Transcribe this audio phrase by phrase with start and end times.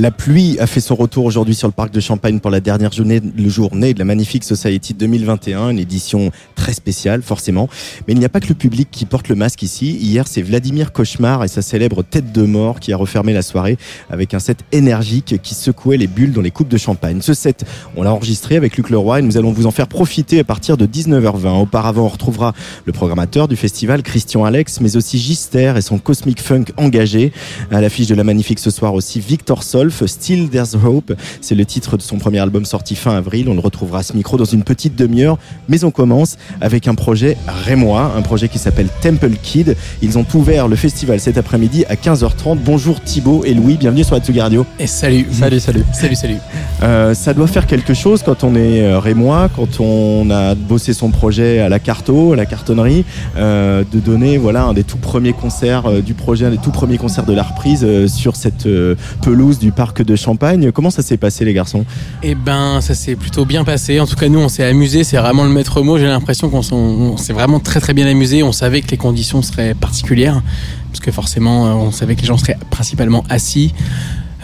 [0.00, 2.90] La pluie a fait son retour aujourd'hui sur le parc de Champagne pour la dernière
[2.90, 7.68] journée, le journée de la Magnifique Society 2021, une édition très spéciale forcément.
[8.08, 9.90] Mais il n'y a pas que le public qui porte le masque ici.
[10.00, 13.76] Hier, c'est Vladimir Cauchemar et sa célèbre tête de mort qui a refermé la soirée
[14.08, 17.20] avec un set énergique qui secouait les bulles dans les coupes de champagne.
[17.20, 20.40] Ce set, on l'a enregistré avec Luc Leroy et nous allons vous en faire profiter
[20.40, 21.60] à partir de 19h20.
[21.60, 22.54] Auparavant, on retrouvera
[22.86, 27.34] le programmateur du festival, Christian Alex, mais aussi Gister et son Cosmic Funk engagé.
[27.70, 31.12] À l'affiche de la Magnifique ce soir aussi, Victor Sol Still There's Hope.
[31.40, 33.48] C'est le titre de son premier album sorti fin avril.
[33.48, 35.38] On le retrouvera à ce micro dans une petite demi-heure.
[35.68, 39.76] Mais on commence avec un projet rémois, un projet qui s'appelle Temple Kid.
[40.02, 42.58] Ils ont ouvert le festival cet après-midi à 15h30.
[42.64, 44.66] Bonjour Thibaut et Louis, bienvenue sur Atsugi Radio.
[44.78, 45.26] Et salut.
[45.30, 45.84] Salut, salut.
[45.92, 46.38] Salut, salut.
[46.82, 50.92] Euh, ça doit faire quelque chose quand on est euh, rémois, quand on a bossé
[50.92, 53.04] son projet à la carto, à la cartonnerie,
[53.36, 56.70] euh, de donner voilà un des tout premiers concerts euh, du projet, un des tout
[56.70, 60.72] premiers concerts de la reprise euh, sur cette euh, pelouse du parc de Champagne.
[60.72, 61.86] Comment ça s'est passé les garçons?
[62.22, 63.98] Eh ben, ça s'est plutôt bien passé.
[63.98, 65.04] En tout cas, nous, on s'est amusé.
[65.04, 65.96] C'est vraiment le maître mot.
[65.96, 68.42] J'ai l'impression qu'on s'est vraiment très très bien amusé.
[68.42, 70.42] On savait que les conditions seraient particulières,
[70.90, 73.72] parce que forcément, euh, on savait que les gens seraient principalement assis.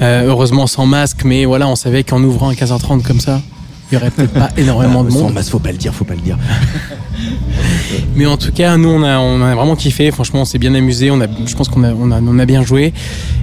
[0.00, 3.42] Euh, heureusement sans masque, mais voilà, on savait qu'en ouvrant à 15h30 comme ça,
[3.90, 5.34] il y aurait peut-être pas énormément de Sans monde.
[5.34, 6.38] masque, faut pas le dire, faut pas le dire.
[8.16, 10.10] Mais en tout cas, nous, on a, on a vraiment kiffé.
[10.10, 11.10] Franchement, on s'est bien amusé.
[11.10, 12.92] On a, je pense qu'on a, on a, on a bien joué.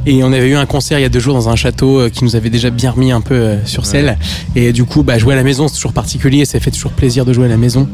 [0.06, 2.10] Et on avait eu un concert il y a deux jours dans un château euh,
[2.10, 4.18] qui nous avait déjà bien remis un peu euh, sur selle.
[4.56, 6.46] Et du coup, bah, jouer à la maison, c'est toujours particulier.
[6.46, 7.88] Ça fait toujours plaisir de jouer à la maison.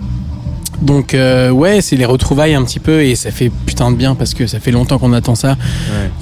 [0.82, 4.16] Donc euh, ouais, c'est les retrouvailles un petit peu et ça fait putain de bien
[4.16, 5.58] parce que ça fait longtemps qu'on attend ça.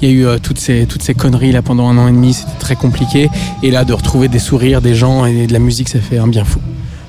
[0.02, 2.12] Il y a eu euh, toutes ces toutes ces conneries là pendant un an et
[2.12, 3.30] demi, c'était très compliqué.
[3.62, 6.26] Et là, de retrouver des sourires, des gens et de la musique, ça fait un
[6.26, 6.58] bien fou.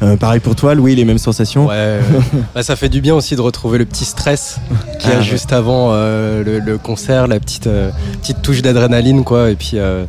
[0.02, 2.00] Euh, pareil pour toi, Louis, les mêmes sensations Ouais,
[2.56, 4.60] bah, ça fait du bien aussi de retrouver le petit stress
[5.00, 5.26] qu'il y a Ah, ouais.
[5.26, 7.90] juste avant euh, le, le concert, la petite, euh,
[8.22, 9.50] petite touche d'adrénaline, quoi.
[9.50, 10.06] Et puis, euh,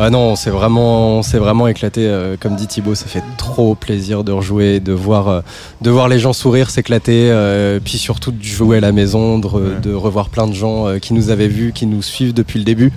[0.00, 2.02] ah non, on s'est vraiment, on s'est vraiment éclaté.
[2.06, 5.40] euh, comme dit Thibaut, ça fait trop plaisir de rejouer, de voir, euh,
[5.82, 9.46] de voir les gens sourire, s'éclater, euh, puis surtout de jouer à la maison, de,
[9.48, 9.80] re- Ouais.
[9.82, 12.92] de revoir plein de gens qui nous avaient vus, qui nous suivent depuis le début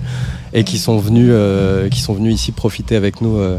[0.54, 3.56] et qui sont venus, euh, qui sont venus ici profiter avec nous euh,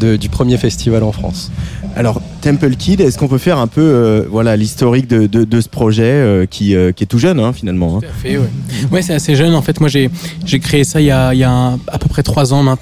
[0.00, 1.50] de- du premier festival en France.
[1.94, 5.60] Alors, Temple Kid, est-ce qu'on peut faire un peu euh, voilà l'historique de, de, de
[5.60, 8.00] ce projet qui, qui est tout jeune hein, finalement hein?
[8.00, 8.48] Tout à fait, ouais.
[8.90, 9.54] Ouais, c'est assez jeune.
[9.54, 10.10] En fait, moi, j'ai
[10.44, 12.62] j'ai créé ça il y a, il y a un- à peu près trois ans
[12.64, 12.81] maintenant.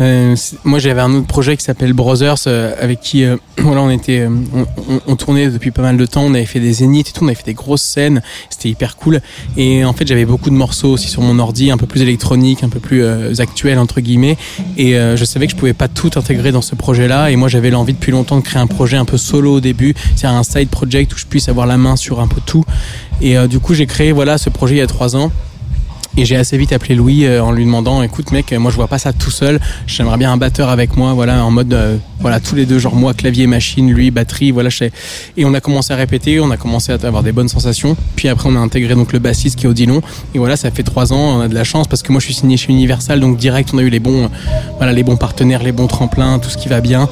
[0.00, 3.90] Euh, moi, j'avais un autre projet qui s'appelle Brothers, euh, avec qui euh, voilà, on
[3.90, 4.26] était,
[5.06, 6.22] on, tournait depuis pas mal de temps.
[6.22, 8.22] On avait fait des zéniths et tout, on avait fait des grosses scènes.
[8.50, 9.20] C'était hyper cool.
[9.56, 12.64] Et en fait, j'avais beaucoup de morceaux aussi sur mon ordi, un peu plus électronique,
[12.64, 13.04] un peu plus
[13.40, 14.36] actuel entre guillemets.
[14.76, 17.30] Et je savais que je pouvais pas tout intégrer dans ce projet-là.
[17.30, 19.94] Et moi, j'avais l'envie depuis longtemps de créer un projet un peu solo au début,
[20.16, 22.64] c'est-à-dire un side project où je puisse avoir la main sur un peu tout.
[23.20, 25.30] Et du coup, j'ai créé voilà ce projet il y a trois ans.
[26.16, 28.86] Et j'ai assez vite appelé Louis euh, en lui demandant, écoute mec, moi je vois
[28.86, 29.58] pas ça tout seul.
[29.88, 32.94] J'aimerais bien un batteur avec moi, voilà, en mode, euh, voilà, tous les deux, genre
[32.94, 34.70] moi clavier, machine, lui batterie, voilà.
[34.70, 34.84] je.
[35.36, 37.96] Et on a commencé à répéter, on a commencé à avoir des bonnes sensations.
[38.14, 40.02] Puis après, on a intégré donc le bassiste qui est Odilon.
[40.34, 42.26] Et voilà, ça fait trois ans, on a de la chance parce que moi je
[42.26, 44.28] suis signé chez Universal, donc direct, on a eu les bons, euh,
[44.76, 47.08] voilà, les bons partenaires, les bons tremplins, tout ce qui va bien.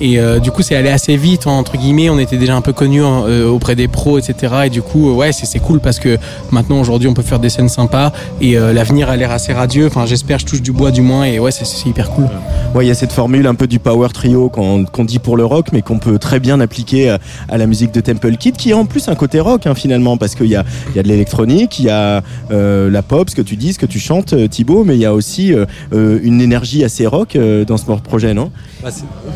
[0.00, 2.10] Et euh, du coup, c'est allé assez vite, entre guillemets.
[2.10, 4.54] On était déjà un peu connus euh, auprès des pros, etc.
[4.66, 6.18] Et du coup, euh, ouais, c'est c'est cool parce que
[6.50, 9.86] maintenant, aujourd'hui, on peut faire des scènes sympas et euh, l'avenir a l'air assez radieux.
[9.86, 11.24] Enfin, j'espère, je touche du bois du moins.
[11.24, 12.26] Et ouais, c'est- hyper cool.
[12.74, 15.36] Ouais, il y a cette formule un peu du power trio qu'on qu'on dit pour
[15.36, 17.18] le rock, mais qu'on peut très bien appliquer à,
[17.48, 20.16] à la musique de Temple Kid, qui a en plus un côté rock hein, finalement,
[20.16, 23.30] parce qu'il y a, il y a de l'électronique, il y a euh, la pop,
[23.30, 25.54] ce que tu dis, ce que tu chantes, Thibaut, mais il y a aussi
[25.92, 28.50] une énergie assez rock euh, dans ce projet, non?
[28.82, 28.90] Bah,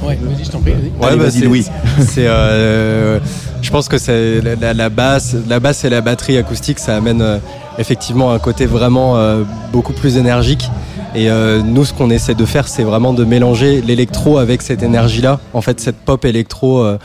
[0.06, 0.72] Ouais, vas-y, je t'en prie.
[0.72, 0.82] vas-y.
[1.00, 1.66] Ouais, Allez, bah, vas-y, c'est- Louis.
[2.00, 3.18] C'est, euh,
[3.62, 6.96] je pense que c'est la, la- la basse, la basse et la batterie acoustique, ça
[6.96, 7.38] amène euh,
[7.78, 9.42] effectivement un côté vraiment euh,
[9.72, 10.70] beaucoup plus énergique.
[11.14, 14.82] Et euh, nous, ce qu'on essaie de faire, c'est vraiment de mélanger l'électro avec cette
[14.82, 15.40] énergie-là.
[15.54, 16.98] En fait, cette pop électro euh,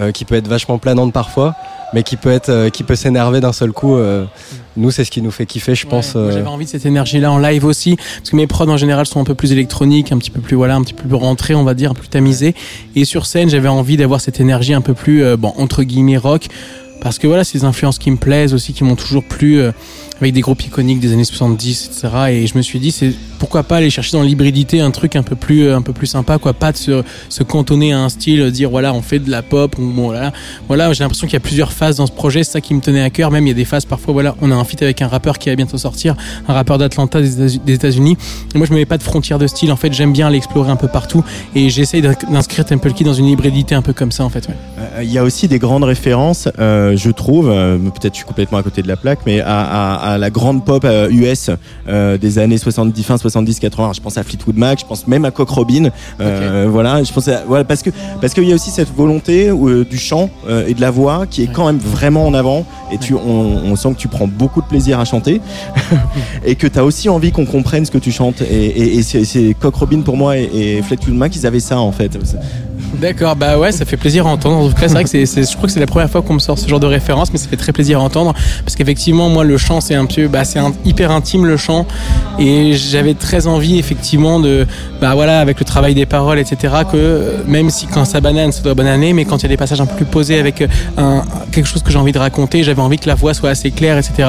[0.00, 1.54] euh, qui peut être vachement planante parfois,
[1.92, 3.96] mais qui peut être, euh, qui peut s'énerver d'un seul coup.
[3.96, 4.24] euh.
[4.76, 6.14] nous, c'est ce qui nous fait kiffer, je pense.
[6.14, 8.76] Ouais, euh, J'avais envie de cette énergie-là en live aussi, parce que mes prods en
[8.76, 11.16] général sont un peu plus électroniques, un petit peu plus voilà, un petit peu plus
[11.16, 12.54] rentrés, on va dire, plus tamisés.
[12.94, 16.48] Et sur scène, j'avais envie d'avoir cette énergie un peu plus, bon, entre guillemets rock,
[17.00, 19.62] parce que voilà, c'est des influences qui me plaisent aussi, qui m'ont toujours plu.
[20.18, 22.08] Euh, avec des groupes iconiques des années 70, etc.
[22.30, 25.22] Et je me suis dit, c'est pourquoi pas aller chercher dans l'hybridité un truc un
[25.22, 26.52] peu plus, un peu plus sympa, quoi.
[26.52, 29.78] Pas de se, se cantonner à un style, dire voilà, on fait de la pop,
[29.78, 30.32] ou bon, voilà.
[30.66, 32.80] Voilà, j'ai l'impression qu'il y a plusieurs phases dans ce projet, c'est ça qui me
[32.80, 33.30] tenait à cœur.
[33.30, 35.38] Même il y a des phases parfois, voilà, on a un feat avec un rappeur
[35.38, 36.16] qui va bientôt sortir,
[36.48, 38.16] un rappeur d'Atlanta des États-Unis.
[38.54, 39.72] Moi, je me mets pas de frontières de style.
[39.72, 41.24] En fait, j'aime bien l'explorer un peu partout
[41.54, 44.48] et j'essaye d'inscrire Temple Key dans une hybridité un peu comme ça, en fait.
[44.48, 48.26] Euh, il y a aussi des grandes références, euh, je trouve, euh, peut-être je suis
[48.26, 51.50] complètement à côté de la plaque, mais à, à, à la grande pop US
[51.88, 53.92] des années 70, fin 70, 80.
[53.94, 55.90] Je pense à Fleetwood Mac, je pense même à Cock Robin.
[56.18, 57.90] Voilà, je pense voilà parce que
[58.20, 59.50] parce qu'il y a aussi cette volonté
[59.88, 60.30] du chant
[60.66, 63.76] et de la voix qui est quand même vraiment en avant et tu, on, on,
[63.76, 65.40] sent que tu prends beaucoup de plaisir à chanter
[66.44, 68.40] et que tu as aussi envie qu'on comprenne ce que tu chantes.
[68.42, 71.78] Et, et, et c'est Cock Robin pour moi et, et Fleetwood Mac, ils avaient ça
[71.78, 72.18] en fait.
[72.94, 74.56] D'accord, bah ouais, ça fait plaisir à entendre.
[74.56, 76.34] En tout cas, c'est vrai que c'est, je crois que c'est la première fois qu'on
[76.34, 78.34] me sort ce genre de référence, mais ça fait très plaisir à entendre
[78.64, 81.86] parce qu'effectivement, moi, le chant, c'est un peu, bah, c'est hyper intime le chant,
[82.38, 84.66] et j'avais très envie, effectivement, de,
[85.00, 88.62] bah voilà, avec le travail des paroles, etc., que même si quand ça banane, ça
[88.62, 90.64] doit bananer, mais quand il y a des passages un peu plus posés avec
[90.96, 91.22] un,
[91.52, 93.98] quelque chose que j'ai envie de raconter, j'avais envie que la voix soit assez claire,
[93.98, 94.28] etc.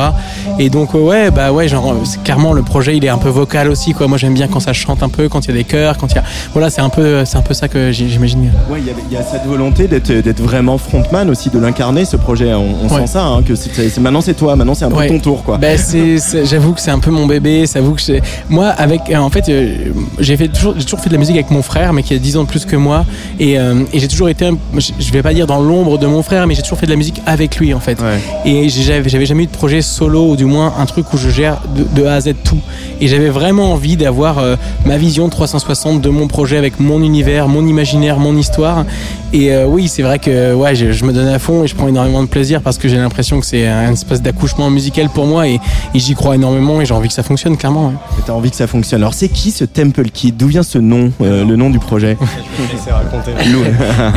[0.58, 3.94] Et donc, ouais, bah ouais, genre, clairement, le projet, il est un peu vocal aussi,
[3.94, 4.08] quoi.
[4.08, 6.08] Moi, j'aime bien quand ça chante un peu, quand il y a des chœurs, quand
[6.12, 6.24] il y a,
[6.54, 8.52] voilà, c'est un peu, c'est un peu ça que j'imagine.
[8.70, 12.54] Ouais, il y, a cette volonté d'être vraiment frontman aussi, de l'incarner ce projet.
[12.54, 15.44] On, sent ça, hein, que c'est maintenant c'est toi, maintenant c'est un peu ton tour,
[15.44, 15.58] quoi.
[15.60, 15.78] Ben,
[16.46, 17.66] j'avoue que c'est un peu mon bébé.
[17.72, 18.02] J'avoue que
[18.50, 21.36] moi, avec, euh, en fait, euh, j'ai fait toujours, j'ai toujours fait de la musique
[21.36, 23.06] avec mon frère, mais qui a 10 ans de plus que moi,
[23.40, 26.48] et, euh, et j'ai toujours été, je vais pas dire dans l'ombre de mon frère,
[26.48, 27.98] mais j'ai toujours fait de la musique avec lui, en fait.
[28.46, 31.62] Et j'avais jamais eu de projet solo, ou du moins un truc où je gère
[31.96, 32.62] de, A à Z tout.
[33.02, 34.44] Et j'avais vraiment envie d'avoir
[34.86, 38.86] ma vision 360 de mon projet avec mon univers, mon imaginaire, mon histoire.
[39.32, 41.88] Et euh, oui, c'est vrai que ouais, je, me donne à fond et je prends
[41.88, 45.48] énormément de plaisir parce que j'ai l'impression que c'est un espèce d'accouchement musical pour moi
[45.48, 45.49] et,
[45.96, 47.94] j'y crois énormément et j'ai envie que ça fonctionne clairement.
[48.16, 49.02] tu T'as envie que ça fonctionne.
[49.02, 50.38] Alors c'est qui ce Temple Kid?
[50.38, 52.18] D'où vient ce nom, euh, le nom du projet?
[52.60, 53.32] Je raconter.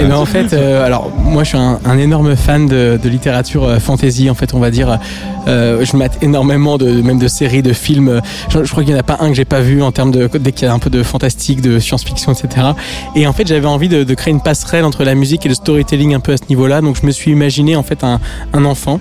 [0.01, 4.31] et ben en fait, euh, alors moi je suis un, énorme fan de, littérature fantasy
[4.31, 4.99] en fait, on va dire.
[5.47, 8.21] je mate énormément de même de séries, de films.
[8.49, 10.29] Je, crois qu'il n'y en a pas un que j'ai pas vu en termes de
[10.39, 12.69] dès qu'il y a un peu de fantastique, de science-fiction, etc.
[13.15, 15.55] Et en fait, j'avais envie de, de créer une passerelle entre la musique et le
[15.55, 16.81] storytelling un peu à ce niveau-là.
[16.81, 18.21] Donc je me suis imaginé en fait un,
[18.53, 19.01] un enfant,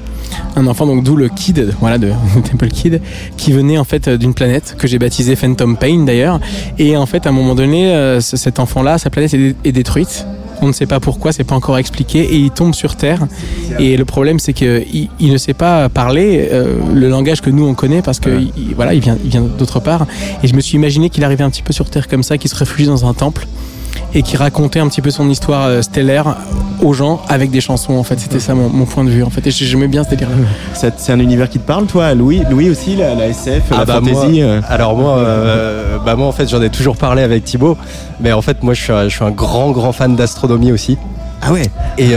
[0.56, 2.12] un enfant donc d'où le Kid, voilà de
[2.50, 3.02] Temple Kid,
[3.38, 6.40] qui venait en fait d'une planète que j'ai baptisée Phantom Pain d'ailleurs.
[6.78, 10.26] Et en fait à un moment donné, euh, cet enfant-là, sa planète est, détruite.
[10.64, 13.26] On ne sait pas pourquoi, c'est pas encore expliqué, et il tombe sur Terre.
[13.80, 17.66] Et le problème, c'est qu'il il ne sait pas parler euh, le langage que nous
[17.66, 18.30] on connaît parce que
[18.76, 20.06] voilà, il vient, il vient d'autre part.
[20.44, 22.50] Et je me suis imaginé qu'il arrivait un petit peu sur Terre comme ça, qu'il
[22.50, 23.48] se réfugie dans un temple
[24.14, 26.36] et qui racontait un petit peu son histoire euh, stellaire
[26.82, 28.20] aux gens avec des chansons en fait.
[28.20, 29.46] C'était ça mon, point de vue en fait.
[29.48, 30.28] Et j'aimais bien ce délire
[30.74, 32.44] c'est un univers qui te parle toi Louis?
[32.50, 34.62] Louis aussi la, SF ah la bah fantasy euh?
[34.68, 37.78] alors moi euh, bah moi en fait j'en ai toujours parlé avec Thibaut
[38.20, 40.98] mais en fait moi je suis un, je suis un grand grand fan d'astronomie aussi.
[41.42, 41.64] Ah ouais?
[41.98, 42.16] Et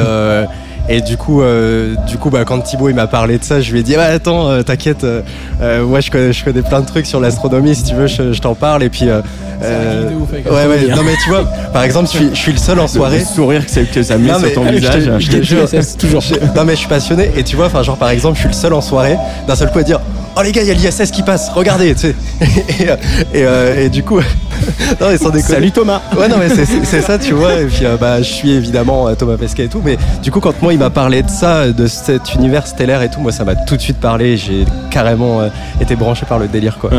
[0.89, 3.73] et du coup, euh, du coup, bah, quand Thibaut il m'a parlé de ça, je
[3.73, 5.23] lui ai dit bah, attends, euh, t'inquiète, euh,
[5.63, 8.35] euh, moi je connais, je connais plein de trucs sur l'astronomie, si tu veux, je,
[8.35, 8.83] je t'en parle.
[8.83, 9.23] Et puis, euh,
[9.63, 12.89] ouais, ouais, non mais tu vois, par exemple, je suis, je suis le seul en
[12.89, 13.21] soirée.
[13.21, 15.11] Le sourire que, que ça met sur ton visage.
[15.19, 16.23] Je, je, toujours.
[16.55, 17.31] non mais je suis passionné.
[17.35, 19.17] Et tu vois, enfin genre par exemple, je suis le seul en soirée,
[19.49, 20.01] d'un seul coup à dire
[20.37, 22.15] oh les gars, il y a l'ISS qui passe, regardez, tu sais.
[22.81, 24.21] et, et, euh, et, du coup,
[25.01, 25.55] non, mais sans déconner.
[25.55, 26.03] Salut Thomas.
[26.17, 27.61] Ouais, non, mais c'est ça, tu vois.
[27.61, 29.83] Et puis, euh, bah, je suis évidemment euh, Thomas Pesquet et tout.
[29.85, 33.11] Mais du coup, quand moi, il m'a parlé de ça, de cet univers stellaire et
[33.11, 34.37] tout, moi, ça m'a tout de suite parlé.
[34.37, 35.43] J'ai carrément
[35.81, 36.91] été branché par le délire, quoi.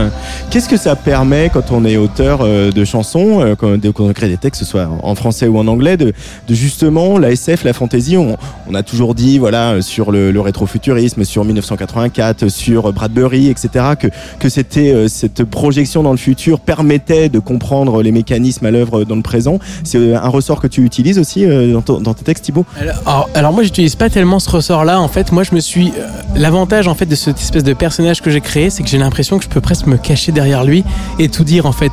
[0.50, 4.62] Qu'est-ce que ça permet quand on est auteur de chansons, quand, on crée des textes,
[4.62, 6.13] que ce soit en français ou en anglais, de,
[6.47, 10.41] de justement la SF, la fantasy on, on, a toujours dit, voilà, sur le, le
[10.41, 14.07] rétrofuturisme, sur 1984, sur Bradbury etc., que,
[14.39, 17.54] que c'était euh, cette projection dans le futur permettait de comprendre
[18.01, 19.59] les mécanismes à l'œuvre dans le présent.
[19.83, 22.65] C'est euh, un ressort que tu utilises aussi euh, dans, tes textes, Thibaut?
[22.79, 25.00] Alors, alors, moi, j'utilise pas tellement ce ressort-là.
[25.00, 25.91] En fait, moi, je me suis
[26.35, 29.38] l'avantage en fait de cette espèce de personnage que j'ai créé, c'est que j'ai l'impression
[29.38, 30.83] que je peux presque me cacher derrière lui
[31.19, 31.91] et tout dire en fait.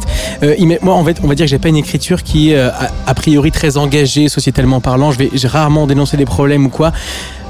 [0.83, 3.51] moi, en fait, on va dire que j'ai pas une écriture qui est a, priori
[3.51, 5.11] très engagée sociétalement parlant.
[5.11, 6.93] Je vais rarement dénoncer des problèmes ou quoi.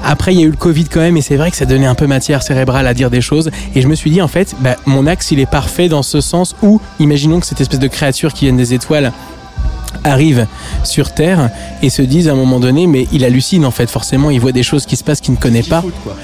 [0.03, 1.85] Après, il y a eu le Covid quand même, et c'est vrai que ça donnait
[1.85, 3.49] un peu matière cérébrale à dire des choses.
[3.73, 6.19] Et je me suis dit, en fait, bah, mon axe, il est parfait dans ce
[6.19, 9.13] sens où, imaginons que cette espèce de créature qui vient des étoiles
[10.03, 10.47] arrive
[10.83, 11.49] sur Terre
[11.81, 14.51] et se disent à un moment donné, mais il hallucine en fait, forcément, il voit
[14.51, 15.83] des choses qui se passent qu'il ne connaît pas.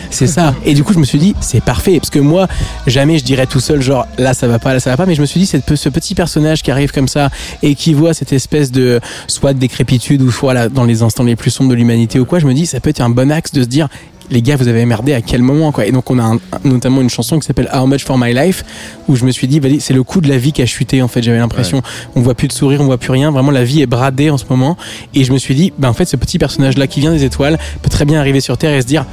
[0.10, 0.54] C'est ça.
[0.66, 2.48] Et du coup, je me suis dit, c'est parfait, parce que moi,
[2.88, 5.16] jamais je dirais tout seul, genre là ça va pas, là ça va pas, mais
[5.16, 7.30] je me suis dit, c'est ce petit personnage qui arrive comme ça
[7.64, 11.24] et qui voit cette espèce de soit de décrépitude ou soit là, dans les instants
[11.24, 13.32] les plus sombres de l'humanité ou quoi, je me dis, ça peut être un bon
[13.32, 13.88] axe de se dire,
[14.32, 15.86] les gars, vous avez merdé à quel moment quoi?
[15.86, 18.64] Et donc on a un- notamment une chanson qui s'appelle How Much for My Life
[19.08, 21.02] où je me suis dit, vas-y, c'est le coup de la vie qui a chuté
[21.02, 21.22] en fait.
[21.24, 21.82] J'avais l'impression,
[22.16, 23.32] on voit plus de sourire, on voit plus rien.
[23.32, 24.78] Vraiment, la vie est bradée en ce moment.
[25.16, 27.24] Et je me suis dit, bah en fait, ce petit personnage là qui vient des
[27.24, 29.06] étoiles peut très bien arriver sur Terre et se dire,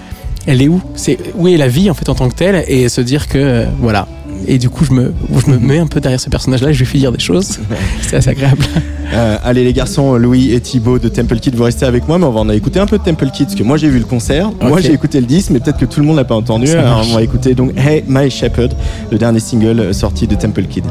[0.47, 0.81] elle est où?
[0.95, 2.65] C'est où est la vie en fait en tant que telle?
[2.69, 4.07] Et se dire que euh, voilà.
[4.47, 5.13] Et du coup, je me,
[5.45, 7.59] je me mets un peu derrière ce personnage-là, je lui fais dire des choses.
[8.03, 8.65] C'est assez agréable.
[9.13, 12.27] Euh, allez les garçons, Louis et Thibaut de Temple Kid, vous restez avec moi, mais
[12.27, 14.05] on va en écouter un peu de Temple Kid, parce que moi j'ai vu le
[14.05, 16.71] concert, moi j'ai écouté le disque, mais peut-être que tout le monde l'a pas entendu.
[16.71, 18.75] Alors on va écouter donc Hey My Shepherd,
[19.11, 20.85] le dernier single euh, sorti de Temple Kid.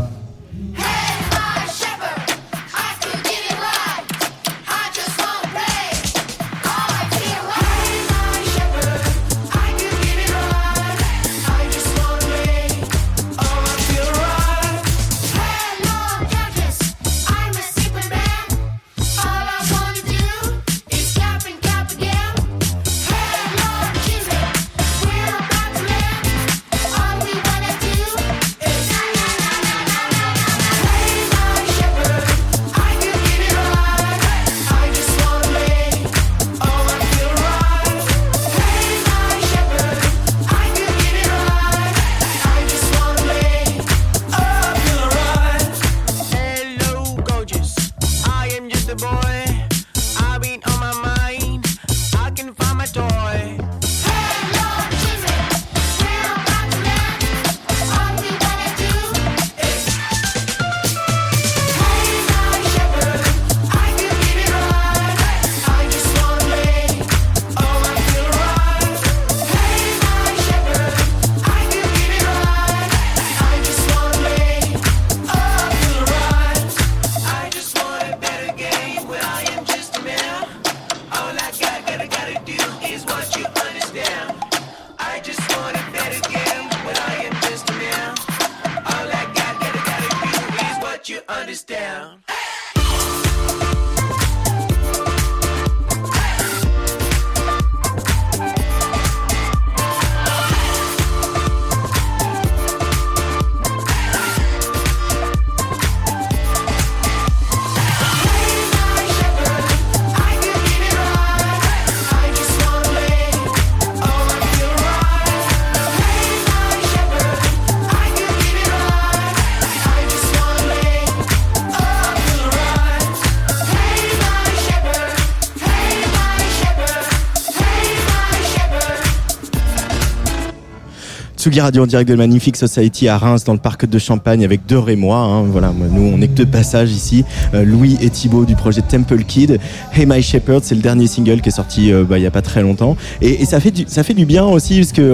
[131.62, 134.90] Radio en direct de Magnifique Society à Reims dans le parc de Champagne avec Deur
[134.90, 135.18] et moi.
[135.18, 135.44] hein.
[135.44, 137.24] Voilà, nous on est que de passage ici.
[137.54, 139.60] Euh, Louis et Thibaut du projet Temple Kid.
[139.94, 142.32] Hey My Shepherd, c'est le dernier single qui est sorti euh, bah, il y a
[142.32, 142.98] pas très longtemps.
[143.22, 145.14] Et, ça fait du ça fait du bien aussi parce que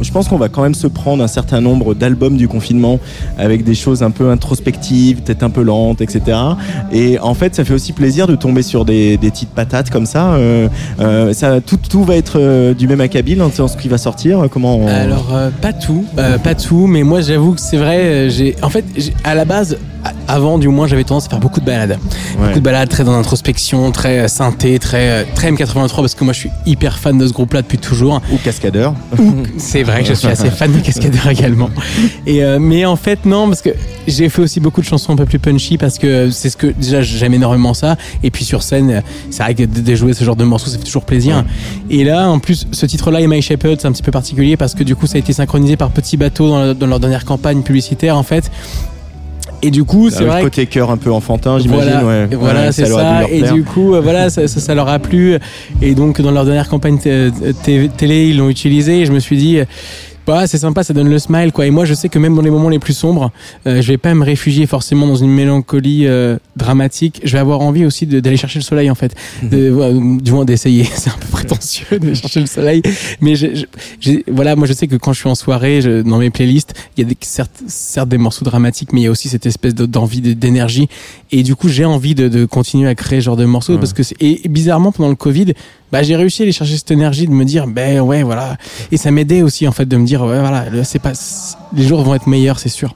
[0.00, 2.98] je pense qu'on va quand même se prendre un certain nombre d'albums du confinement
[3.36, 6.38] avec des choses un peu introspectives, peut-être un peu lentes, etc.
[6.92, 10.34] Et en fait, ça fait aussi plaisir de tomber sur des, petites patates comme ça.
[10.34, 10.68] Euh,
[11.32, 14.44] ça tout, tout va être du même acabit hein, dans ce qui va sortir.
[14.50, 14.86] Comment
[15.60, 17.98] pas tout, euh, pas tout, mais moi j'avoue que c'est vrai.
[17.98, 18.84] euh, J'ai, en fait,
[19.24, 19.76] à la base,
[20.38, 21.98] avant du moins, j'avais tendance à faire beaucoup de balades,
[22.38, 22.46] Ouais.
[22.46, 26.24] beaucoup de balades très dans l'introspection, très euh, synthé, très euh, très M83 parce que
[26.24, 28.22] moi je suis hyper fan de ce groupe-là depuis toujours.
[28.32, 28.94] ou cascadeur.
[29.58, 31.68] C'est vrai que je suis assez fan de Cascadeur également.
[32.26, 33.70] Et euh, mais en fait non parce que
[34.06, 36.68] j'ai fait aussi beaucoup de chansons un peu plus punchy parce que c'est ce que
[36.68, 40.36] déjà j'aime énormément ça et puis sur scène c'est vrai que de jouer ce genre
[40.36, 41.44] de morceaux ça fait toujours plaisir.
[41.90, 44.84] Et là en plus ce titre-là My Shepherd c'est un petit peu particulier parce que
[44.84, 48.22] du coup ça a été synchronisé par Petit Bateau dans leur dernière campagne publicitaire en
[48.22, 48.50] fait.
[49.62, 51.90] Et du coup c'est Euh, vrai le que côté cœur un peu enfantin, j'imagine.
[52.00, 52.28] voilà, ouais.
[52.36, 53.20] voilà Ouais, c'est ça.
[53.20, 53.52] leur Et plaire.
[53.54, 55.36] du coup, euh, voilà, ça, ça, ça leur a plu.
[55.82, 57.30] Et donc, dans leur dernière campagne t-
[57.96, 59.00] télé, ils l'ont utilisé.
[59.00, 59.64] Et je me suis dit, euh,
[60.28, 61.66] bah, c'est sympa, ça donne le smile, quoi.
[61.66, 63.32] Et moi, je sais que même dans les moments les plus sombres,
[63.66, 67.20] euh, je vais pas me réfugier forcément dans une mélancolie euh, dramatique.
[67.24, 69.14] Je vais avoir envie aussi de- d'aller chercher le soleil, en fait.
[69.42, 70.84] De, voilà, du moins d'essayer.
[70.94, 72.82] C'est un peu prétentieux de chercher le soleil.
[73.22, 73.64] Mais je,
[74.00, 76.74] je- voilà, moi, je sais que quand je suis en soirée, je, dans mes playlists,
[76.96, 79.46] il y a des, certes, certes des morceaux dramatiques, mais il y a aussi cette
[79.46, 80.88] espèce de- d'envie, de- d'énergie.
[81.32, 83.78] Et du coup, j'ai envie de, de continuer à créer ce genre de morceaux Ouais.
[83.78, 85.54] parce que et bizarrement, pendant le Covid,
[85.92, 88.56] bah, j'ai réussi à aller chercher cette énergie de me dire, ben ouais, voilà.
[88.92, 91.12] Et ça m'aidait aussi, en fait, de me dire, ouais, voilà, c'est pas,
[91.74, 92.94] les jours vont être meilleurs, c'est sûr.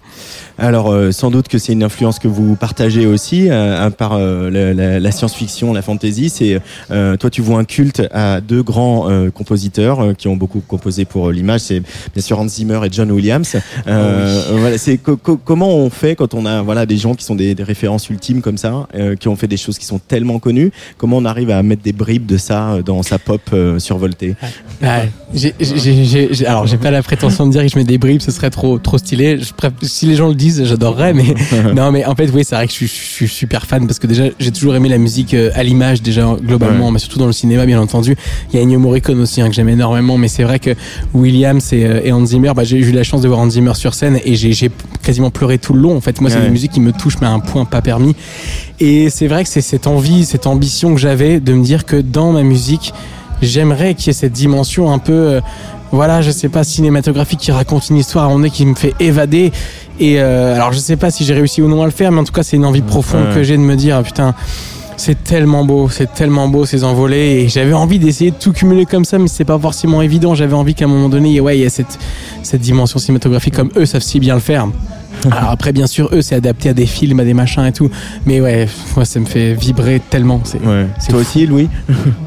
[0.62, 4.12] Alors euh, sans doute que c'est une influence que vous partagez aussi euh, à part
[4.12, 6.30] euh, la, la- la science-fiction, la fantasy.
[6.30, 6.60] C'est
[6.92, 10.60] euh, toi tu vois un culte à deux grands euh, compositeurs euh, qui ont beaucoup
[10.60, 11.62] composé pour l'image.
[11.62, 13.56] C'est bien sûr Hans Zimmer et John Williams.
[13.56, 17.14] Euh, euh, Voilà, c'est co- co- comment on fait quand on a voilà des gens
[17.16, 19.86] qui sont des, des références ultimes comme ça, euh, qui ont fait des choses qui
[19.86, 20.70] sont tellement connues?
[20.96, 24.36] Comment on arrive à mettre des bribes de ça dans sa pop euh, survoltée?
[25.34, 28.20] J'ai- j'ai- j'ai- alors j'ai pas la prétention de dire que je mets des bribes,
[28.20, 29.38] ce serait trop trop stylé.
[29.40, 31.34] Je préf- si les gens le disent, j'adorerais, mais
[31.74, 33.98] non, mais en fait, oui, c'est vrai que je suis, je suis super fan parce
[33.98, 37.26] que déjà j'ai toujours aimé la musique euh, à l'image déjà globalement, mais surtout dans
[37.26, 38.16] le cinéma, bien entendu.
[38.52, 40.70] Il y a Ennio Morricone aussi hein, que j'aime énormément, mais c'est vrai que
[41.14, 43.74] Williams et, euh, et Hans Zimmer, bah, j'ai eu la chance de voir Hans Zimmer
[43.74, 44.70] sur scène et j'ai
[45.02, 45.96] quasiment pleuré tout le long.
[45.96, 46.46] En fait, moi, c'est Ouais.
[46.46, 48.14] une musique qui me touche, mais à un point pas permis.
[48.80, 51.96] Et c'est vrai que c'est cette envie, cette ambition que j'avais de me dire que
[51.96, 52.92] dans ma musique,
[53.40, 55.40] j'aimerais qu'il y ait cette dimension un peu, euh,
[55.92, 58.74] voilà, je sais pas, cinématographique qui raconte une histoire à un moment donné qui me
[58.74, 59.52] fait évader.
[60.00, 62.20] Et euh, alors, je sais pas si j'ai réussi ou non à le faire, mais
[62.20, 63.34] en tout cas, c'est une envie profonde Ouais.
[63.34, 64.34] que j'ai de me dire, putain.
[64.98, 68.84] C'est tellement beau, c'est tellement beau ces envolées et j'avais envie d'essayer de tout cumuler
[68.84, 70.34] comme ça mais c'est pas forcément évident.
[70.34, 71.98] J'avais envie qu'à un moment donné, ouais, il y a cette
[72.42, 74.68] cette dimension cinématographique comme eux savent si bien le faire.
[75.30, 77.90] Alors après, bien sûr, eux, c'est adapté à des films, à des machins et tout.
[78.26, 80.40] Mais ouais, moi, ça me fait vibrer tellement.
[80.44, 80.86] C'est Ouais.
[81.00, 81.26] C'est Toi fou.
[81.28, 81.68] aussi, Louis?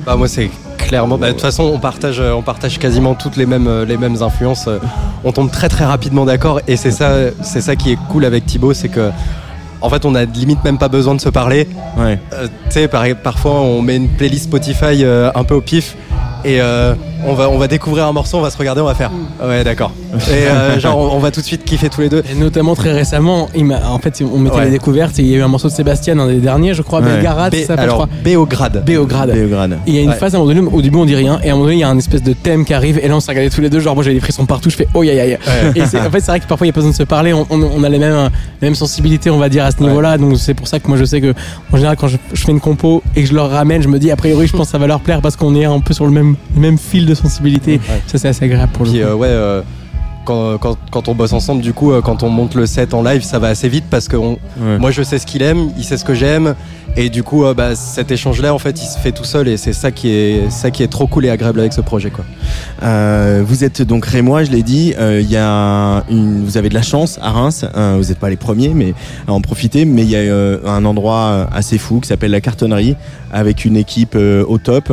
[0.06, 1.18] Bah moi c'est clairement.
[1.18, 3.98] bah, De toute façon on partage euh, on partage quasiment toutes les mêmes euh, les
[3.98, 4.68] mêmes influences.
[4.68, 4.80] euh,
[5.24, 8.46] On tombe très très rapidement d'accord et c'est ça c'est ça qui est cool avec
[8.46, 9.12] Thibaut c'est que
[9.82, 11.68] en fait on a limite même pas besoin de se parler.
[11.98, 12.20] Ouais.
[12.34, 15.96] Euh, tu sais par- parfois on met une playlist Spotify euh, un peu au pif
[16.44, 16.94] et euh,
[17.28, 19.12] on va on va découvrir un morceau on va se regarder on va faire
[19.46, 22.24] ouais d'accord et euh, genre on, on va tout de suite kiffer tous les deux.
[22.32, 24.66] Et notamment très récemment, il en fait, on mettait Ouais.
[24.66, 26.82] les découvertes et il y a eu un morceau de Sébastien, un des derniers, je
[26.82, 27.08] crois, Ouais.
[27.16, 28.10] Belgarade, B- ça alors crois.
[28.24, 28.84] Béograd.
[28.86, 29.30] Béograd.
[29.32, 29.40] Et
[29.88, 30.16] il y a une Ouais.
[30.16, 31.78] phase à un moment donné, au début on dit rien, et à un moment donné
[31.78, 33.62] il y a un espèce de thème qui arrive, et là on s'est regardé tous
[33.62, 35.38] les deux, genre moi j'avais des frissons partout, je fais oh aïe aïe.
[35.76, 37.34] Et en fait c'est vrai que parfois il y a pas besoin de se parler,
[37.34, 38.30] on, on- on a les mêmes,
[38.62, 40.98] les mêmes sensibilités on va dire à ce niveau-là, donc c'est pour ça que moi
[40.98, 41.34] je sais que
[41.74, 44.00] en général quand je, je fais une compo et que je leur ramène, je me
[44.00, 45.94] dis a priori je pense que ça va leur plaire parce qu'on est un peu
[45.94, 47.80] sur le même, le même fil de sensibilité.
[48.08, 49.06] Ça c'est assez agréable pour le Puis coup.
[49.08, 49.62] euh, ouais, euh,
[50.26, 53.04] quand, quand, quand on bosse ensemble, du coup, euh, quand on monte le set en
[53.04, 54.80] live, ça va assez vite parce que on- Ouais.
[54.80, 56.56] moi je sais ce qu'il aime, il sait ce que j'aime,
[56.98, 59.58] et du coup, euh, bah, cet échange-là, en fait, il se fait tout seul, et
[59.58, 62.26] c'est ça qui est ça qui est trop cool et agréable avec ce projet, quoi.
[62.82, 64.96] Euh, vous êtes donc rémois, je l'ai dit.
[64.98, 67.64] Euh, Il y a une, vous avez de la chance à Reims.
[67.78, 68.94] Euh, vous n'êtes pas les premiers, mais
[69.28, 69.86] à en profiter.
[69.86, 72.96] Mais il y a euh, un endroit assez fou qui s'appelle la Cartonnerie,
[73.32, 74.90] avec une équipe euh, au top.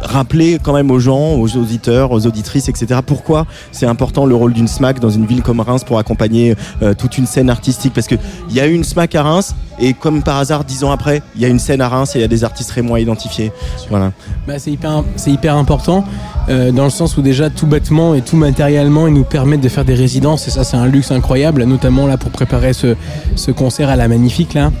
[0.00, 3.00] Rappelez quand même aux gens, aux auditeurs, aux auditrices, etc.
[3.04, 6.94] Pourquoi c'est important le rôle d'une SMAC dans une ville comme Reims pour accompagner euh,
[6.94, 8.16] toute une scène artistique Parce que
[8.50, 11.22] il y a eu une SMAC à Reims et comme par hasard, dix ans après,
[11.34, 13.52] il y a une scène à Reims et il y a des artistes rémois identifiés.
[13.90, 14.12] Voilà.
[14.46, 16.04] Bah, c'est hyper, c'est hyper important
[16.48, 19.68] euh, dans le sens où déjà tout bêtement et tout matériellement ils nous permettent de
[19.68, 22.96] faire des résidences et ça c'est un luxe incroyable notamment là pour préparer ce,
[23.36, 24.72] ce concert à la magnifique là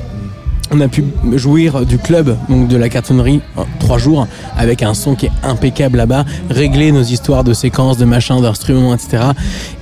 [0.70, 4.94] on a pu jouir du club donc de la cartonnerie en trois jours avec un
[4.94, 9.24] son qui est impeccable là-bas régler nos histoires de séquences de machins d'instruments etc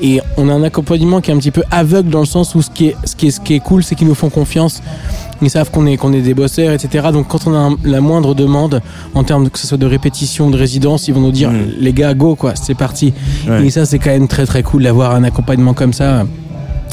[0.02, 2.62] et on a un accompagnement qui est un petit peu aveugle dans le sens où
[2.62, 4.82] ce qui est ce qui est, ce qui est cool c'est qu'ils nous font confiance
[5.42, 7.08] ils savent qu'on est, qu'on est des bosseurs, etc.
[7.14, 8.82] Donc quand on a un- la moindre demande
[9.14, 11.56] en termes que ce soit de répétition, de résidence, ils vont nous dire Mm.
[11.80, 13.14] les gars, go quoi, c'est parti.
[13.48, 13.64] Ouais.
[13.64, 16.26] Et ça c'est quand même très très cool d'avoir un accompagnement comme ça.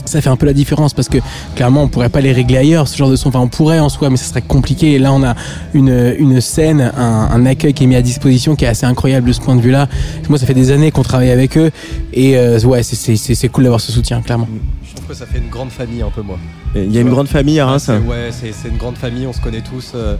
[0.05, 1.17] Ça fait un peu la différence parce que
[1.55, 3.29] clairement on pourrait pas les régler ailleurs ce genre de son.
[3.29, 4.93] Enfin on pourrait en soi mais ça serait compliqué.
[4.93, 5.35] Et là on a
[5.73, 9.27] une, une scène, un, un accueil qui est mis à disposition qui est assez incroyable
[9.27, 9.87] de ce point de vue-là.
[10.29, 11.71] Moi ça fait des années qu'on travaille avec eux
[12.13, 14.47] et euh, ouais c'est- c'est c'est- c'est cool d'avoir ce soutien clairement.
[14.87, 16.37] Je trouve que ça fait une grande famille un peu moi.
[16.75, 17.83] Il y a une grande famille à Reims.
[17.87, 19.91] C'est- Ouais, c'est c'est une grande famille, on se connaît tous.
[19.95, 20.15] euh,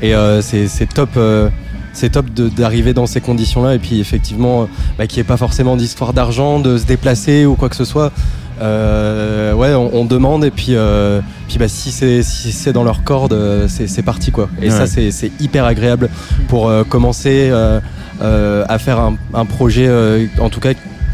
[0.00, 1.10] et euh, c'est c'est top.
[1.16, 1.48] euh,
[1.94, 4.66] c'est top de- d'arriver dans ces conditions-là et puis effectivement,
[4.96, 7.84] bah, qu'il n'y ait pas forcément d'histoire d'argent, de se déplacer ou quoi que ce
[7.84, 8.12] soit.
[8.60, 12.84] Euh, ouais, on, on demande et puis, euh, puis bah, si c'est si c'est dans
[12.84, 14.48] leur corde, euh, c'est parti quoi.
[14.60, 14.70] Et Ouais.
[14.70, 16.08] ça c'est c'est hyper agréable
[16.48, 17.80] pour euh, commencer euh,
[18.22, 20.72] euh, à faire un, un projet, euh, en tout cas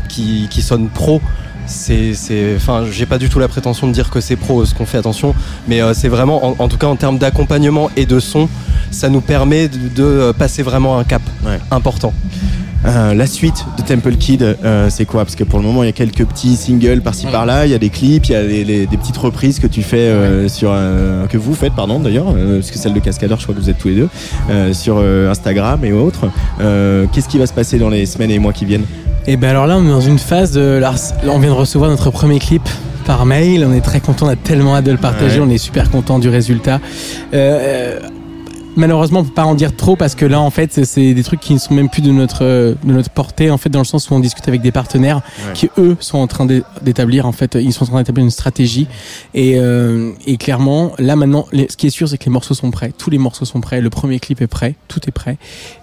[0.08, 1.20] qui, qui sonne pro
[1.66, 4.74] c'est c'est enfin j'ai pas du tout la prétention de dire que c'est pro ce
[4.74, 5.34] qu'on fait attention
[5.68, 8.48] mais euh, c'est vraiment en, en tout cas en termes d'accompagnement et de son
[8.90, 11.58] ça nous permet de, de, passer vraiment un cap Ouais.
[11.70, 12.14] important
[12.86, 15.24] Euh, la suite de Temple Kid, euh, c'est quoi?
[15.24, 17.74] Parce que pour le moment, il y a quelques petits singles par-ci par-là, il y
[17.74, 20.48] a des clips, il y a les- les- des petites reprises que tu fais euh,
[20.48, 23.54] sur euh, que vous faites, pardon d'ailleurs, euh, parce que celle de Cascadeur, je crois
[23.56, 24.08] que vous êtes tous les deux
[24.50, 26.26] euh, sur Instagram et autres.
[26.60, 28.84] Euh, Qu'est-ce qui va se passer dans les semaines et mois qui viennent?
[29.26, 30.78] Et ben alors là, on est dans une phase de.
[30.80, 30.94] Là,
[31.26, 32.62] on vient de recevoir notre premier clip
[33.06, 33.66] par mail.
[33.68, 35.40] On est très content, on a tellement hâte de le partager.
[35.40, 35.46] Ouais.
[35.46, 36.80] On est super content du résultat.
[37.34, 37.98] Euh,
[38.78, 41.40] malheureusement, on peut pas en dire trop parce que là, en fait, c'est- des trucs
[41.40, 43.84] qui ne sont même plus de notre euh, de notre portée, en fait, dans le
[43.84, 45.52] sens où on discute avec des partenaires Ouais.
[45.54, 48.30] qui eux sont en train d'é- d'établir, en fait, ils sont en train d'établir une
[48.30, 48.86] stratégie.
[49.34, 52.54] Et, euh, et clairement, là maintenant, les- ce qui est sûr, c'est que les morceaux
[52.54, 52.92] sont prêts.
[52.96, 53.80] Tous les morceaux sont prêts.
[53.80, 54.76] Le premier clip est prêt.
[54.88, 55.36] Tout est prêt.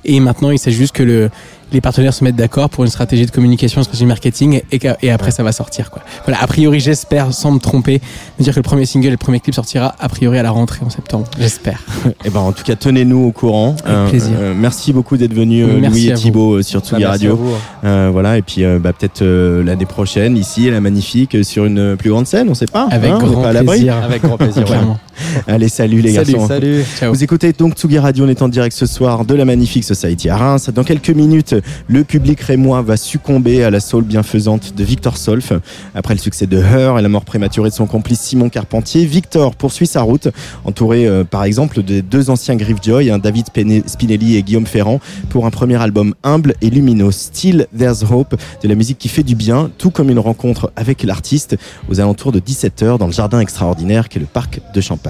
[0.06, 1.30] Et maintenant, il s'agit juste que le
[1.72, 5.12] les partenaires se mettent d'accord pour une stratégie de communication, une stratégie marketing, et, et
[5.12, 6.02] après ça va sortir quoi.
[6.26, 8.02] Voilà, a priori j'espère, sans me tromper,
[8.40, 10.52] me dire que le premier single, et le premier clip sortira a priori à la
[10.52, 11.26] rentrée en septembre.
[11.40, 11.80] J'espère.
[12.24, 13.76] Eh ben, en tout cas, tenez-nous au courant.
[13.86, 14.32] Avec plaisir.
[14.56, 17.36] merci beaucoup d'être venu, euh, Merci Louis et euh, sur Bah, Tsugi merci à Radio.
[17.36, 17.54] vous.
[17.84, 21.44] Euh, voilà, et puis euh, bah, peut-être euh, l'année prochaine, ici, à la Magnifique, euh,
[21.44, 22.88] sur une plus grande scène, on sait pas.
[22.92, 23.78] Avec hein, on grand pas à l'abri.
[23.78, 23.96] plaisir.
[24.04, 24.70] Avec grand plaisir.
[24.70, 24.78] ouais.
[25.48, 26.48] Allez, salut les Salut, garçons.
[26.48, 26.84] salut.
[27.00, 27.14] Ciao.
[27.14, 30.30] Vous écoutez donc Tsugi Radio, on est en direct ce soir de la Magnifique Society
[30.30, 30.70] à Reims.
[30.74, 31.56] Dans quelques minutes,
[31.88, 35.54] le public rémois va succomber à la soul bienfaisante de Victor Solf.
[35.94, 39.56] Après le succès de Her et la mort prématurée de son complice Simon Carpentier, Victor
[39.56, 40.28] poursuit sa route,
[40.66, 43.46] entouré euh, par exemple des deux anciens Griffjoy, hein, David
[43.88, 45.00] Spinelli et Guillaume Ferrand,
[45.30, 49.24] pour un premier album humble et lumineux, Still There's Hope, de la musique qui fait
[49.24, 51.56] du bien, tout comme une rencontre avec l'artiste
[51.90, 55.05] aux alentours de 17h dans le jardin extraordinaire qu'est le parc de Champagne.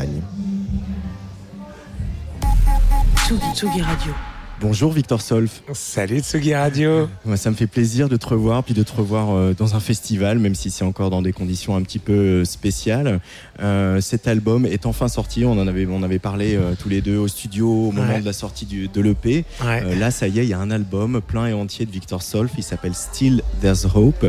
[3.15, 4.24] Tsugi, Tsugi Radio.
[4.61, 5.61] Bonjour Victor Solf.
[5.73, 7.09] Salut Tsugi Radio.
[7.25, 9.81] Moi, ça me fait plaisir de te revoir, puis de te revoir euh, dans un
[9.81, 13.19] festival, même si c'est encore dans des conditions un petit peu euh, spéciales.
[13.61, 15.43] Euh, cet album est enfin sorti.
[15.43, 18.21] On en avait, on avait parlé euh, tous les deux au studio au moment Ouais.
[18.21, 19.43] de la sortie du, de l'EP.
[19.61, 19.83] Ouais.
[19.85, 22.21] Euh, là, ça y est, il y a un album plein et entier de Victor
[22.23, 22.51] Solf.
[22.57, 24.25] Il s'appelle Still There's Hope.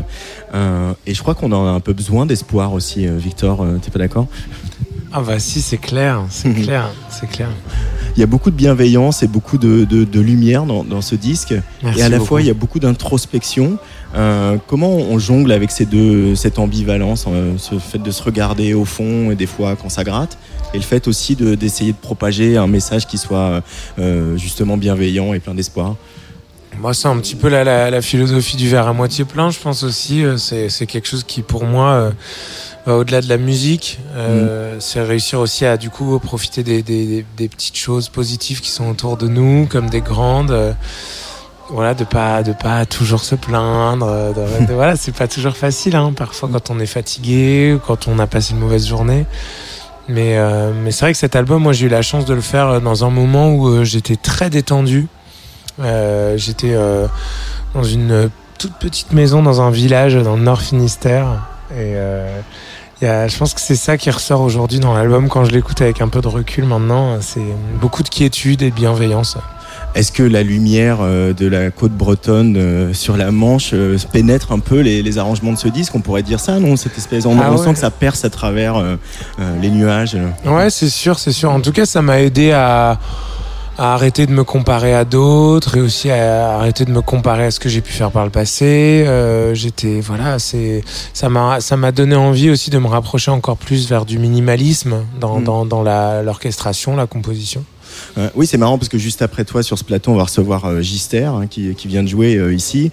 [0.53, 3.61] Euh, et je crois qu'on en a un peu besoin d'espoir aussi, euh, Victor.
[3.63, 4.27] euh, T'es pas d'accord?
[5.13, 7.47] Ah bah si, c'est clair, c'est clair, c'est clair.
[8.17, 11.15] Il y a beaucoup de bienveillance et beaucoup de, de- de lumière dans, dans ce
[11.15, 11.53] disque.
[11.83, 12.27] Merci et à la beaucoup.
[12.27, 13.77] fois, il y a beaucoup d'introspection.
[14.15, 18.73] Euh, comment on jongle avec ces deux, cette ambivalence, euh, ce fait de se regarder
[18.73, 20.37] au fond et des fois quand ça gratte,
[20.73, 23.61] et le fait aussi de- d'essayer de, propager un message qui soit
[23.99, 25.95] euh, justement bienveillant et plein d'espoir?
[26.79, 29.59] Moi, c'est un petit peu la, la, la philosophie du verre à moitié plein, je
[29.59, 30.23] pense aussi.
[30.37, 32.11] C'est quelque chose qui, pour moi,
[32.95, 33.99] au-delà de la musique.
[34.15, 38.69] Euh, C'est réussir aussi à, du coup, profiter des, des, des petites choses positives qui
[38.71, 40.51] sont autour de nous, comme des grandes.
[40.51, 40.73] euh,
[41.69, 44.07] voilà, de pas de pas toujours se plaindre.
[44.07, 45.95] euh, de- de- voilà, c'est pas toujours facile.
[45.97, 49.25] Hein, parfois, quand on est fatigué, quand on a passé une mauvaise journée.
[50.07, 52.39] Mais, euh, mais c'est vrai que cet album, moi, j'ai eu la chance de le
[52.39, 55.07] faire euh, dans un moment où euh, j'étais très détendu.
[55.81, 57.05] Euh, j'étais euh,
[57.73, 61.27] dans une euh, toute petite maison dans un village dans le Nord Finistère.
[61.71, 62.39] Et euh,
[63.01, 65.81] y a, je pense que c'est ça qui ressort aujourd'hui dans l'album quand je l'écoute
[65.81, 67.17] avec un peu de recul maintenant.
[67.21, 67.41] C'est
[67.79, 69.37] beaucoup de quiétude et de bienveillance.
[69.95, 74.51] Est-ce que la lumière euh, de la côte bretonne euh, sur la Manche euh, pénètre
[74.51, 75.95] un peu les, les arrangements de ce disque?
[75.95, 76.75] On pourrait dire ça, non?
[76.75, 77.63] Cette espèce, on, Ah on ouais.
[77.65, 78.83] sent que ça perce à travers
[79.61, 80.17] les nuages.
[80.45, 81.51] Ouais, c'est sûr, c'est sûr.
[81.51, 82.99] En tout cas, ça m'a aidé à,
[83.77, 87.51] à arrêter de me comparer à d'autres et aussi à arrêter de me comparer à
[87.51, 89.03] ce que j'ai pu faire par le passé.
[89.07, 93.57] Euh, J'étais, voilà, c'est, ça m'a, ça m'a donné envie aussi de me rapprocher encore
[93.57, 95.43] plus vers du minimalisme dans, Mm.
[95.43, 97.63] dans, dans la, l'orchestration, la composition.
[98.17, 100.65] Euh, oui, c'est marrant parce que juste après toi sur ce plateau, on va recevoir
[100.65, 102.91] euh, Gister hein, qui, qui vient de jouer euh, ici,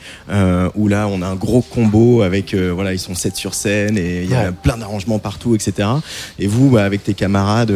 [0.74, 4.22] où là on a un gros combo avec, voilà, ils sont sept sur scène et
[4.24, 4.50] il y a Ouais.
[4.62, 5.88] plein d'arrangements partout, etc.
[6.38, 7.72] Et vous, bah, avec tes camarades,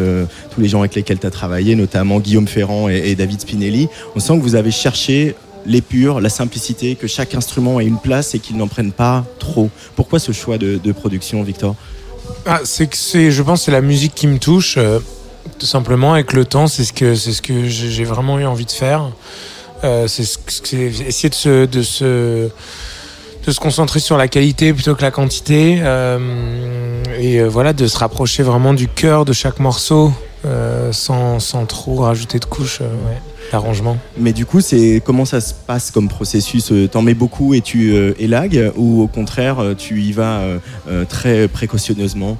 [0.51, 3.89] tous les gens avec lesquels tu as travaillé, notamment Guillaume Ferrand et, et David Spinelli,
[4.15, 5.35] on sent que vous avez cherché
[5.65, 9.71] l'épure, la simplicité, que chaque instrument ait une place et qu'il n'en prenne pas trop.
[9.97, 11.75] Pourquoi ce choix de, de production, Victor?
[12.45, 14.77] Ah, c'est que c'est, je pense, que c'est la musique qui me touche.
[14.79, 14.99] euh,
[15.59, 18.67] tout simplement, avec le temps, c'est ce que c'est ce que j'ai vraiment eu envie
[18.67, 19.11] de faire.
[19.85, 20.23] Euh, c'est
[20.73, 22.51] essayer de se de se
[23.47, 27.87] de se concentrer sur la qualité plutôt que la quantité euh, et euh, voilà de
[27.87, 30.13] se rapprocher vraiment du cœur de chaque morceau
[30.45, 33.97] euh, sans, sans trop rajouter de couches ouais, d'arrangement.
[34.19, 36.73] Mais du coup, c'est comment ça se passe comme processus?
[36.91, 38.73] T'en mets beaucoup et tu euh, élagues?
[38.77, 40.41] Ou au contraire tu y vas
[40.89, 42.37] euh, très précautionneusement?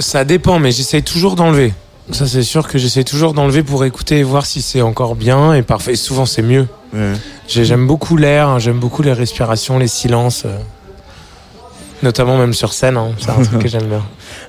[0.00, 1.74] Ça dépend, mais j'essaye toujours d'enlever.
[2.12, 5.54] Ça, c'est sûr que j'essaye toujours d'enlever pour écouter et voir si c'est encore bien.
[5.54, 6.66] Et parfois, et souvent, c'est mieux.
[6.92, 7.12] Ouais.
[7.46, 10.42] J'aime beaucoup l'air, hein, j'aime beaucoup les respirations, les silences.
[10.44, 10.58] euh,
[12.02, 14.02] Notamment même sur scène, hein, c'est un truc que j'aime bien.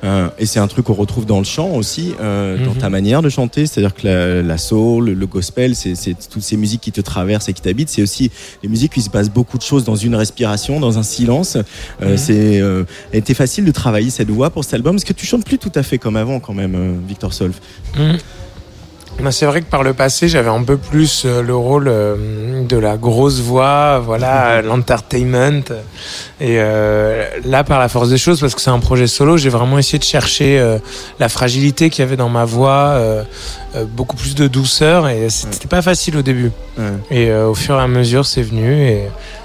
[0.03, 2.77] Euh, et c'est un truc qu'on retrouve dans le chant aussi, euh, dans Mhm.
[2.77, 3.65] ta manière de chanter.
[3.65, 7.49] C'est-à-dire que la, la soul, le gospel, c'est c'est toutes ces musiques qui te traversent
[7.49, 7.89] et qui t'habitent.
[7.89, 8.31] C'est aussi
[8.63, 11.55] les musiques où il se passe beaucoup de choses dans une respiration, dans un silence.
[11.55, 12.17] Euh, Mhm.
[12.17, 12.83] C'est euh,
[13.13, 14.95] était facile de travailler cette voix pour cet album.
[14.95, 17.59] Est-ce que tu chantes plus tout à fait comme avant quand même, euh, Victor Solf
[17.97, 18.17] Mhm.
[19.19, 22.63] Bah, c'est vrai que par le passé, j'avais un peu plus euh, le rôle euh,
[22.63, 25.61] de la grosse voix, voilà, l'entertainment.
[26.39, 29.49] Et euh, là, par la force des choses, parce que c'est un projet solo, j'ai
[29.49, 30.79] vraiment essayé de chercher euh,
[31.19, 33.23] la fragilité qu'il y avait dans ma voix, euh,
[33.75, 35.07] euh, beaucoup plus de douceur.
[35.07, 36.51] Et c'était pas facile au début.
[36.79, 36.85] Ouais.
[37.11, 38.73] Et euh, au fur et à mesure, c'est venu.
[38.73, 39.03] Et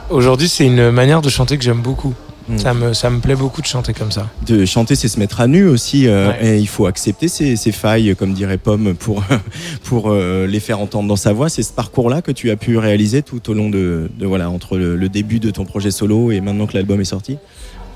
[0.09, 2.15] aujourd'hui, c'est une manière de chanter que j'aime beaucoup.
[2.49, 2.59] Mm.
[2.59, 4.29] Ça me, ça me plaît beaucoup de chanter comme ça.
[4.47, 6.47] De chanter, c'est se mettre à nu aussi, euh, Ouais.
[6.47, 9.25] et il faut accepter ses, ses failles, comme dirait Pomme, pour
[9.85, 11.49] pour euh, les faire entendre dans sa voix.
[11.49, 14.77] C'est ce parcours-là que tu as pu réaliser tout au long de, de voilà entre
[14.79, 17.39] le, le début de ton projet solo et maintenant que l'album est sorti?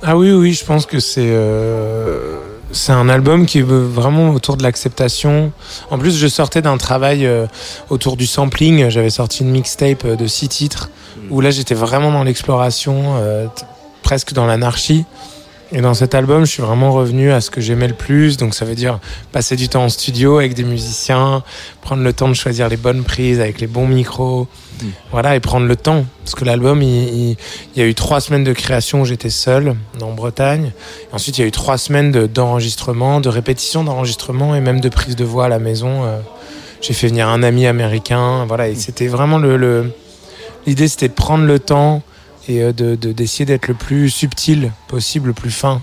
[0.03, 2.37] Ah oui, oui, je pense que c'est euh,
[2.73, 5.53] c'est un album qui est vraiment autour de l'acceptation.
[5.91, 7.29] En plus, je sortais d'un travail
[7.89, 8.89] autour du sampling.
[8.91, 10.89] J'avais sorti une mixtape de six titres
[11.31, 13.17] où là, j'étais vraiment dans l'exploration,
[14.11, 15.05] presque dans l'anarchie.
[15.71, 18.37] Et dans cet album, je suis vraiment revenu à ce que j'aimais le plus.
[18.37, 18.99] Donc, ça veut dire
[19.31, 21.45] passer du temps en studio avec des musiciens,
[21.81, 24.49] prendre le temps de choisir les bonnes prises avec les bons micros.
[25.13, 26.07] Voilà, et prendre le temps.
[26.25, 27.37] Parce que l'album, il, il-
[27.77, 30.73] il y a eu trois semaines de création où j'étais seul en Bretagne.
[31.13, 34.81] Et ensuite, il y a eu trois semaines de- d'enregistrement, de, répétition d'enregistrement et même
[34.81, 36.03] de prise de voix à la maison.
[36.05, 36.19] Euh,
[36.81, 38.45] J'ai fait venir un ami américain.
[38.49, 39.57] Voilà, et c'était vraiment le.
[39.57, 39.93] le-
[40.67, 42.03] L'idée, c'était de prendre le temps
[42.49, 45.83] et euh, de de- d'essayer d'être le plus subtil possible, le plus fin.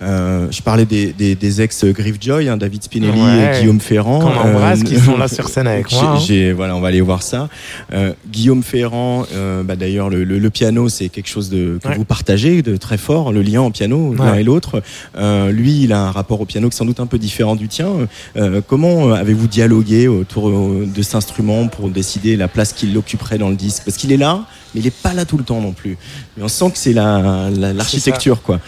[0.00, 3.56] Euh, je parlais des, des, des ex Griffjoy, hein, David Spinelli Ouais.
[3.56, 4.20] et Guillaume Ferrand.
[4.20, 6.16] Qu'on embrasse, Euh, qui sont là sur scène avec moi.
[6.18, 6.52] hein.
[6.54, 7.48] voilà, on va aller voir ça.
[7.92, 11.88] Euh, Guillaume Ferrand, euh, bah, d'ailleurs, le, le, le piano, c'est quelque chose de, que
[11.88, 11.96] Ouais.
[11.96, 14.40] vous partagez de très fort, le lien au piano, l'un Ouais.
[14.40, 14.82] et l'autre.
[15.16, 17.56] Euh, lui, il a un rapport au piano qui est sans doute un peu différent
[17.56, 17.88] du tien.
[18.36, 23.38] Euh, comment avez-vous dialogué autour euh, de cet instrument pour décider la place qu'il occuperait
[23.38, 23.82] dans le disque?
[23.84, 25.96] Parce qu'il est là, mais il est pas là tout le temps non plus.
[26.36, 28.60] Mais on sent que c'est la- la- l'architecture, quoi.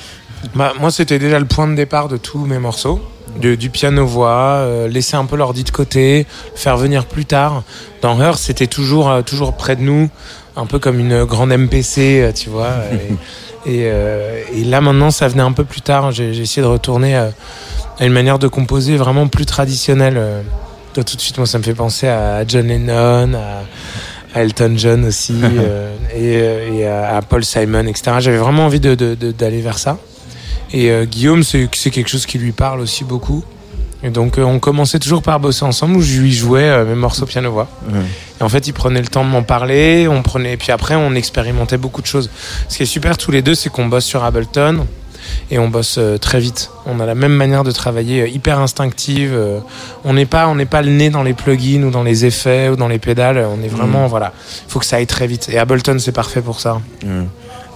[0.54, 3.00] Bah, moi, c'était déjà le point de départ de tous mes morceaux.
[3.40, 6.26] Du, du piano-voix, euh, laisser un peu l'ordi de côté,
[6.56, 7.62] faire venir plus tard.
[8.02, 10.08] Dans Her, c'était toujours, euh, toujours près de nous,
[10.56, 12.70] un peu comme une grande MPC, euh, tu vois.
[13.66, 16.10] Et, et, euh, et là, maintenant, ça venait un peu plus tard.
[16.12, 17.28] J'ai essayé de retourner euh,
[18.00, 20.20] à une manière de composer vraiment plus traditionnelle.
[20.94, 24.72] Toi, tout de suite, moi, ça me fait penser à John Lennon, à, à Elton
[24.76, 28.16] John aussi, euh, et, et à, à Paul Simon, etc.
[28.20, 29.98] J'avais vraiment envie de- de- de- d'aller vers ça.
[30.72, 33.44] Et euh, Guillaume, c'est quelque chose qui lui parle aussi beaucoup.
[34.02, 36.94] Et donc, euh, on commençait toujours par bosser ensemble où je lui jouais euh, mes
[36.94, 37.68] morceaux piano-voix.
[38.40, 41.14] Et en fait, il prenait le temps de m'en parler, on prenait, puis après, on
[41.14, 42.30] expérimentait beaucoup de choses.
[42.68, 44.86] Ce qui est super tous les deux, c'est qu'on bosse sur Ableton
[45.50, 46.70] et on bosse euh, très vite.
[46.86, 49.38] On a la même manière de travailler, hyper instinctive.
[50.04, 52.70] on n'est pas, on n'est pas le nez dans les plugins ou dans les effets
[52.70, 53.46] ou dans les pédales.
[53.54, 54.32] On est vraiment, voilà,
[54.66, 55.50] il faut que ça aille très vite.
[55.50, 56.80] Et Ableton, c'est parfait pour ça.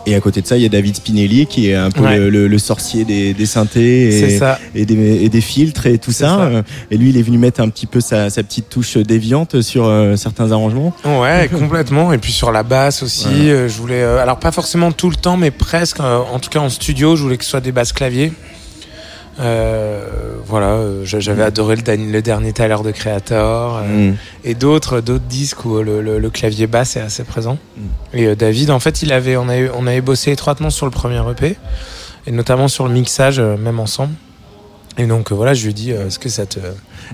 [0.06, 2.16] Et à côté de ça, il y a David Spinelli qui est un peu Ouais.
[2.18, 4.38] le, le- le sorcier des, des synthés et,
[4.74, 6.26] et, des, et des filtres et tout ça.
[6.28, 6.40] ça.
[6.42, 9.62] Euh, Et lui, il est venu mettre un petit peu sa, sa petite touche déviante
[9.62, 10.94] sur euh, certains arrangements.
[11.04, 12.12] Ouais, complètement.
[12.12, 13.48] Et puis sur la basse aussi, Ouais.
[13.50, 16.00] euh, je voulais, euh, alors pas forcément tout le temps, mais presque.
[16.00, 18.32] euh, en tout cas en studio, je voulais que ce soit des basses claviers.
[19.40, 20.06] Euh,
[20.46, 24.16] voilà, euh, j'a- j'avais adoré le, dernier Tyler de Creator euh, Mm.
[24.44, 27.58] et d'autres d'autres disques où le, le- le clavier basse est assez présent.
[27.76, 27.80] Mm.
[28.18, 31.20] Et David, en fait, il avait, on avait, on avait bossé étroitement sur le premier
[31.30, 31.56] EP
[32.26, 34.14] et notamment sur le mixage, même ensemble.
[34.96, 36.60] Et donc euh, voilà, je lui ai dit, euh, est-ce que ça te,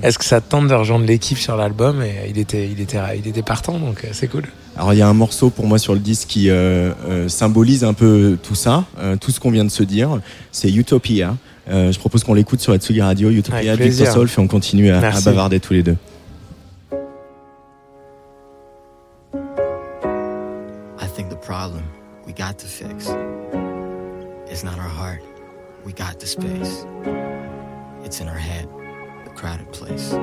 [0.03, 2.03] est-ce que ça te tente de rejoindre l'équipe sur l'album?
[2.03, 4.45] Et euh, il était, il était, il était partant, donc c'est cool.
[4.77, 6.51] Alors il y a un morceau pour moi sur le disque qui
[7.29, 8.85] symbolise un peu tout ça,
[9.21, 10.21] tout ce qu'on vient de se dire.
[10.53, 11.37] C'est Utopia.
[11.69, 14.07] Euh, je propose qu'on l'écoute sur la Tsugi Radio, Utopia Victor.
[14.13, 15.97] Solf, et on continue à, à bavarder tous les deux.
[20.99, 21.83] I think the problem
[22.27, 23.09] we got to fix
[24.51, 25.21] is not our heart,
[25.85, 26.85] we got the space.
[28.05, 28.67] It's in our head,
[29.25, 30.15] the crowded place.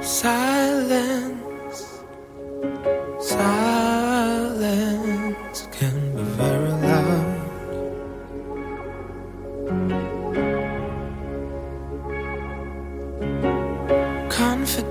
[0.00, 1.42] Silence,
[3.20, 4.99] silence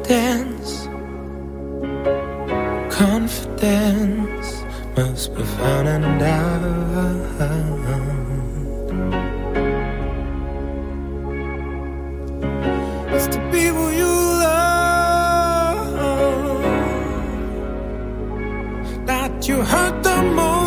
[0.09, 0.89] Confidence,
[2.89, 4.63] confidence
[4.97, 6.63] must be found and out.
[13.13, 15.05] It's the people you love
[19.05, 20.58] that you hurt the most.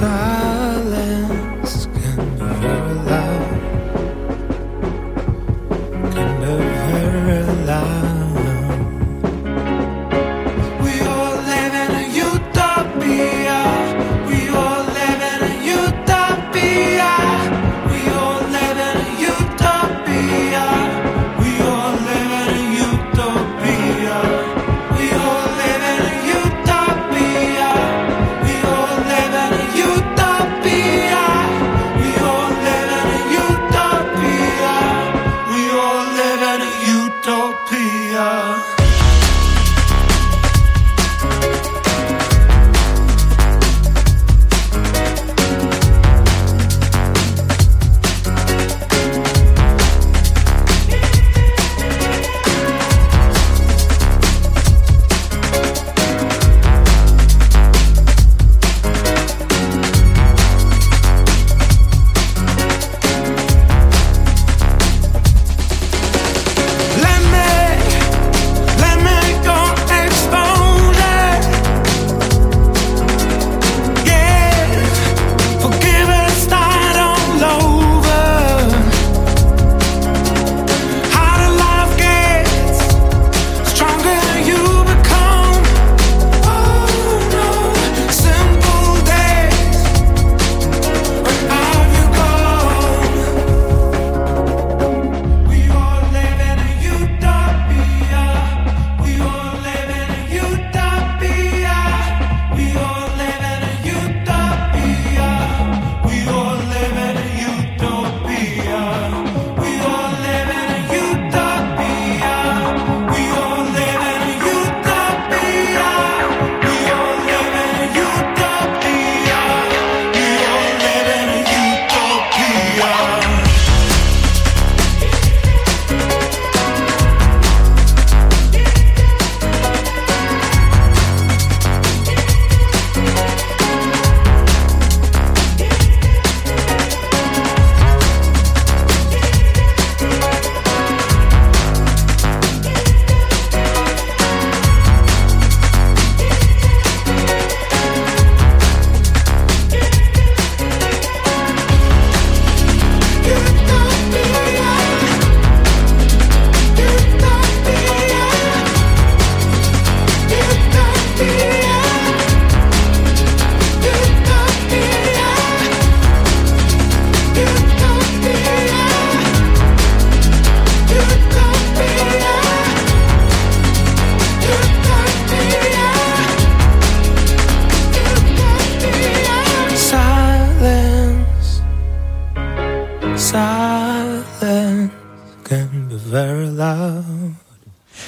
[0.00, 0.39] Silence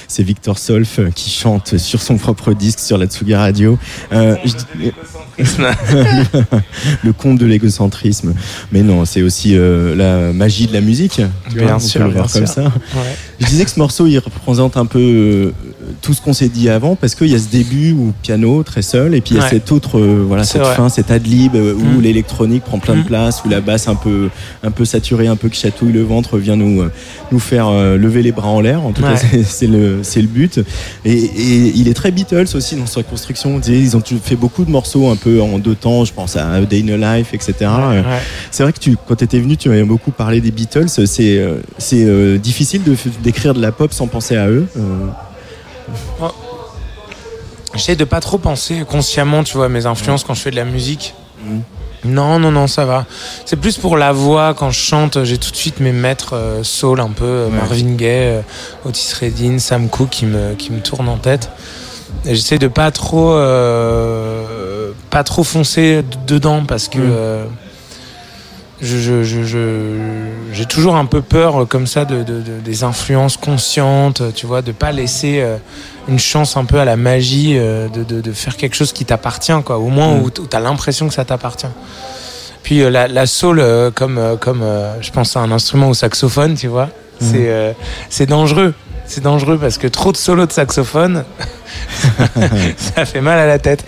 [0.07, 3.77] C'est Victor Solf euh, qui chante sur son propre disque sur la Tsugi Radio.
[4.11, 4.35] Euh,
[7.03, 8.33] le conte de l'égocentrisme.
[8.71, 11.21] Mais non, c'est aussi euh, la magie de la musique.
[11.49, 12.63] tu Bien vois, on sûr, peut le voir bien comme sûr.
[12.63, 12.71] ça.
[13.39, 15.53] Je disais que ce morceau, il représente un peu
[16.01, 18.81] tout ce qu'on s'est dit avant, parce qu'il y a ce début où piano très
[18.81, 19.49] seul, et puis il y a Ouais.
[19.49, 20.75] cette autre, euh, voilà, cette vrai.
[20.75, 22.01] fin, cette ad-lib euh, où Mm.
[22.01, 23.05] l'électronique prend plein de Mm.
[23.05, 24.29] place, où la basse un peu,
[24.63, 26.91] un peu saturée, un peu qui chatouille le ventre, vient nous, euh,
[27.31, 28.83] nous faire lever les bras en l'air.
[28.85, 29.13] En tout Ouais.
[29.31, 30.59] cas, c'est- le, c'est le but.
[31.05, 33.59] Et, et il est très Beatles aussi dans sa construction.
[33.67, 36.05] Ils ont fait beaucoup de morceaux un peu en deux temps.
[36.05, 37.53] Je pense à A Day in a Life, etc.
[37.61, 38.03] Ouais.
[38.51, 40.87] C'est vrai que tu, quand tu étais venu, tu m'avais beaucoup parlé des Beatles.
[40.89, 41.05] C'est
[41.77, 44.65] c'est difficile de d'écrire de la pop sans penser à eux.
[47.75, 50.55] J'essaie de pas trop penser consciemment, tu vois, à mes influences quand je fais de
[50.55, 51.13] la musique.
[51.43, 51.59] Mm.
[52.05, 53.05] Non, non, non, ça va.
[53.45, 56.61] C'est plus pour la voix, quand je chante, j'ai tout de suite mes maîtres euh,
[56.63, 57.55] soul un peu, euh, Ouais.
[57.55, 58.41] Marvin Gaye, euh,
[58.85, 61.49] Otis Redding, Sam Cooke qui me, qui me tournent en tête.
[62.25, 67.47] J'essaie de pas trop, euh, pas trop foncer dedans parce que Mm.
[68.83, 69.87] Euh, je, je, je,
[70.51, 74.31] j'ai toujours un peu peur euh, comme ça de, de- de- des influences conscientes, euh,
[74.33, 75.57] tu vois, de pas laisser euh,
[76.07, 79.05] une chance un peu à la magie euh, de, de, de faire quelque chose qui
[79.05, 80.21] t'appartient, quoi, au moins Mm.
[80.23, 81.67] où, t'as l'impression que ça t'appartient.
[82.63, 83.61] Puis euh, la, la soul,
[83.95, 84.63] comme, comme
[85.01, 87.71] je pense à un instrument au saxophone, tu vois, c'est euh,
[88.09, 88.73] c'est dangereux.
[89.05, 91.25] C'est dangereux parce que trop de solos de saxophone,
[92.77, 93.85] ça fait mal à la tête.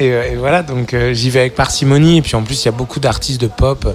[0.00, 2.18] Et, euh, et voilà, donc euh, j'y vais avec parcimonie.
[2.18, 3.86] Et puis en plus, il y a beaucoup d'artistes de pop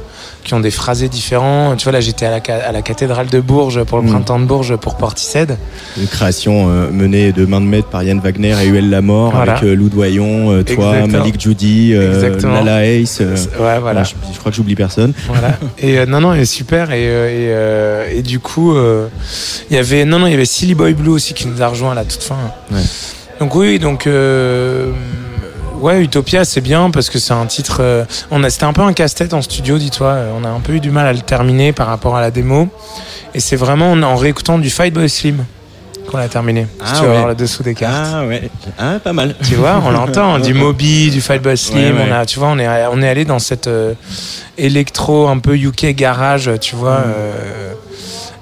[0.43, 1.75] qui ont des phrasés différents.
[1.75, 4.09] Tu vois, là, j'étais à la, à la cathédrale de Bourges pour le Mm.
[4.11, 5.57] printemps de Bourges pour Portishead.
[5.99, 9.53] une création euh, menée de main de maître par Yann Wagner et Huel Lamort, Voilà.
[9.53, 11.07] avec euh, Lou Doyon, toi, Exactement.
[11.19, 11.93] Malik Judy.
[11.93, 13.19] Lala Ace.
[13.59, 14.03] Ouais, voilà.
[14.03, 15.13] je, je crois que j'oublie personne.
[15.27, 15.57] Voilà.
[15.79, 16.91] Et non, non, et super.
[16.91, 18.75] Et, et, et du coup,
[19.69, 21.67] il y avait non, non, il y avait Silly Boy Blue aussi qui nous a
[21.67, 22.37] rejoint à la toute fin.
[22.71, 22.79] Ouais.
[23.41, 24.91] Donc oui, donc euh,
[25.79, 27.77] ouais, Utopia, c'est bien parce que c'est un titre.
[27.79, 30.09] euh, on a, c'était un peu un casse-tête en studio, dis-toi.
[30.09, 32.29] Euh, On a un peu eu du mal à le terminer par rapport à la
[32.29, 32.69] démo.
[33.33, 35.43] Et c'est vraiment en, réécoutant du Fight Boy Slim
[36.07, 36.67] qu'on a terminé.
[36.85, 37.15] si Ah tu vas ouais.
[37.15, 38.09] voir le dessous des cartes.
[38.13, 38.47] Ah ouais,
[38.77, 39.33] ah, pas mal.
[39.43, 41.95] Tu vois, on l'entend, du Moby, du Fight Boy Slim.
[41.95, 42.09] Ouais, ouais.
[42.11, 43.95] On a, tu vois, on est, on est allé dans cette euh,
[44.59, 46.99] électro un peu UK garage, tu vois.
[46.99, 47.13] Mm.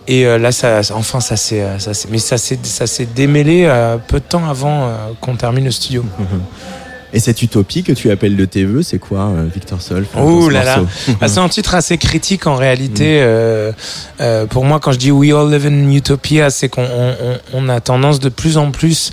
[0.10, 3.06] Et euh, là, ça, enfin, ça s'est, euh, ça s'est- mais ça s'est, ça s'est
[3.16, 4.90] démêlé euh, peu de temps avant
[5.22, 6.04] qu'on termine le studio.
[7.12, 10.64] Et cette utopie que tu appelles de tes voeux, c'est quoi, Victor Solf Oh là
[10.64, 10.84] là.
[11.22, 13.18] Ah, c'est un titre assez critique en réalité.
[13.22, 13.72] euh,
[14.22, 17.40] euh, pour moi, quand je dis We all live in utopia, c'est qu'on on, on-
[17.66, 19.12] on a tendance de plus en plus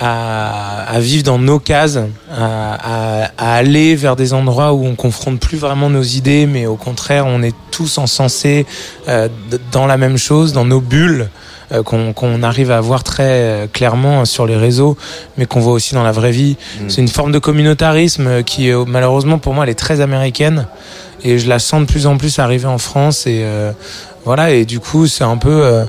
[0.00, 1.98] à, à vivre dans nos cases,
[2.30, 6.66] à, à- à aller vers des endroits où on confronte plus vraiment nos idées, mais
[6.66, 8.66] au contraire, on est tous encensés
[9.08, 9.28] euh,
[9.72, 11.28] dans la même chose, dans nos bulles.
[11.72, 14.96] euh, qu'on qu'on arrive à voir très euh, clairement sur les réseaux,
[15.38, 16.56] mais qu'on voit aussi dans la vraie vie.
[16.88, 20.66] C'est une forme de communautarisme euh, qui, malheureusement, pour moi, elle est très américaine
[21.22, 23.70] et je la sens de plus en plus arriver en France et euh,
[24.24, 25.84] voilà et du coup c'est un peu euh,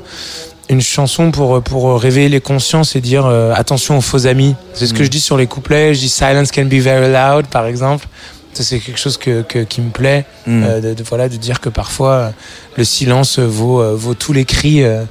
[0.71, 4.87] une chanson pour pour réveiller les consciences et dire euh, attention aux faux amis c'est
[4.87, 5.05] ce que Mm.
[5.05, 8.07] je dis sur les couplets je dis silence can be very loud par exemple
[8.53, 10.63] ça c'est quelque chose que, que- qui me plaît Mm.
[10.63, 12.29] euh, de, de- voilà de dire que parfois euh,
[12.77, 15.03] le silence vaut vaut tous les cris euh,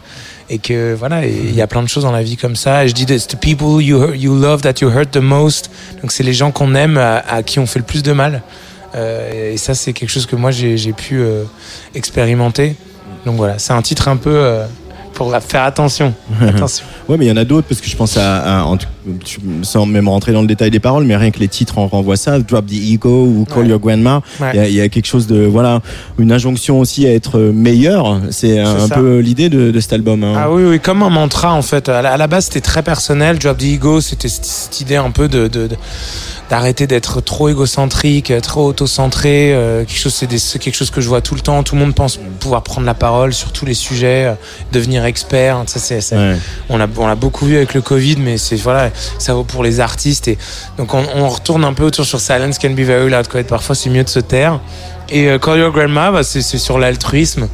[0.49, 2.89] et que voilà il y a plein de choses dans la vie comme ça et
[2.89, 6.25] je dis it's the people you you love that you hurt the most donc c'est
[6.25, 8.43] les gens qu'on aime à, à qui on fait le plus de mal
[9.53, 11.23] et ça, c'est quelque chose que moi j'ai j'ai pu
[11.95, 12.75] expérimenter.
[13.25, 14.35] Donc voilà, c'est un titre un peu
[15.21, 16.15] pour faire attention.
[16.41, 16.85] attention.
[17.09, 18.79] Ouais, mais il y en a d'autres parce que je pense à, à- en
[19.63, 22.17] sans même rentrer dans le détail des paroles, mais rien que les titres en renvoient
[22.17, 23.69] ça, Drop the Ego ou Call Ouais.
[23.69, 24.23] Your Grandma.
[24.41, 24.51] Ouais.
[24.55, 25.81] Il y, a, il y a quelque chose de voilà,
[26.19, 28.21] une injonction aussi à être meilleur.
[28.31, 28.95] C'est un, ça.
[28.95, 30.25] peu l'idée de, de cet album.
[30.25, 30.35] hein.
[30.37, 31.89] Ah oui, oui, comme un mantra en fait.
[31.91, 33.39] À la, à la base, c'était très personnel.
[33.39, 35.77] Drop the ego, c'était cette, cette idée un peu de, de- de-
[36.51, 39.55] d'arrêter d'être trop égocentrique, trop autocentré.
[39.55, 41.63] euh, quelque chose, c'est, des- c'est quelque chose que je vois tout le temps.
[41.63, 44.35] Tout le monde pense pouvoir prendre la parole sur tous les sujets, euh,
[44.73, 45.63] devenir expert.
[45.67, 46.37] Ça, c'est, Ouais.
[46.69, 49.63] on l'a on l'a beaucoup vu avec le Covid, mais c'est voilà, ça vaut pour
[49.63, 50.37] les artistes et
[50.77, 53.29] donc on, on retourne un peu autour sur Silence can be very loud.
[53.29, 53.41] Quoi.
[53.41, 54.61] Et Parfois, c'est mieux de se taire.
[55.09, 57.49] Et euh, Call Your Grandma, bah, c'est c'est sur l'altruisme.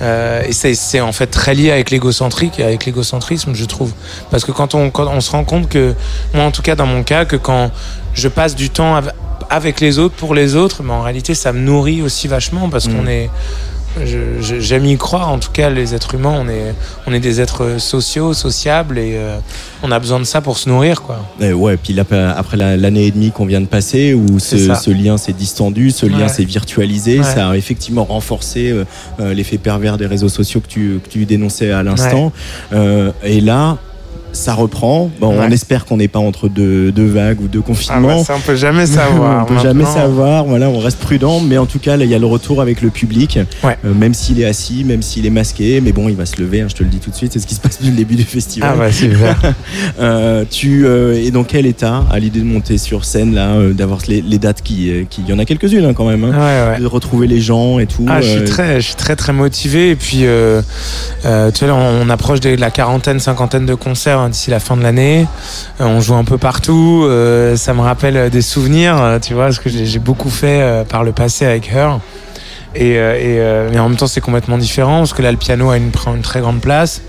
[0.00, 3.92] Euh, et c'est c'est en fait très lié avec l'égocentrique, avec l'égocentrisme, je trouve.
[4.30, 5.94] Parce que quand on, quand on se rend compte que,
[6.34, 7.70] moi en tout cas dans mon cas, que quand
[8.14, 9.12] je passe du temps av-
[9.50, 12.86] avec les autres, pour les autres, mais en réalité ça me nourrit aussi vachement parce
[12.86, 12.94] Mm.
[12.94, 13.30] qu'on est,
[14.40, 15.28] J'aime y croire.
[15.30, 16.74] En tout cas, les êtres humains, on est,
[17.06, 19.38] on est des êtres sociaux, sociables, et euh,
[19.82, 21.24] on a besoin de ça pour se nourrir, quoi.
[21.40, 22.04] Euh, ouais, puis là,
[22.36, 26.06] après la- l'année et demie qu'on vient de passer, où ce, lien s'est distendu, ce
[26.06, 27.24] lien s'est virtualisé, Ouais.
[27.24, 28.84] ça a effectivement renforcé euh,
[29.20, 32.32] euh, l'effet pervers des réseaux sociaux que tu, que tu dénonçais à l'instant.
[32.72, 33.78] Euh, et là,
[34.32, 35.10] ça reprend.
[35.20, 38.18] Bon, On espère qu'on n'est pas entre deux, deux vagues ou deux Ah confinements.
[38.18, 39.42] bah, ça, on peut jamais savoir.
[39.44, 40.44] on peut jamais savoir.
[40.44, 42.82] Voilà, on reste prudent, mais en tout cas, là, il y a le retour avec
[42.82, 43.38] le public.
[43.64, 43.76] Ouais.
[43.84, 46.60] Euh, même s'il est assis, même s'il est masqué, mais bon, il va se lever.
[46.60, 47.32] hein, je te le dis tout de suite.
[47.32, 48.70] C'est ce qui se passe depuis le début du festival.
[48.74, 49.36] Ah bah super.
[50.00, 53.72] Euh, tu euh, es dans quel état à l'idée de monter sur scène là, euh,
[53.72, 56.24] d'avoir les, les dates qui, euh, qui, il y en a quelques-unes hein, quand même,
[56.24, 58.04] hein, Ouais, de retrouver les gens et tout.
[58.08, 60.62] Ah, je euh, suis très, je suis très très motivé et puis euh,
[61.24, 64.76] euh, tu vois, on approche de la quarantaine, cinquantaine de concerts hein, d'ici la fin
[64.76, 65.26] de l'année.
[65.80, 67.04] Euh, on joue un peu partout.
[67.06, 70.84] euh, ça me rappelle des souvenirs, euh, tu vois, parce que j'ai beaucoup fait euh,
[70.84, 71.98] par le passé avec Her.
[72.74, 75.70] Et, euh, euh, mais en même temps, c'est complètement différent parce que là, le piano
[75.70, 77.00] a prend une très grande place.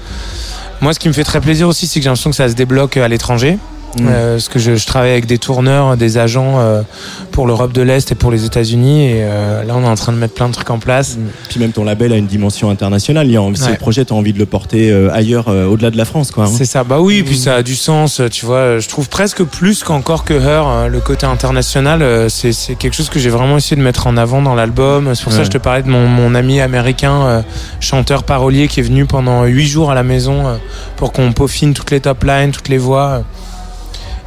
[0.82, 2.55] Moi, ce qui me fait très plaisir aussi, c'est que j'ai l'impression que ça se
[2.55, 3.57] débloque à l'étranger.
[3.97, 4.07] Mm.
[4.07, 6.83] Euh, parce que je, je travaille avec des tourneurs, des agents euh,
[7.31, 9.05] pour l'Europe de l'Est et pour les États-Unis.
[9.09, 11.17] Et euh, là, on est en train de mettre plein de trucs en place.
[11.49, 13.25] Puis même ton label a une dimension internationale.
[13.27, 13.71] Il y a envie- C'est Ouais.
[13.71, 16.45] le projet, tu as envie de le porter ailleurs, au-delà de la France, quoi.
[16.45, 16.51] hein.
[16.55, 18.77] C'est ça, bah oui, et puis ça a du sens, tu vois.
[18.79, 23.09] Je trouve presque plus qu'encore que Her, hein, le côté international, c'est c'est quelque chose
[23.09, 25.13] que j'ai vraiment essayé de mettre en avant dans l'album.
[25.15, 27.43] C'est pour ça que je te parlais de mon, mon ami américain,
[27.79, 30.59] chanteur parolier, qui est venu pendant huit jours à la maison
[30.95, 33.23] pour qu'on peaufine toutes les top lines, toutes les voix.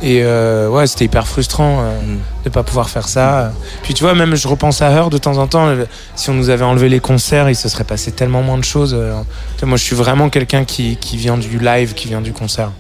[0.02, 2.18] Et euh, ouais, c'était hyper frustrant euh, Mm.
[2.44, 3.52] de pas pouvoir faire ça.
[3.84, 5.68] Puis tu vois, même je repense à Her de temps en temps.
[5.68, 5.84] euh,
[6.16, 8.94] Si on nous avait enlevé les concerts, il se serait passé tellement moins de choses.
[8.98, 9.14] euh.
[9.64, 12.72] Moi, je suis vraiment quelqu'un qui, qui vient du live, qui vient du concert.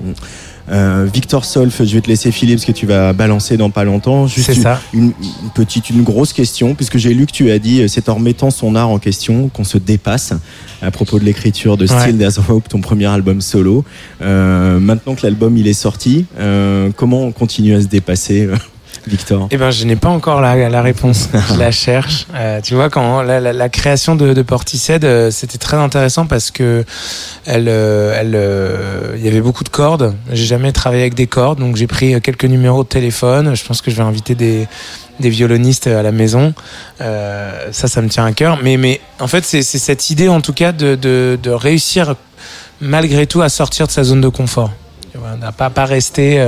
[0.70, 3.84] Euh, Victor Solf, je vais te laisser filer parce que tu vas balancer dans pas
[3.84, 4.26] longtemps.
[4.26, 4.80] Juste C'est une, ça.
[4.92, 8.08] Une, une petite, une grosse question, puisque j'ai lu que tu as dit, euh, c'est
[8.08, 10.32] en remettant son art en question qu'on se dépasse
[10.80, 12.00] à propos de l'écriture de Ouais.
[12.00, 13.84] Still There's Hope, ton premier album solo.
[14.20, 18.48] Euh, maintenant que l'album il est sorti, euh, comment on continue à se dépasser,
[19.06, 21.28] Victor Eh ben, je n'ai pas encore la, réponse.
[21.52, 22.26] Je la cherche.
[22.34, 26.84] Euh, tu vois, quand la, création de, de Portishead, euh, c'était très intéressant parce que
[27.44, 30.14] elle, euh, il y avait beaucoup de cordes.
[30.32, 33.54] J'ai jamais travaillé avec des cordes, donc j'ai pris quelques numéros de téléphone.
[33.54, 34.68] Je pense que je vais inviter des
[35.20, 36.54] violonistes à la maison.
[37.00, 38.58] Ça, ça me tient à cœur.
[38.62, 42.14] Mais, mais en fait, c'est cette idée, en tout cas, de réussir
[42.80, 44.70] malgré tout à sortir de sa zone de confort.
[45.12, 46.40] Tu vois, à pas, pas rester.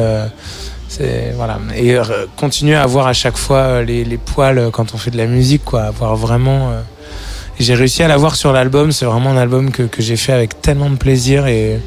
[1.37, 1.59] Voilà.
[1.77, 2.03] Et euh,
[2.37, 5.27] continuer à avoir à chaque fois euh, les, poils euh, quand on fait de la
[5.27, 5.83] musique quoi.
[5.85, 6.73] Avoir vraiment
[7.59, 8.93] j'ai réussi à l'avoir sur l'album.
[8.93, 11.81] C'est vraiment un album que, j'ai fait avec tellement de plaisir et,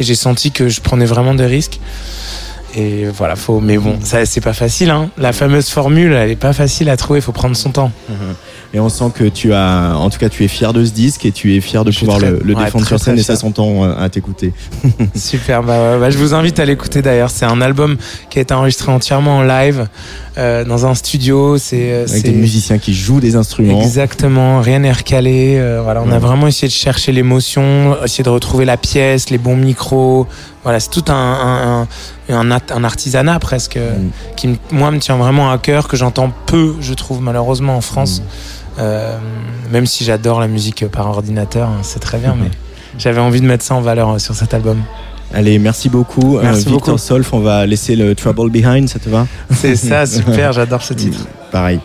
[0.00, 1.80] j'ai senti que je prenais vraiment des risques.
[2.76, 5.10] Et voilà faut mais bon ça c'est pas facile hein.
[5.16, 7.20] la fameuse formule elle est pas facile à trouver.
[7.20, 7.90] Faut prendre son temps
[8.74, 11.24] Et on sent que tu as, en tout cas, tu es fier de ce disque
[11.24, 13.18] et tu es fier de Je pouvoir très- le, le ouais, défendre très, sur scène
[13.18, 14.52] et ça s'entend euh, à t'écouter.
[15.14, 17.30] Super, bah, ouais, bah, je vous invite à l'écouter d'ailleurs.
[17.30, 17.96] C'est un album
[18.28, 19.88] qui a été enregistré entièrement en live
[20.36, 21.56] euh, dans un studio.
[21.56, 23.80] C'est euh, Avec des musiciens qui jouent des instruments.
[23.80, 25.56] Exactement, rien n'est recalé.
[25.58, 29.38] euh, voilà, on a vraiment essayé de chercher l'émotion, essayer de retrouver la pièce, les
[29.38, 30.26] bons micros.
[30.62, 31.88] Voilà, c'est tout un, un,
[32.28, 34.10] un, un at- un artisanat presque euh, Mm.
[34.36, 38.20] qui, moi, me tient vraiment à cœur, que j'entends peu, je trouve, malheureusement, en France.
[38.78, 39.18] Euh,
[39.72, 42.50] même si j'adore la musique par ordinateur, hein, c'est très bien, mais
[42.98, 44.80] j'avais envie de mettre ça en valeur euh, sur cet album.
[45.34, 46.38] Allez, merci beaucoup.
[46.40, 46.98] Merci Victor beaucoup.
[46.98, 49.26] Solf, on va laisser le Trouble Behind, ça te va?
[49.50, 51.26] C'est ça, super, j'adore ce titre.
[51.52, 51.80] Pareil.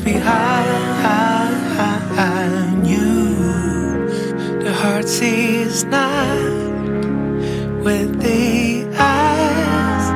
[0.00, 4.06] miles behind you.
[4.62, 6.36] The heart sees not
[7.84, 10.10] with the eyes,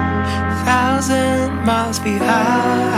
[0.64, 2.89] thousand miles behind.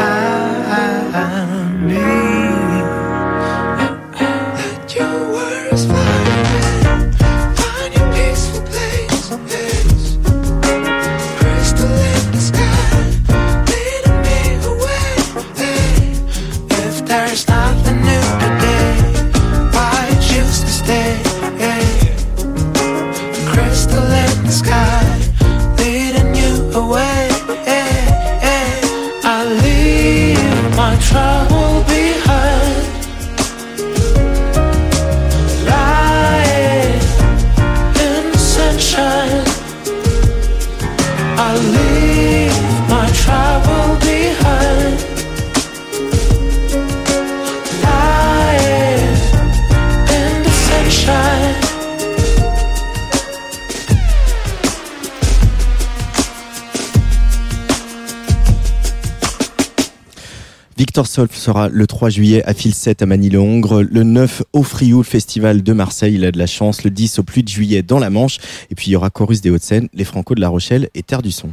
[60.93, 65.63] Victor Solf sera le 3 juillet à Filset à Manille-Hongre, le 9 au Frioul Festival
[65.63, 68.11] de Marseille, il a de la chance, le 10 au plus de juillet dans la
[68.11, 68.37] Manche,
[68.71, 71.23] et puis il y aura Chorus des Hauts-de-Seine, les Franco de La Rochelle et Terre
[71.23, 71.49] du Son.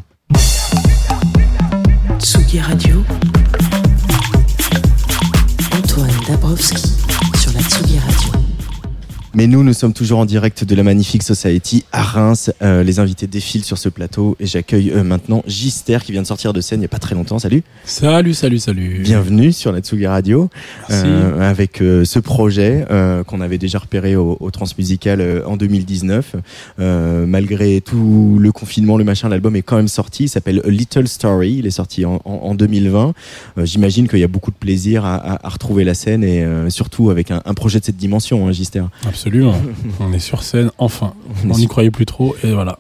[2.19, 3.01] Tsugi Radio.
[5.71, 6.99] Antoine Dabrowski
[9.36, 12.51] Mais nous, nous sommes toujours en direct de la Magnifique Society à Reims.
[12.63, 16.27] Euh, les invités défilent sur ce plateau et j'accueille euh, maintenant Gister qui vient de
[16.27, 17.38] sortir de scène il n'y a pas très longtemps.
[17.38, 17.61] Salut.
[17.86, 19.01] Salut, salut, salut.
[19.03, 20.49] Bienvenue sur la Tsugi Radio
[20.89, 21.03] Merci.
[21.05, 25.57] euh, avec euh, ce projet euh, qu'on avait déjà repéré au, au Transmusical euh, en
[25.57, 26.36] 2019.
[26.80, 30.23] Euh, malgré tout le confinement, le machin, l'album est quand même sorti.
[30.23, 31.57] Il s'appelle A Little Story.
[31.59, 33.13] Il est sorti en, en- en 2020.
[33.59, 36.43] Euh, J'imagine qu'il y a beaucoup de plaisir à, à- à retrouver la scène et
[36.43, 38.80] euh, surtout avec un, un projet de cette dimension, hein, Gister.
[38.80, 39.18] Absolument.
[39.99, 41.13] on est sur scène, enfin.
[41.47, 42.80] On n'y croyait plus trop, et voilà.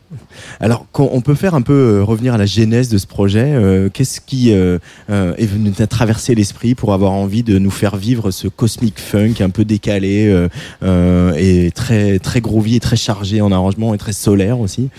[0.59, 3.51] Alors, quand on peut faire un peu euh, revenir à la genèse de ce projet.
[3.53, 4.79] euh, Qu'est-ce qui euh,
[5.09, 8.99] euh, est venu t'a traverser l'esprit pour avoir envie de nous faire vivre ce cosmic
[8.99, 10.47] funk un peu décalé
[10.83, 14.89] et très très groovy et très chargé en arrangement et très solaire aussi?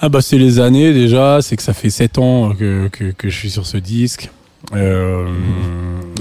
[0.00, 3.28] Ah bah c'est les années déjà, c'est que ça fait 7 ans que, que, que
[3.28, 4.30] je suis sur ce disque.
[4.74, 5.26] Euh,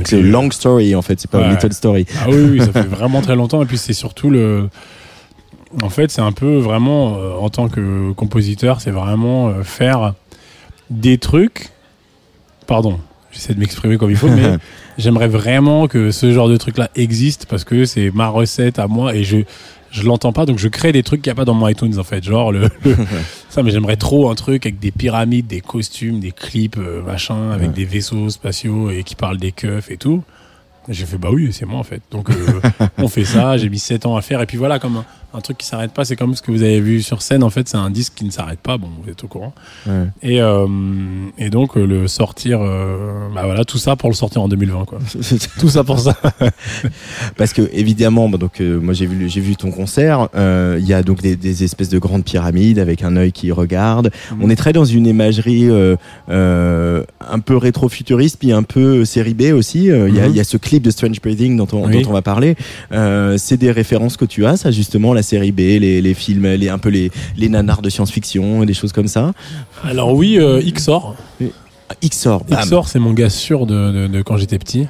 [0.05, 1.49] C'est long story en fait, c'est pas Ouais.
[1.49, 2.05] little story.
[2.19, 3.61] Ah oui, oui, ça fait vraiment très longtemps.
[3.61, 4.69] Et puis c'est surtout le.
[5.81, 10.13] En fait, c'est un peu vraiment, euh, en tant que compositeur, c'est vraiment euh, faire
[10.89, 11.69] des trucs.
[12.67, 12.99] Pardon,
[13.31, 14.57] j'essaie de m'exprimer comme il faut, mais
[14.97, 19.15] j'aimerais vraiment que ce genre de truc-là existe parce que c'est ma recette à moi
[19.15, 19.37] et je.
[19.89, 21.97] Je l'entends pas, donc je crée des trucs qu'il n'y a pas dans mon iTunes
[21.97, 22.21] en fait.
[22.21, 22.97] Genre, le, le-
[23.49, 27.51] ça, mais j'aimerais trop un truc avec des pyramides, des costumes, des clips, euh, machin,
[27.51, 27.73] avec Ouais.
[27.73, 30.23] des vaisseaux spatiaux et qui parlent des keufs et tout.
[30.89, 32.01] J'ai fait bah oui, c'est moi en fait.
[32.11, 32.61] Donc euh,
[32.97, 35.03] on fait ça, j'ai mis 7 ans à faire et puis voilà comme
[35.37, 37.49] un, truc qui s'arrête pas, c'est comme ce que vous avez vu sur scène en
[37.49, 39.53] fait, c'est un disque qui ne s'arrête pas, bon, vous êtes au courant.
[39.85, 40.05] Ouais.
[40.21, 40.67] Et euh,
[41.37, 44.85] et donc euh, le sortir euh, bah voilà, tout ça pour le sortir en 2020
[44.85, 44.99] quoi.
[45.59, 46.15] Tout ça pour ça.
[47.37, 50.29] Parce que évidemment, bah, donc euh, moi j'ai vu j'ai vu ton concert.
[50.35, 54.11] Il y a donc des, des espèces de grandes pyramides avec un œil qui regarde.
[54.31, 54.37] Mhm.
[54.41, 55.69] On est très dans une imagerie
[56.29, 59.91] un peu rétro-futuriste, puis un peu série B aussi.
[59.91, 62.01] Euh, Il y, a, il y a ce clip de Strange Breathing dont on, Oui.
[62.01, 62.55] dont on va parler.
[63.37, 66.69] C'est des références que tu as, ça justement, la série B, les, les films, les
[66.69, 69.33] un peu les, les nanars de science-fiction, des choses comme ça.
[69.83, 71.15] Alors oui, euh, XOR.
[72.03, 72.59] XOR, bam.
[72.65, 74.87] XOR c'est mon gars sûr de, de, de quand j'étais petit.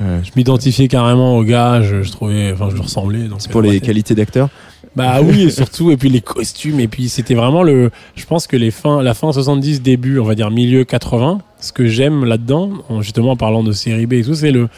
[0.00, 0.20] Ouais.
[0.24, 3.20] Je m'identifiais carrément au gars, je, je trouvais, enfin je lui ressemblais.
[3.38, 4.48] C'est pour euh, les qualités d'acteur.
[4.96, 7.90] Bah oui, et surtout, et puis les costumes, et puis c'était vraiment le.
[8.16, 11.72] Je pense que les fins, la fin 70, début, on va dire milieu 80, ce
[11.72, 14.68] que j'aime là-dedans, en- justement en parlant de série B et tout, c'est le.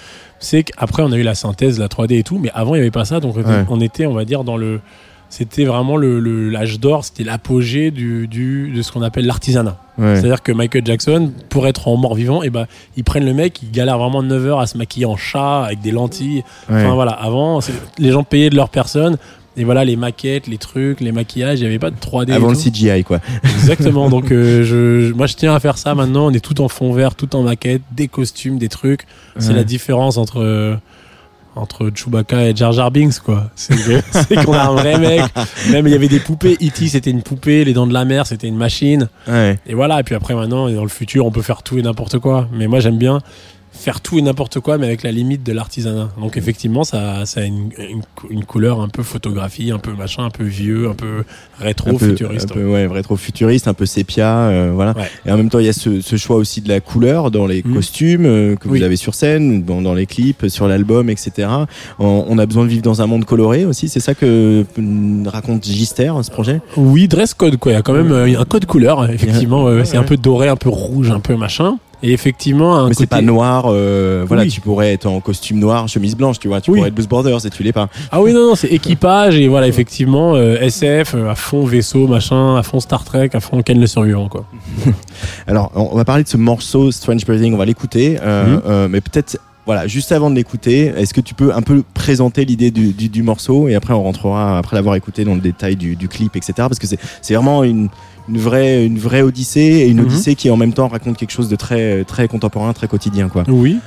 [0.44, 2.82] C'est qu'après, on a eu la synthèse, la 3D et tout, mais avant, il n'y
[2.82, 3.42] avait pas ça, donc Ouais.
[3.68, 4.80] on était, on va dire, dans le.
[5.30, 6.20] C'était vraiment le
[6.50, 9.78] l'âge d'or, c'était l'apogée du, du, de ce qu'on appelle l'artisanat.
[9.98, 10.14] Ouais.
[10.14, 12.66] C'est-à-dire que Michael Jackson, pour être en mort-vivant, et ben
[12.96, 15.80] ils prennent le mec, il galère vraiment 9 heures à se maquiller en chat, avec
[15.80, 16.44] des lentilles.
[16.68, 16.76] Ouais.
[16.84, 17.58] Enfin voilà, avant,
[17.98, 19.16] les gens payaient de leur personne.
[19.56, 22.30] Et voilà, les maquettes, les trucs, les maquillages, il n'y avait pas de 3D.
[22.30, 22.56] et Avant le.
[22.56, 23.20] CGI, quoi.
[23.44, 24.08] Exactement.
[24.08, 26.26] Donc, euh, je, moi, je tiens à faire ça maintenant.
[26.26, 29.06] On est tout en fond vert, tout en maquette, des costumes, des trucs.
[29.38, 30.80] C'est la différence entre
[31.56, 33.50] entre Chewbacca et Jar Jar Binks, quoi.
[33.54, 35.22] C'est qu'on a un vrai mec.
[35.70, 36.54] Même il y avait des poupées.
[36.54, 36.88] E.T.
[36.88, 37.64] c'était une poupée.
[37.64, 39.08] Les Dents de la Mer, c'était une machine.
[39.28, 39.58] Ouais.
[39.66, 40.00] Et voilà.
[40.00, 42.48] Et puis après, maintenant, dans le futur, on peut faire tout et n'importe quoi.
[42.52, 43.20] Mais moi, j'aime bien
[43.76, 46.08] faire tout et n'importe quoi, mais avec la limite de l'artisanat.
[46.18, 50.24] Donc effectivement, ça, ça a une, une, une couleur un peu photographie, un peu machin,
[50.24, 51.24] un peu vieux, un peu
[51.58, 54.92] rétro, un peu, un peu, ouais, rétro futuriste, un peu sépia, euh, voilà.
[54.96, 55.10] Ouais.
[55.26, 57.46] Et en même temps, il y a ce, ce choix aussi de la couleur dans
[57.46, 57.74] les Mhm.
[57.74, 61.48] costumes euh, que vous avez sur scène, dans, dans les clips, sur l'album, etc.
[61.98, 63.88] On, on a besoin de vivre dans un monde coloré aussi.
[63.88, 66.60] C'est ça que euh, raconte Gister, ce projet?
[66.76, 67.72] Oui, dress code quoi.
[67.72, 69.08] Il y a quand même euh, un code couleur.
[69.10, 71.78] Effectivement, ouais, c'est un peu doré, un peu rouge, un peu machin.
[72.06, 73.64] Et effectivement, un Mais c'est pas noir.
[73.66, 74.50] euh, voilà, Oui.
[74.50, 76.60] tu pourrais être en costume noir, chemise blanche, tu vois.
[76.60, 76.76] Tu Oui.
[76.78, 77.88] pourrais être Blues Brothers et tu l'es pas.
[78.12, 82.06] Ah oui, non, non, c'est équipage et voilà, effectivement, euh, SF, euh, à fond vaisseau,
[82.06, 84.44] machin, à fond Star Trek, à fond Ken le survivant, quoi.
[85.46, 87.54] Alors, on va parler de ce morceau Strange Breathing.
[87.54, 88.92] On va l'écouter, euh, Mhm.
[88.92, 89.38] mais peut-être.
[89.66, 93.08] Voilà, juste avant de l'écouter, est-ce que tu peux un peu présenter l'idée du, du,
[93.08, 96.36] du morceau et après on rentrera après l'avoir écouté dans le détail du, du clip,
[96.36, 96.52] etc.
[96.58, 97.88] Parce que c'est vraiment une,
[98.28, 100.06] une vraie une vraie odyssée et une Mhm.
[100.06, 103.44] odyssée qui en même temps raconte quelque chose de très très contemporain, très quotidien, quoi.
[103.48, 103.78] Oui.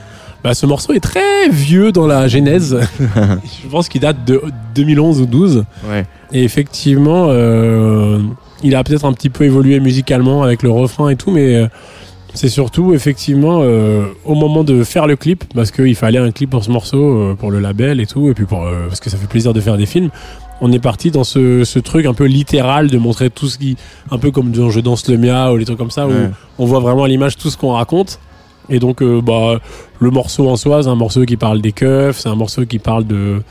[0.44, 2.78] Bah, ce morceau est très vieux dans la genèse.
[3.64, 4.42] Je pense qu'il date de
[4.76, 5.66] 2011 ou 12.
[5.90, 6.06] Ouais.
[6.32, 8.20] Et effectivement, euh,
[8.64, 11.68] il a peut-être un petit peu évolué musicalement avec le refrain et tout, mais euh,
[12.36, 16.52] c'est surtout effectivement euh, au moment de faire le clip, parce qu'il fallait un clip
[16.52, 19.10] pour ce morceau, euh, pour le label et tout, et puis pour, euh, parce que
[19.10, 20.10] ça fait plaisir de faire des films.
[20.62, 23.78] On est parti dans ce, ce truc un peu littéral de montrer tout ce qui,
[24.10, 26.14] un peu comme dans Je danse le mia ou les trucs comme ça, Ouais.
[26.58, 28.20] où on voit vraiment à l'image tout ce qu'on raconte.
[28.70, 29.60] Et donc, euh, bah,
[30.00, 32.80] le morceau en soi, c'est un morceau qui parle des keufs, c'est un morceau qui
[32.80, 33.42] parle de,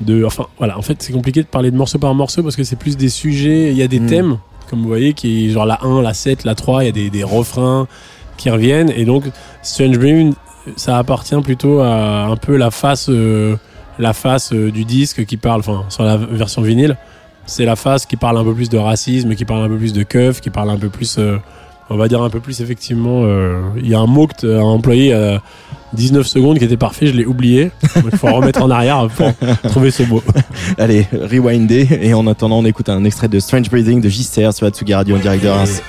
[0.00, 0.76] de, enfin, voilà.
[0.78, 3.08] En fait, c'est compliqué de parler de morceau par morceau parce que c'est plus des
[3.10, 3.70] sujets.
[3.70, 4.06] Il y a des Mm.
[4.06, 4.38] thèmes,
[4.70, 7.10] comme vous voyez, qui genre la 1, la 7, la 3, il y a des,
[7.10, 7.86] des refrains
[8.38, 8.90] qui reviennent.
[8.96, 9.24] Et donc,
[9.62, 10.32] Strange Brew,
[10.76, 13.56] ça appartient plutôt à un peu la face, euh,
[13.98, 16.96] la face euh, du disque qui parle, enfin, sur la version vinyle,
[17.46, 19.92] c'est la face qui parle un peu plus de racisme, qui parle un peu plus
[19.92, 21.38] de keuf, qui parle un peu plus, euh,
[21.90, 23.22] on va dire un peu plus effectivement.
[23.24, 25.40] euh, Il y a un mot que tu as employé à
[25.92, 27.70] 19 secondes qui était parfait, je l'ai oublié.
[27.94, 29.30] Donc, Il faut remettre en arrière pour
[29.70, 30.22] trouver ce mot.
[30.78, 34.66] Allez, rewinder et en attendant, on écoute un extrait de Strange Breathing de Gister sur
[34.66, 35.82] Atsugi Radio en direct de Reims.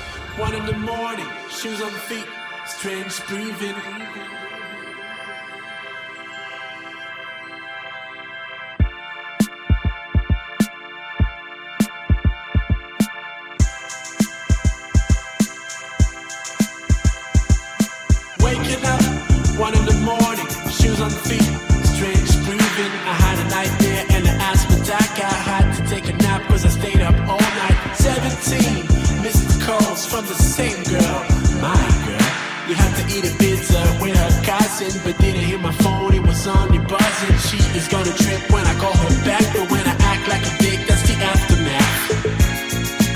[38.07, 41.03] She trip when I call her back, but when I act like a dick, that's
[41.03, 41.91] the aftermath.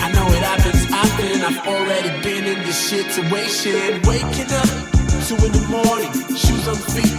[0.04, 1.42] I know it happens often.
[1.48, 4.02] I've already been in this situation.
[4.04, 4.68] Waking up,
[5.24, 7.16] two in the morning, shoes on feet,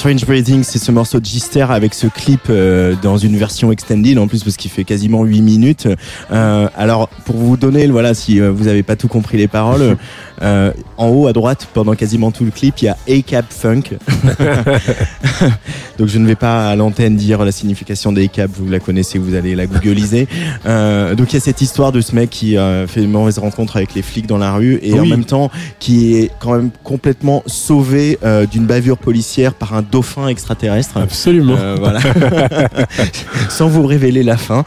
[0.00, 0.62] Strange breathing.
[0.62, 4.42] C'est ce morceau de Gister avec ce clip euh, dans une version extended en plus
[4.42, 5.88] parce qu'il fait quasiment 8 minutes.
[6.32, 9.98] Euh, alors pour vous donner, voilà, si euh, vous avez pas tout compris les paroles,
[10.42, 13.82] euh, en haut à droite pendant quasiment tout le clip, il y a A-Cap Funk.
[16.00, 19.18] Donc je ne vais pas à l'antenne dire la signification des A-Cap, vous la connaissez,
[19.18, 20.28] vous allez la googliser.
[20.64, 23.38] Euh, donc il y a cette histoire de ce mec qui euh, fait une mauvaise
[23.38, 26.70] rencontre avec les flics dans la rue et en même temps qui est quand même
[26.84, 30.96] complètement sauvé euh, d'une bavure policière par un dauphin extraterrestre.
[30.96, 31.56] Absolument.
[31.58, 32.00] Euh, voilà.
[33.50, 34.64] Sans vous révéler la fin.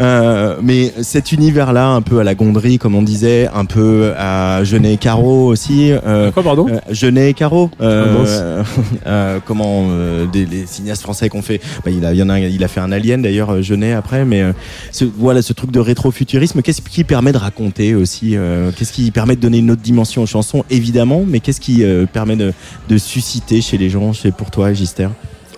[0.00, 4.62] Euh, mais cet univers-là, un peu à la gonderie, comme on disait, un peu à
[4.62, 5.90] Genet et Caro aussi.
[5.90, 6.66] Euh, Quoi, pardon?
[6.90, 7.70] Genet et Caro.
[7.80, 8.64] Euh, Ah,
[9.06, 11.60] euh, comment euh, des, les cinéastes français qu'on fait.
[11.84, 13.92] Bah, il a, il y en a, il a fait un Alien d'ailleurs, euh, Genet
[13.92, 14.24] après.
[14.24, 14.52] Mais euh,
[14.92, 18.36] ce, voilà, ce truc de rétrofuturisme, qu'est-ce qui permet de raconter aussi
[18.76, 21.82] Qu'est-ce qui permet de donner une autre dimension aux chansons, évidemment, mais qu'est-ce qui
[22.12, 22.52] permet de,
[22.88, 25.08] de susciter chez les gens, chez pour toi, Gister?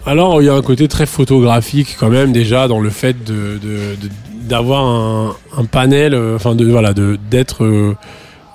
[0.06, 3.58] Alors, il y a un côté très photographique quand même déjà dans le fait de
[3.62, 4.10] de- de-
[4.48, 7.64] d'avoir un, un panel, euh, enfin de voilà, de d'être.
[7.64, 7.94] euh,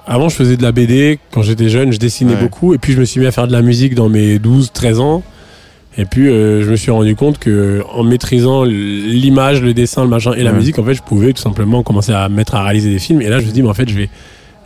[0.08, 2.42] avant, je faisais de la BD quand j'étais jeune, je dessinais Ouais.
[2.42, 5.00] beaucoup, et puis je me suis mis à faire de la musique dans mes 12-13
[5.00, 5.24] ans.
[5.98, 10.10] Et puis, euh, je me suis rendu compte que en maîtrisant l'image, le dessin, le
[10.10, 10.58] machin et la Ouais.
[10.58, 13.22] musique, en fait, je pouvais tout simplement commencer à me mettre à réaliser des films.
[13.22, 14.10] Et là, je me dis, mais en fait, je vais,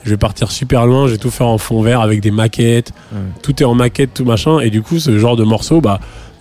[0.04, 2.92] je vais partir super loin, je vais tout faire en fond vert avec des maquettes.
[3.14, 3.20] Ouais.
[3.44, 4.60] Tout est en maquette, tout machin.
[4.60, 6.00] Et du coup, ce genre de morceau, bah,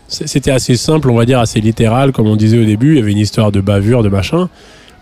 [0.08, 2.92] c'était assez simple, on va dire, assez littéral, comme on disait au début.
[2.94, 4.48] Il y avait une histoire de bavure, de machin.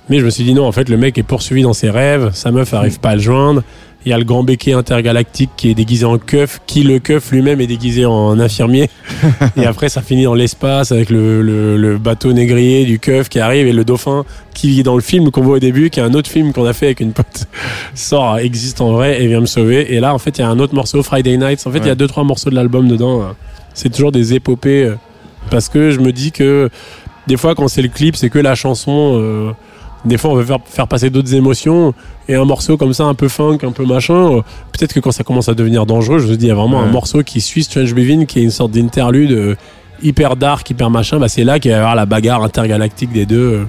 [0.09, 2.31] Mais je me suis dit, non, en fait, le mec est poursuivi dans ses rêves,
[2.33, 3.63] sa meuf arrive pas à le joindre.
[4.07, 7.33] Il y a le grand béquet intergalactique qui est déguisé en keuf, qui le keuf
[7.33, 8.89] lui-même est déguisé en infirmier.
[9.57, 13.41] et après, ça finit dans l'espace avec le, le- le bateau négrier du keuf qui
[13.41, 16.05] arrive et le dauphin qui est dans le film qu'on voit au début, qui est
[16.05, 17.47] un autre film qu'on a fait avec une pote,
[17.95, 19.93] sort, existe en vrai et vient me sauver.
[19.95, 21.67] Et là, en fait, il y a un autre morceau, Friday Nights.
[21.67, 23.23] En fait, il y a deux, trois morceaux de l'album dedans.
[23.23, 23.27] euh.
[23.75, 24.95] C'est toujours des épopées euh,
[25.51, 26.71] parce que je me dis que
[27.27, 29.19] des fois, quand c'est le clip, c'est que la chanson.
[29.21, 29.51] euh,
[30.05, 31.95] des fois, on veut faire, faire passer d'autres émotions.
[32.29, 34.43] Et un morceau comme ça, un peu funk, un peu machin, euh,
[34.73, 36.81] peut-être que quand ça commence à devenir dangereux, je me dis, il y a vraiment
[36.81, 39.55] un morceau qui suit Strange Breathing, qui est une sorte d'interlude euh,
[40.03, 41.19] hyper dark, hyper machin.
[41.19, 43.67] Bah, c'est là qu'il va y avoir la bagarre intergalactique des deux.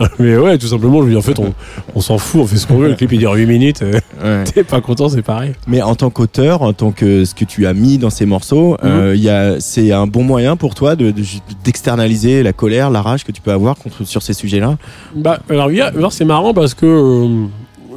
[0.18, 1.52] Mais ouais, tout simplement, je me dis, en fait, on,
[1.94, 2.88] on s'en fout, on fait ce qu'on veut.
[2.88, 3.82] Le clip, il dure 8 minutes.
[3.82, 3.92] euh,
[4.22, 4.44] Ouais.
[4.52, 5.52] T'es pas content, c'est pareil.
[5.66, 8.76] Mais en tant qu'auteur, en tant que ce que tu as mis dans ces morceaux,
[8.84, 11.22] euh, il y a, c'est un bon moyen pour toi de, de-
[11.64, 14.76] d'externaliser la colère, la rage que tu peux avoir contre, sur ces sujets-là?
[15.14, 17.48] Bah, alors, il y a- alors, c'est marrant parce que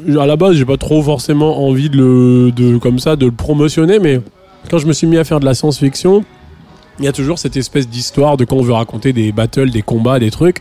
[0.08, 3.26] euh, à la base, j'ai pas trop forcément envie de le, de, comme ça, de
[3.26, 4.20] le promotionner, mais
[4.70, 6.24] quand je me suis mis à faire de la science-fiction,
[7.00, 9.82] il y a toujours cette espèce d'histoire de quand on veut raconter des battles, des
[9.82, 10.58] combats, des trucs.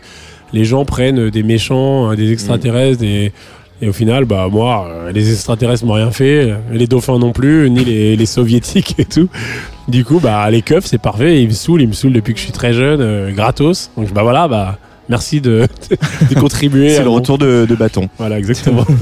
[0.53, 3.31] Les gens prennent des méchants, euh, des extraterrestres, et
[3.87, 7.83] au final, bah moi, euh, les extraterrestres m'ont rien fait, les dauphins non plus, ni
[7.83, 9.27] les, les soviétiques et tout.
[9.87, 11.41] Du coup, bah les keufs, c'est parfait.
[11.41, 13.89] Ils me saoulent, ils me saoulent depuis que je suis très jeune, euh, gratos.
[13.97, 14.77] Donc bah voilà, bah
[15.09, 15.67] merci de,
[16.29, 16.89] de contribuer.
[16.91, 18.09] C'est le mon- retour de, de bâton.
[18.17, 18.85] Voilà, exactement.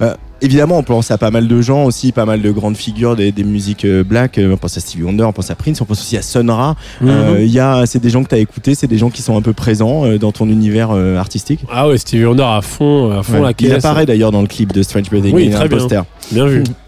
[0.00, 3.14] Euh, évidemment, on pense à pas mal de gens aussi, pas mal de grandes figures
[3.14, 4.38] des, des musiques euh, black.
[4.38, 6.50] Euh, On pense à Stevie Wonder, on pense à Prince, on pense aussi à Sun
[6.50, 6.74] Ra.
[7.04, 7.40] Euh, Mhm.
[7.42, 9.36] Il y a, c'est des gens que tu as écoutés, c'est des gens qui sont
[9.36, 11.60] un peu présents dans ton univers artistique.
[11.70, 13.40] Ah ouais, Stevie Wonder à fond, à fond Ouais.
[13.42, 13.84] la Il caisse.
[13.84, 15.32] apparaît d'ailleurs dans le clip de Strange Breathing.
[15.34, 15.78] Oui, il très un bien.
[15.78, 16.02] poster.
[16.32, 16.64] Bien vu.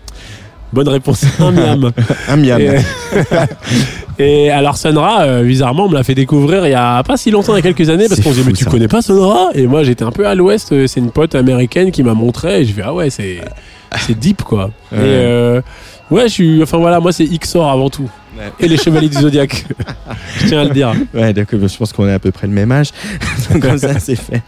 [0.74, 1.24] Bonne réponse.
[1.40, 1.92] Un miam.
[2.28, 2.60] Un miam.
[2.60, 2.78] Et,
[4.18, 7.30] et alors Sonra, euh, bizarrement, on me l'a fait découvrir il y a pas si
[7.30, 8.70] longtemps, il y a quelques années, parce qu'on se dit mais tu ça.
[8.70, 9.50] connais pas Sonra?
[9.54, 12.60] Et moi j'étais un peu à l'ouest, euh, c'est une pote américaine qui m'a montré,
[12.60, 13.38] et je fais ah ouais c'est
[13.98, 14.70] c'est deep quoi.
[14.92, 14.98] Ouais.
[14.98, 15.60] Et euh,
[16.10, 18.10] ouais, je suis, enfin voilà, moi c'est Xor avant tout.
[18.36, 18.50] Ouais.
[18.58, 19.64] Et les Chevaliers du Zodiaque.
[20.40, 20.92] je tiens à le dire.
[21.14, 22.88] Ouais, d'accord, je pense qu'on est à peu près le même âge.
[23.52, 24.42] Donc, Comme ça, c'est fait.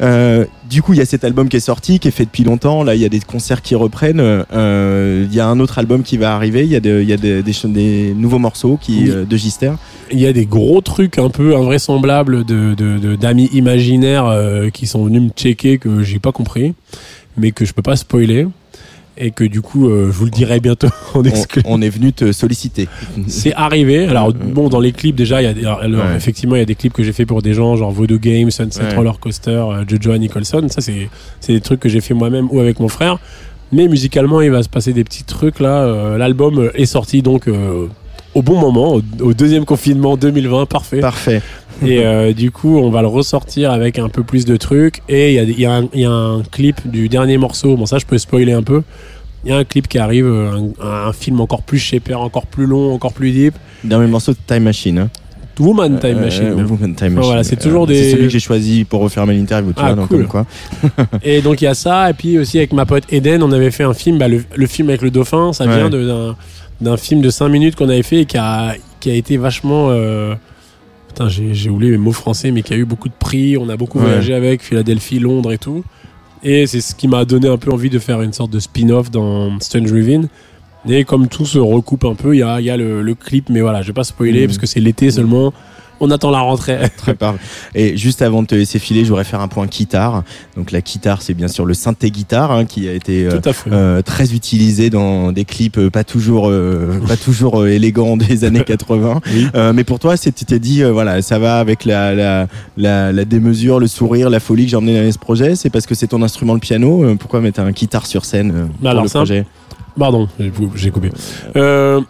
[0.00, 2.44] Euh, du coup, il y a cet album qui est sorti, qui est fait depuis
[2.44, 2.82] longtemps.
[2.82, 4.20] Là, il y a des concerts qui reprennent.
[4.20, 6.64] Euh, Il y a un autre album qui va arriver.
[6.64, 9.10] Il y a, de- y a des, des, nouveaux morceaux qui, Oui.
[9.10, 9.72] euh, de Gister.
[10.12, 14.70] Il y a des gros trucs un peu invraisemblables de, de, de- d'amis imaginaires euh,
[14.70, 16.74] qui sont venus me checker que j'ai pas compris,
[17.36, 18.46] mais que je peux pas spoiler.
[19.18, 21.62] Et que du coup, euh, je vous le dirai bientôt en On, exclu.
[21.64, 22.86] on est venu te solliciter.
[23.28, 24.06] C'est arrivé.
[24.06, 26.16] Alors bon, dans les clips déjà, il y a alors, Ouais.
[26.16, 28.50] effectivement il y a des clips que j'ai fait pour des gens genre Voodoo Games,
[28.50, 28.94] Sunset Ouais.
[28.94, 30.66] Roller Coaster, euh, Jojo Nicholson.
[30.68, 31.08] Ça c'est
[31.40, 33.18] c'est des trucs que j'ai fait moi-même ou avec mon frère.
[33.72, 35.80] Mais musicalement, il va se passer des petits trucs là.
[35.84, 37.86] Euh, L'album est sorti donc euh,
[38.34, 41.00] au bon moment, au, au deuxième confinement 2020, parfait.
[41.00, 41.40] Parfait.
[41.86, 45.02] Et euh, du coup, on va le ressortir avec un peu plus de trucs.
[45.08, 47.76] Et il y a, y, un- il y a un clip du dernier morceau.
[47.76, 48.82] Bon, ça, je peux spoiler un peu.
[49.44, 50.50] Il y a un clip qui arrive, euh,
[50.80, 53.54] un, un film encore plus shaper, encore plus long, encore plus deep.
[53.84, 54.98] Dernier morceau de Time Machine.
[54.98, 55.10] hein.
[55.58, 56.44] Woman Time Euh, Machine.
[56.48, 57.20] euh, Woman Time Machine.
[57.20, 59.72] voilà, c'est toujours Euh, des- C'est celui que j'ai choisi pour refaire mon interview.
[59.72, 60.26] Tu Ah, vois, donc cool.
[60.26, 60.46] comme quoi.
[61.22, 62.10] Et donc, il y a ça.
[62.10, 64.18] Et puis aussi, avec ma pote Eden, on avait fait un film.
[64.18, 65.76] Bah, le, le film avec le dauphin, ça Ouais.
[65.88, 66.34] vient
[66.80, 69.88] d'un film de 5 minutes qu'on avait fait et qui a, qui a été vachement.
[69.90, 70.34] euh,
[71.28, 73.56] j'ai oublié mes mots français, mais qui a eu beaucoup de prix.
[73.56, 74.04] On a beaucoup Ouais.
[74.04, 75.82] voyagé avec Philadelphie, Londres et tout.
[76.42, 79.10] Et c'est ce qui m'a donné un peu envie de faire une sorte de spin-off
[79.10, 80.28] dans Strange Riven.
[80.88, 83.14] Et comme tout se recoupe un peu, il y a, il y a le, le
[83.14, 84.46] clip, mais voilà, je vais pas spoiler Mhm.
[84.46, 85.52] parce que c'est l'été seulement.
[86.00, 86.78] On attend la rentrée.
[86.96, 87.38] Très parfait.
[87.74, 90.22] Et juste avant de te laisser filer, je voudrais faire un point guitare.
[90.56, 93.40] Donc la guitare, c'est bien sûr le synthé guitare hein, qui a été euh,
[93.72, 98.44] euh, très utilisé dans des clips euh, pas toujours euh, pas toujours euh, élégants des
[98.44, 99.20] années 80.
[99.32, 99.46] Oui.
[99.54, 103.12] Euh, mais pour toi, c'est tu t'es dit voilà, ça va avec la, la la
[103.12, 105.56] la démesure, le sourire, la folie que j'ai emmené dans ce projet.
[105.56, 107.16] C'est parce que c'est ton instrument le piano.
[107.18, 109.46] Pourquoi mettre un guitare sur scène euh, pour alors, le projet?
[109.98, 111.10] Pardon, j'ai- j'ai coupé.
[111.56, 112.00] Euh,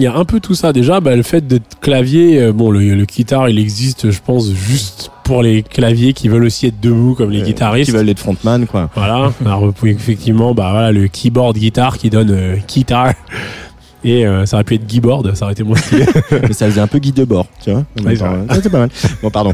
[0.00, 1.00] Il y a un peu tout ça déjà.
[1.00, 5.10] Bah, le fait d'être clavier, euh, bon, le, le guitare, il existe, je pense, juste
[5.24, 7.90] pour les claviers qui veulent aussi être debout comme les Euh, guitaristes.
[7.90, 8.88] Qui veulent être frontman quoi.
[8.94, 9.30] Voilà.
[9.44, 13.12] Alors, effectivement, bah voilà, le keyboard guitare qui donne euh, guitare.
[14.02, 16.06] Et euh, ça aurait pu être keyboard, ça aurait été moins stylé.
[16.30, 17.84] Mais ça faisait un peu guide de bord, tu vois.
[18.02, 18.90] Ouais, c'est pas mal.
[19.22, 19.52] Bon, pardon.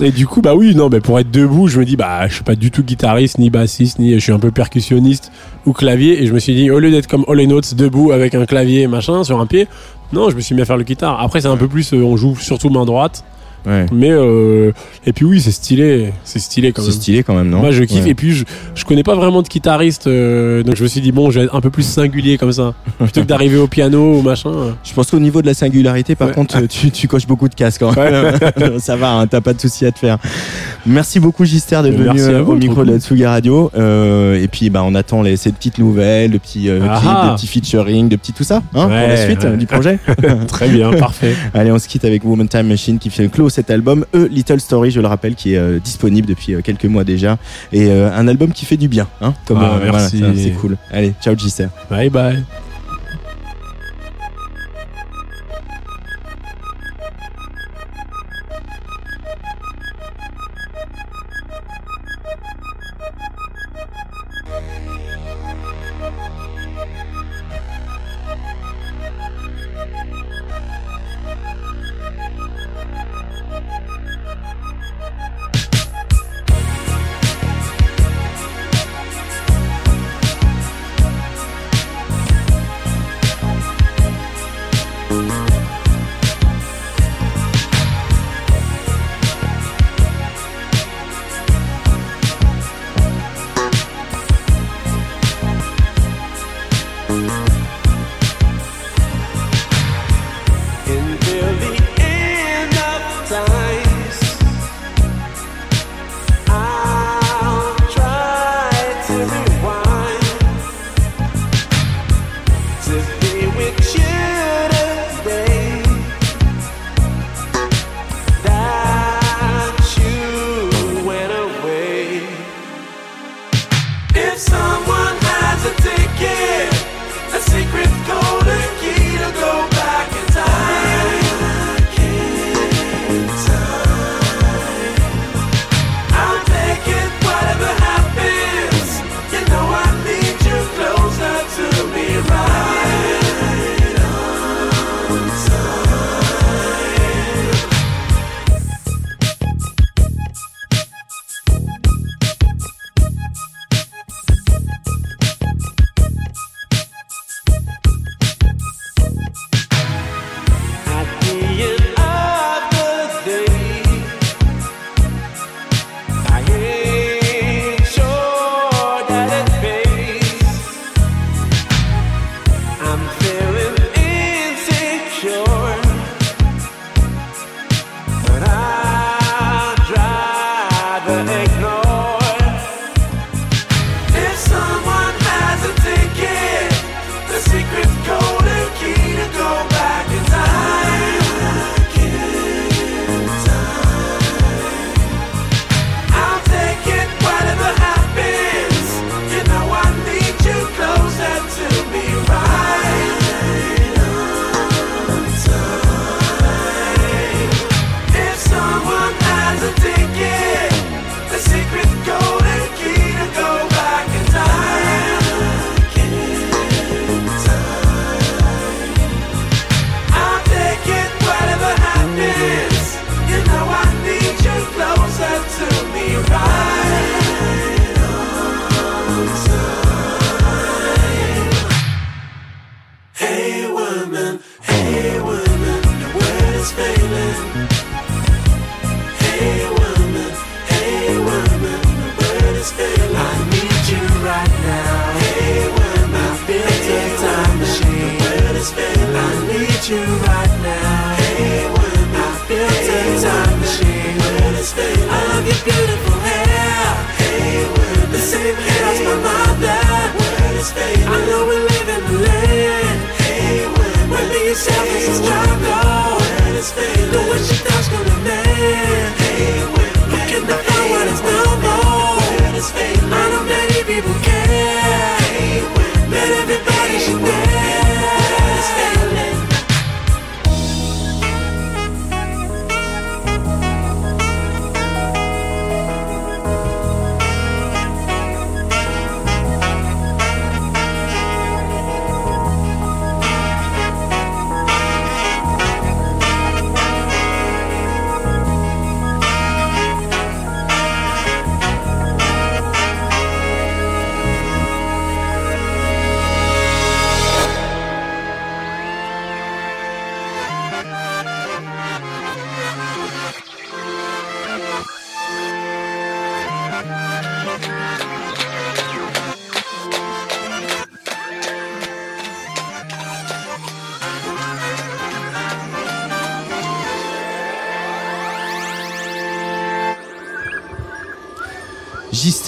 [0.00, 2.34] Et du coup, bah oui, non, mais pour être debout, je me dis, bah, je
[2.34, 5.32] suis pas du tout guitariste, ni bassiste, ni je suis un peu percussionniste
[5.64, 6.22] ou clavier.
[6.22, 8.86] Et je me suis dit, au lieu d'être comme All Notes, debout avec un clavier
[8.88, 9.68] machin sur un pied,
[10.12, 11.20] non, je me suis mis à faire le guitare.
[11.20, 13.24] Après, c'est un peu plus, euh, on joue surtout main droite.
[13.66, 13.86] Ouais.
[13.92, 14.72] Mais, euh,
[15.06, 16.96] et puis oui, c'est stylé, c'est stylé quand C'est même.
[17.00, 17.60] stylé quand même, non?
[17.60, 18.04] Moi, je kiffe.
[18.04, 18.10] Ouais.
[18.10, 18.44] Et puis, je,
[18.74, 21.46] je connais pas vraiment de guitariste, euh, donc je me suis dit, bon, je vais
[21.46, 22.74] être un peu plus singulier comme ça.
[22.98, 24.50] Plutôt que d'arriver au piano ou machin.
[24.50, 24.70] euh.
[24.82, 26.34] Je pense qu'au niveau de la singularité, par Ouais.
[26.34, 27.80] contre, tu, tu coches beaucoup de casques.
[27.82, 28.36] Quand même.
[28.78, 30.18] Ça va, hein, t'as pas de souci à te faire.
[30.86, 32.98] Merci beaucoup, Gister, d'être venu euh, vous, au micro de la.
[32.98, 33.70] Tsuga Radio.
[33.76, 37.28] Euh, et puis, bah, on attend les, ces petites nouvelles, de petits euh, clips, ah.
[37.30, 39.56] de petits featuring, de petits tout ça, hein, pour la suite ouais.
[39.56, 39.98] du projet.
[40.48, 41.34] Très bien, parfait.
[41.54, 44.60] Allez, on se quitte avec Woman Time Machine qui fait close cet album, A Little
[44.60, 47.38] Story, je le rappelle, qui est euh, disponible depuis euh, quelques mois déjà.
[47.72, 50.22] Et euh, un album qui fait du bien, hein, comme Ah, euh, voilà, merci.
[50.36, 50.76] c'est cool.
[50.90, 51.68] Allez, ciao, Gister.
[51.90, 52.44] Bye bye.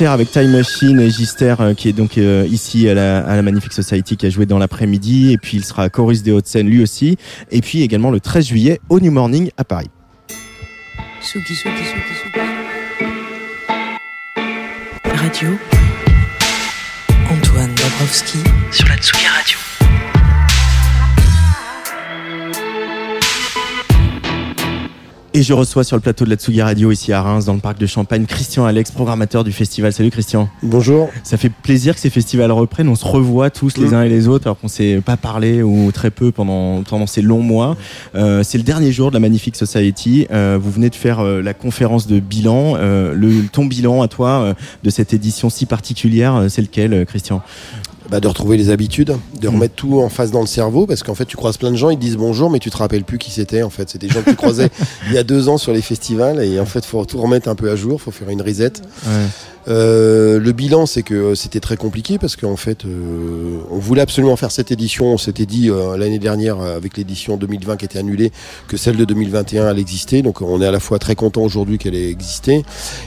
[0.04, 3.36] Gister avec Time Machine et Gister euh, qui est donc euh, ici à la, à
[3.36, 6.30] la Magnifique Society qui a joué dans l'après-midi et puis il sera à Chorus des
[6.30, 7.16] Hauts-de-Seine lui aussi
[7.50, 9.88] et puis également le 13 juillet au New Morning à Paris.
[15.14, 15.48] Radio.
[17.30, 18.38] Antoine Dabrowski
[18.72, 19.73] sur la Tsugi Radio.
[25.36, 27.58] Et je reçois sur le plateau de la Tsugi Radio ici à Reims dans le
[27.58, 29.92] parc de Champagne Christian Alex, programmateur du festival.
[29.92, 30.48] Salut Christian.
[30.62, 31.10] Bonjour.
[31.24, 32.88] Ça fait plaisir que ces festivals reprennent.
[32.88, 33.94] On se revoit tous les Mm.
[33.94, 37.20] uns et les autres alors qu'on s'est pas parlé ou très peu pendant, pendant ces
[37.20, 37.76] longs mois.
[38.14, 40.28] Euh, c'est le dernier jour de la Magnifique Society.
[40.30, 42.74] Euh, vous venez de faire euh, la conférence de bilan.
[42.76, 44.54] Euh, le, ton bilan à toi euh,
[44.84, 47.42] de cette édition si particulière, c'est lequel Christian?
[48.10, 49.54] Bah, de retrouver les habitudes, de Mm.
[49.54, 51.88] remettre tout en face dans le cerveau, parce qu'en fait, tu croises plein de gens,
[51.88, 53.62] ils te disent bonjour, mais tu te rappelles plus qui c'était.
[53.62, 54.68] En fait, c'était des gens que tu croisais
[55.08, 57.54] il y a deux ans sur les festivals, et en fait, faut tout remettre un
[57.54, 58.72] peu à jour, faut faire une reset.
[59.66, 64.02] Euh, le bilan, c'est que euh, c'était très compliqué parce qu'en fait, euh, on voulait
[64.02, 65.06] absolument faire cette édition.
[65.06, 68.30] On s'était dit euh, l'année dernière, euh, avec l'édition 2020 qui était annulée,
[68.68, 70.20] que celle de 2021 elle existait.
[70.22, 72.62] Donc, on est à la fois très content aujourd'hui qu'elle ait existé,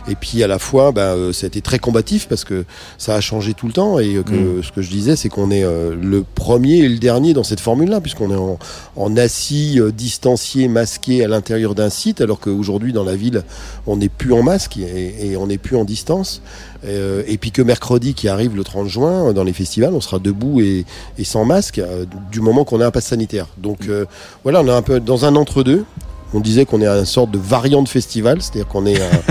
[0.10, 2.66] et puis à la fois, bah, euh, ça a été très combatif parce que
[2.98, 4.00] ça a changé tout le temps.
[4.00, 7.44] Et que ce que je disais, c'est qu'on est le premier et le dernier dans
[7.44, 8.58] cette formule-là, puisqu'on est en,
[8.96, 13.44] en assis, distancié, masqué à l'intérieur d'un site, alors qu'aujourd'hui dans la ville,
[13.86, 16.42] on n'est plus en masque et, et on n'est plus en distance.
[16.86, 20.20] Euh, et puis que mercredi qui arrive le 30 juin, dans les festivals, on sera
[20.20, 20.86] debout et,
[21.18, 23.48] et sans masque euh, du moment qu'on a un pass sanitaire.
[23.58, 24.06] Donc euh,
[24.44, 25.86] voilà, on est un peu dans un entre-deux.
[26.34, 29.22] On disait qu'on est une sorte de variant de festival, c'est-à-dire qu'on est, un-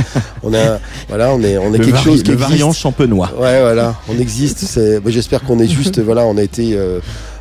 [0.43, 3.31] on a, voilà, on est, on est Le quelque chose qui le variant champenois.
[3.39, 4.79] Ouais, voilà, on existe.
[5.05, 6.77] bah, j'espère qu'on est juste, voilà, on a été,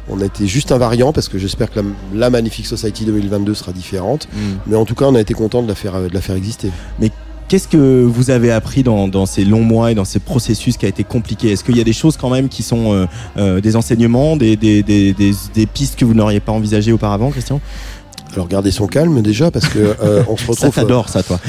[0.10, 3.54] on a été juste un variant parce que j'espère que la, la Magnifique Society 2022
[3.56, 4.28] sera différente.
[4.34, 4.40] Mm.
[4.68, 6.70] Mais en tout cas, on a été content de la faire, de la faire exister.
[7.00, 7.10] Mais
[7.48, 10.90] qu'est-ce que vous avez appris dans, ces longs mois et dans ces processus qui a
[10.90, 11.52] été compliqué?
[11.52, 13.06] Est-ce qu'il y a des choses quand même qui sont euh,
[13.38, 17.62] euh, des enseignements, des, des pistes que vous n'auriez pas envisagées auparavant, Christian?
[18.36, 20.72] Alors garder son calme déjà parce que euh, on se Ça retrouve.
[20.76, 21.40] t'adore, ça, toi.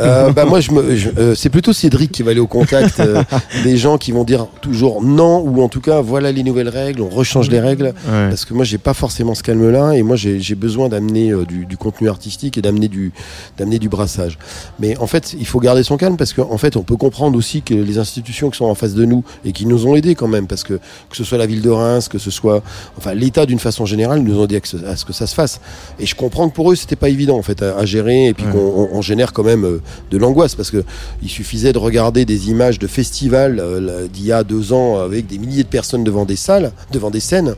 [0.00, 3.00] Euh, bah moi, je me, je- euh, c'est plutôt Cédric qui va aller au contact
[3.00, 3.22] euh,
[3.64, 7.02] des gens qui vont dire toujours non ou en tout cas voilà les nouvelles règles,
[7.02, 7.86] on rechange les règles.
[8.08, 8.28] Ouais.
[8.30, 11.44] Parce que moi, j'ai pas forcément ce calme-là et moi, j'ai j'ai besoin d'amener euh,
[11.44, 13.12] du, du contenu artistique et d'amener du,
[13.58, 14.38] d'amener du brassage.
[14.80, 17.36] Mais en fait, il faut garder son calme parce qu'en en fait, on peut comprendre
[17.36, 20.14] aussi que les institutions qui sont en face de nous et qui nous ont aidés
[20.14, 20.74] quand même, parce que
[21.10, 22.62] que ce soit la ville de Reims, que ce soit,
[22.96, 25.26] enfin, l'État d'une façon générale, nous ont dit à, que ce- à ce que ça
[25.26, 25.60] se fasse.
[26.00, 28.34] Et je comprends que pour eux, c'était pas évident en fait à, à gérer et
[28.34, 28.52] puis Ouais.
[28.52, 30.82] qu'on on- on génère quand même euh, de l'angoisse parce que
[31.22, 35.26] il suffisait de regarder des images de festivals euh, d'il y a deux ans avec
[35.26, 37.54] des milliers de personnes devant des salles, devant des scènes,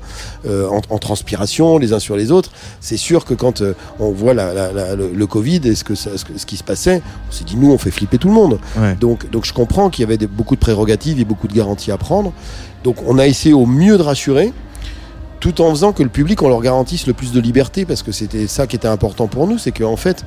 [0.49, 2.51] euh, en, en transpiration les uns sur les autres.
[2.81, 3.63] C'est sûr que quand
[4.01, 6.65] on voit la- la- la- le, le Covid et ce, que ça- ce, qui se
[6.65, 8.59] passait, on s'est dit nous on fait flipper tout le monde.
[8.79, 8.95] Ouais.
[9.01, 11.91] Donc, donc je comprends qu'il y avait des- beaucoup de prérogatives et beaucoup de garanties
[11.93, 12.33] à prendre.
[12.85, 14.53] Donc on a essayé au mieux de rassurer
[15.45, 18.13] tout en faisant que le public, on leur garantisse le plus de liberté, parce que
[18.13, 20.25] c'était ça qui était important pour nous, c'est qu'en fait,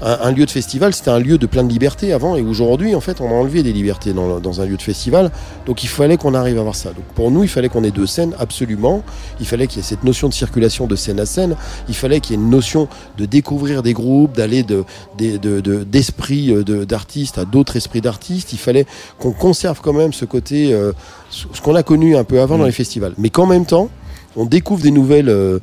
[0.00, 2.94] un, un lieu de festival, c'était un lieu de plein de liberté avant, et aujourd'hui,
[2.94, 5.32] en fait, on a enlevé des libertés dans, dans un lieu de festival,
[5.66, 6.90] donc il fallait qu'on arrive à avoir ça.
[6.90, 9.02] Donc pour nous, il fallait qu'on ait deux scènes, absolument,
[9.40, 11.56] il fallait qu'il y ait cette notion de circulation de scène à scène,
[11.88, 12.86] il fallait qu'il y ait une notion
[13.18, 14.84] de découvrir des groupes, d'aller de,
[15.18, 18.86] de- de- de- d'esprit euh, de- d'artistes à d'autres esprits d'artistes, il fallait
[19.18, 20.92] qu'on conserve quand même ce côté, euh,
[21.30, 23.88] ce ce qu'on a connu un peu avant dans les festivals, mais qu'en même temps,
[24.36, 25.58] on découvre des nouvelles, euh,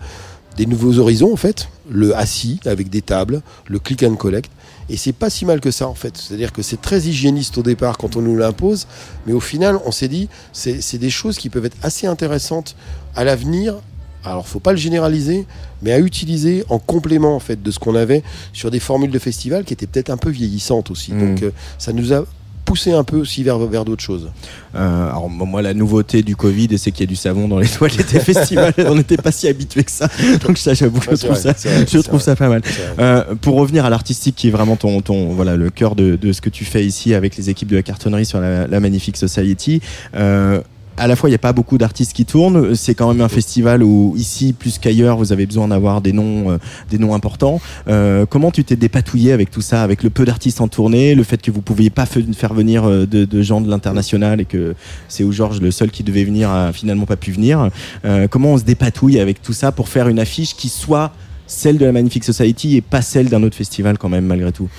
[0.58, 4.52] des nouveaux horizons en fait, le assis avec des tables, le click and collect,
[4.90, 6.18] Et c'est pas si mal que ça en fait.
[6.18, 8.88] C'est-à-dire que c'est très hygiéniste au départ quand on nous l'impose,
[9.26, 12.76] mais au final, on s'est dit, c'est c'est des choses qui peuvent être assez intéressantes
[13.16, 13.76] à l'avenir.
[14.24, 15.46] Alors, faut pas le généraliser,
[15.82, 19.20] mais à utiliser en complément en fait de ce qu'on avait sur des formules de
[19.20, 21.14] festival qui étaient peut-être un peu vieillissantes aussi.
[21.14, 21.20] Mm.
[21.20, 22.26] Donc, euh, ça nous a
[22.68, 24.30] poussé un peu aussi vers, vers d'autres choses.
[24.76, 27.68] Euh, alors moi la nouveauté du Covid c'est qu'il y a du savon dans les
[27.78, 28.74] toilettes des festivals.
[28.80, 30.10] On n'était pas si habitué que ça.
[30.46, 32.26] Donc ça j'avoue que Ouais, je trouve vrai, ça, vrai, je trouve vrai.
[32.26, 32.62] ça pas mal.
[33.00, 36.34] Euh, pour revenir à l'artistique qui est vraiment ton, ton voilà le cœur de, de
[36.34, 39.16] ce que tu fais ici avec les équipes de la cartonnerie sur la, la Magnifique
[39.18, 39.82] Society.
[40.16, 40.60] Euh,
[40.98, 42.76] à la fois, il n'y a pas beaucoup d'artistes qui tournent.
[42.76, 46.52] C'est quand même un festival où, ici, plus qu'ailleurs, vous avez besoin d'avoir des noms,
[46.52, 46.58] euh,
[46.90, 47.62] des noms importants.
[47.88, 51.24] Euh, comment tu t'es dépatouillé avec tout ça, avec le peu d'artistes en tournée, le
[51.24, 54.76] fait que vous pouviez pas faire venir euh, de, de gens de l'international et que
[55.08, 57.70] c'est où Georges le seul qui devait venir a finalement pas pu venir.
[58.06, 61.12] Euh, comment on se dépatouille avec tout ça pour faire une affiche qui soit
[61.46, 64.70] celle de la Magnifique Society et pas celle d'un autre festival quand même malgré tout?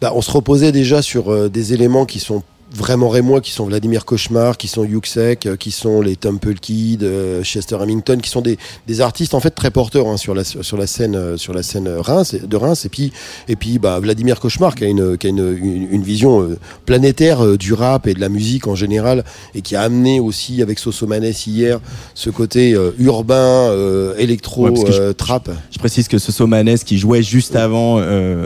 [0.00, 2.42] Bah, on se reposait déjà sur euh, des éléments qui sont
[2.74, 7.02] vraiment rémois, qui sont Vladimir Cauchemar, qui sont Yuxek, euh, qui sont les Temple Kid,
[7.04, 10.42] euh, Chester Hamilton, qui sont des, des artistes en fait très porteurs hein, sur la
[10.44, 13.12] sur la scène euh, sur la scène Reims de Reims et puis
[13.48, 16.58] et puis bah Vladimir Cauchemar qui a une qui a une, une, une vision euh,
[16.86, 20.60] planétaire euh, du rap et de la musique en général et qui a amené aussi
[20.62, 21.80] avec Sosomanes hier
[22.14, 23.34] ce côté euh, urbain
[23.70, 25.50] euh, électro Ouais, que je- euh, trap.
[25.70, 28.02] Je précise que ce Somanes qui jouait juste avant euh,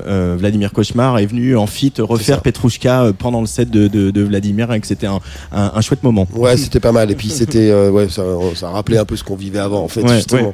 [0.06, 2.42] euh, Vladimir Cauchemar est venu en fit refaire.
[2.42, 5.20] Petrouchka euh, pendant le set de, de, de Vladimir et que c'était un,
[5.52, 6.26] un, un chouette moment.
[6.34, 7.10] Ouais, c'était pas mal.
[7.10, 8.22] Et puis c'était, euh, ouais, ça,
[8.54, 10.52] ça rappelait un peu ce qu'on vivait avant, en fait, Ouais, justement.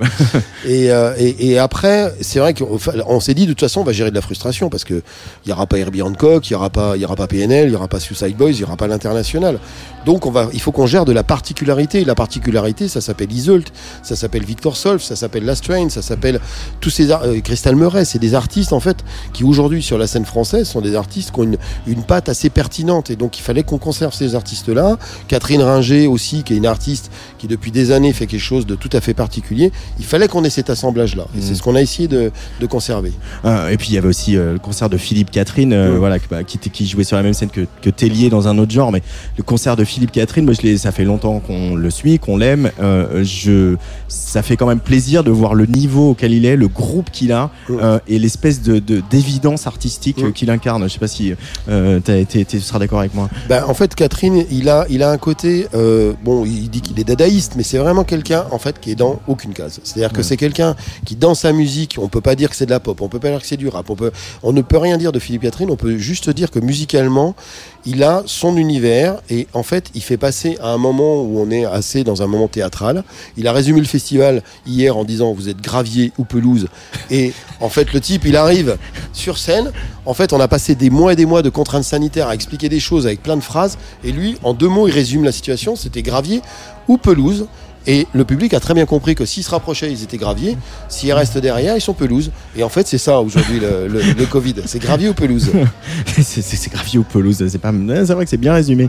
[0.66, 3.84] Et, euh, et, et après, c'est vrai qu'on on s'est dit de toute façon, on
[3.84, 5.02] va gérer de la frustration parce que
[5.44, 7.68] il y aura pas Herbie Hancock, il y aura pas, il y aura pas PNL,
[7.68, 9.58] il y aura pas Suicide Boys, il y aura pas l'international.
[10.04, 12.04] Donc on va, il faut qu'on gère de la particularité.
[12.04, 13.72] La particularité, ça s'appelle Isolt,
[14.02, 16.40] ça s'appelle Victor Solf, ça s'appelle Last Train, ça s'appelle
[16.80, 18.04] tous ces euh, Crystal Murray.
[18.04, 18.98] C'est des artistes en fait
[19.32, 22.50] qui aujourd'hui sur la scène française sont des artistes qui ont une, une patte assez
[22.50, 23.10] pertinente.
[23.10, 24.98] Et donc il fallait qu'on conserve ces artistes-là.
[25.28, 28.74] Catherine Ringer aussi, qui est une artiste qui depuis des années fait quelque chose de
[28.74, 29.70] tout à fait particulier.
[29.98, 31.27] Il fallait qu'on ait cet assemblage-là.
[31.36, 33.12] Et c'est ce qu'on a essayé de, de conserver.
[33.44, 35.98] Euh, et puis il y avait aussi euh, le concert de Philippe Catherine, euh, Mm.
[35.98, 38.73] voilà, qui, bah, qui, jouait sur la même scène que, que Tellier dans un autre
[38.73, 39.02] genre, mais
[39.36, 42.70] le concert de Philippe Catherine, moi je ça fait longtemps qu'on le suit, qu'on l'aime.
[42.82, 43.77] Euh, je,
[44.09, 47.31] ça fait quand même plaisir de voir le niveau auquel il est, le groupe qu'il
[47.32, 47.98] a Mm.
[48.09, 50.32] et l'espèce de, de- d'évidence artistique Mm.
[50.32, 50.82] qu'il incarne.
[50.85, 51.32] Je sais pas si
[52.09, 53.28] été, tu seras d'accord avec moi.
[53.48, 55.68] Ben, en fait, Catherine, il a, il a un côté.
[55.74, 58.94] euh, bon, il dit qu'il est dadaïste, mais c'est vraiment quelqu'un, en fait, qui est
[58.96, 59.80] dans aucune case.
[59.84, 62.70] C'est-à-dire que c'est quelqu'un qui, dans sa musique, on peut pas dire que c'est de
[62.70, 64.10] la pop, on peut pas dire que c'est du rap, on, peut,
[64.42, 67.34] on ne peut rien dire de Philippe Catherine, on peut juste dire que musicalement,
[67.86, 71.50] il a son univers et en fait, il fait passer à un moment où on
[71.50, 73.04] est assez dans un moment théâtral.
[73.36, 76.66] Il a résumé le festival hier en disant vous êtes gravier ou pelouse
[77.10, 78.76] et en fait, le type, il arrive
[79.12, 79.72] sur scène.
[80.04, 82.68] En fait, on a passé des mois et des mois de contraintes sanitaires à expliquer
[82.68, 83.78] des choses avec plein de phrases.
[84.04, 85.76] Et lui, en deux mots, il résume la situation.
[85.76, 86.42] C'était gravier
[86.88, 87.46] ou pelouse.
[87.86, 90.56] Et le public a très bien compris que s'ils se rapprochaient, ils étaient gravier.
[90.88, 92.30] S'ils restent derrière, ils sont pelouse.
[92.56, 94.54] Et en fait, c'est ça aujourd'hui le, le- le Covid.
[94.66, 95.50] C'est gravier ou pelouse.
[96.22, 97.72] c'est, gravier ou pelouse, c'est pas,
[98.04, 98.88] c'est vrai que c'est bien résumé.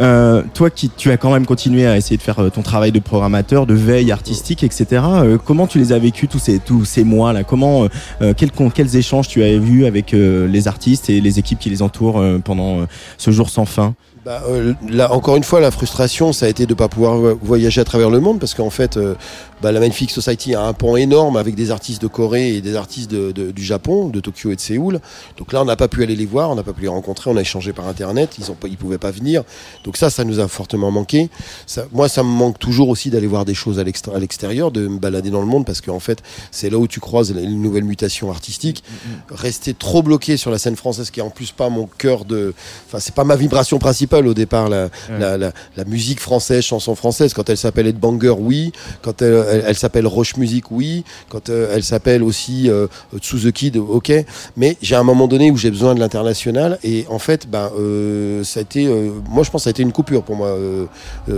[0.00, 2.92] Euh, toi qui, tu as quand même continué à essayer de faire euh, ton travail
[2.92, 4.86] de programmateur, de veille artistique, etc.
[5.02, 7.88] euh, comment tu les as vécus tous ces, tous ces mois là Comment, euh,
[8.22, 11.82] euh, quels, quels échanges tu as eu avec les artistes et les équipes qui les
[11.82, 12.86] entourent pendant
[13.18, 13.94] ce jour sans fin?
[14.26, 17.14] Bah, euh, là, encore une fois, la frustration, ça a été de ne pas pouvoir
[17.16, 19.14] vo- voyager à travers le monde parce qu'en fait, euh,
[19.62, 22.74] bah, la Magnifique Society a un pont énorme avec des artistes de Corée et des
[22.74, 24.98] artistes de, de- du Japon, de Tokyo et de Séoul.
[25.38, 27.30] Donc là, on n'a pas pu aller les voir, on n'a pas pu les rencontrer,
[27.30, 29.44] on a échangé par Internet, ils ne ils pouvaient pas venir.
[29.84, 31.30] Donc ça, ça nous a fortement manqué.
[31.68, 33.84] Ça, moi, ça me manque toujours aussi d'aller voir des choses à
[34.18, 36.20] l'extérieur, de me balader dans le monde parce qu'en fait,
[36.50, 38.82] c'est là où tu croises les les nouvelles mutations artistiques.
[39.30, 42.54] Rester trop bloqué sur la scène française, qui est en plus pas mon cœur de.
[42.88, 44.88] Enfin, c'est pas ma vibration principale au départ, la,
[45.18, 47.34] la, la, la musique française, chanson française.
[47.34, 48.72] Quand elle s'appelle Ed Banger, oui.
[49.02, 51.04] Quand elle, elle, elle s'appelle Roche Music, oui.
[51.28, 54.12] Quand euh, elle s'appelle aussi euh, To the Kid, ok.
[54.56, 58.44] Mais j'ai un moment donné où j'ai besoin de l'international et en fait, ben, euh,
[58.44, 58.86] ça a été.
[58.86, 60.56] euh, moi, je pense que ça a été une coupure pour moi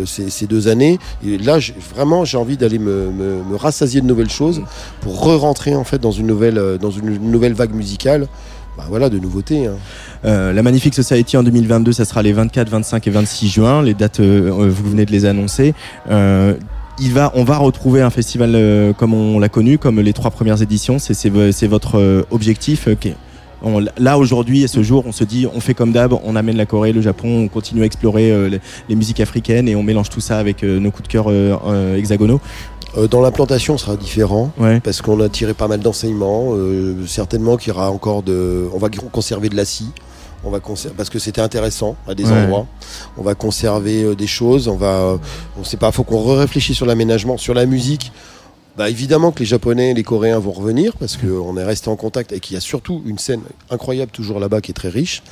[0.05, 0.99] ces, ces deux années.
[1.27, 1.59] Et là,
[1.95, 4.63] vraiment, j'ai envie d'aller me, me, me rassasier de nouvelles choses
[5.01, 8.29] pour re-rentrer en fait dans une nouvelle, dans une nouvelle vague musicale.
[8.77, 9.67] Bah voilà, de nouveautés.
[9.67, 9.77] hein.
[10.25, 13.83] Euh, la Magnifique Society en 2022, ça sera les 24, 25 et 26 juin.
[13.83, 15.75] Les dates, euh, euh, vous venez de les annoncer.
[17.01, 18.57] Il va, on va retrouver un festival
[18.99, 20.99] comme on l'a connu, comme les trois premières éditions.
[20.99, 22.89] C'est, c'est, vo- c'est votre objectif.
[23.99, 26.67] là aujourd'hui et ce jour, on se dit, on fait comme d'hab, on amène la
[26.67, 28.51] Corée, le Japon, on continue à explorer
[28.89, 31.27] les, musiques africaines et on mélange tout ça avec nos coups de cœur
[31.97, 32.41] hexagonaux.
[32.97, 34.81] Euh, dans l'implantation, sera différent Ouais.
[34.81, 36.55] parce qu'on a tiré pas mal d'enseignements.
[36.55, 38.67] euh, certainement qu'il y aura encore de.
[38.73, 39.91] On va conserver de la scie.
[40.45, 42.33] On va conser- parce que c'était intéressant à des Ouais.
[42.33, 42.67] endroits.
[43.19, 44.69] On va conserver euh, des choses.
[44.69, 45.19] On va.
[45.61, 45.93] On sait pas.
[45.93, 48.13] Faut qu'on réfléchisse sur l'aménagement, sur la musique.
[48.79, 51.97] Bah évidemment que les Japonais et les Coréens vont revenir parce qu'on est resté en
[51.97, 53.41] contact et qu'il y a surtout une scène
[53.71, 55.25] incroyable toujours là-bas qui est très riche.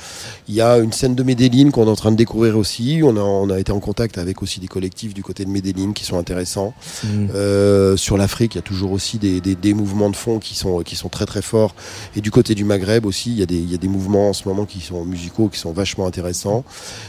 [0.49, 2.99] Il y a une scène de Medellin qu'on est en train de découvrir aussi.
[3.05, 5.93] On a, on a été en contact avec aussi des collectifs du côté de Medellin
[5.93, 6.73] qui sont intéressants.
[7.05, 7.27] Mm.
[7.35, 10.53] Euh, sur l'Afrique, il y a toujours aussi des, des, des mouvements de fond qui
[10.53, 11.73] sont, qui sont très très forts.
[12.17, 14.27] Et du côté du Maghreb aussi, il y, a des, il y a des mouvements
[14.27, 16.65] en ce moment qui sont musicaux, qui sont vachement intéressants.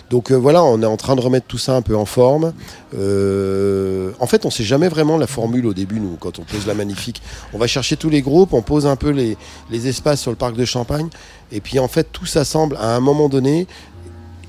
[0.09, 2.53] Donc euh, voilà, on est en train de remettre tout ça un peu en forme.
[2.97, 6.67] Euh, en fait, on sait jamais vraiment la formule au début, nous, quand on pose
[6.67, 7.23] la magnifique.
[7.55, 9.37] On va chercher tous les groupes, on pose un peu les,
[9.71, 11.09] les espaces sur le parc de Champagne.
[11.53, 13.67] Et puis en fait, tout s'assemble à un moment donné.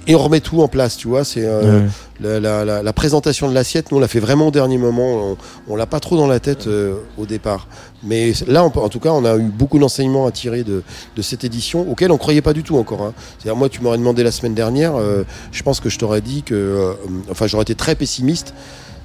[0.08, 1.24] Et on remet tout en place, tu vois.
[1.24, 1.88] C'est euh, Ouais.
[2.20, 5.14] la, la- la- la présentation de l'assiette, nous on l'a fait vraiment au dernier moment.
[5.14, 5.38] On,
[5.68, 7.68] on l'a pas trop dans la tête euh, au départ.
[8.04, 10.82] Mais là, on en tout cas, on a eu beaucoup d'enseignements à tirer de,
[11.16, 13.04] de cette édition, auquel on croyait pas du tout encore.
[13.04, 13.14] hein.
[13.38, 16.42] C'est-à-dire, moi, tu m'aurais demandé la semaine dernière, euh, je pense que je t'aurais dit
[16.44, 16.96] que,
[17.30, 18.54] enfin, j'aurais été très pessimiste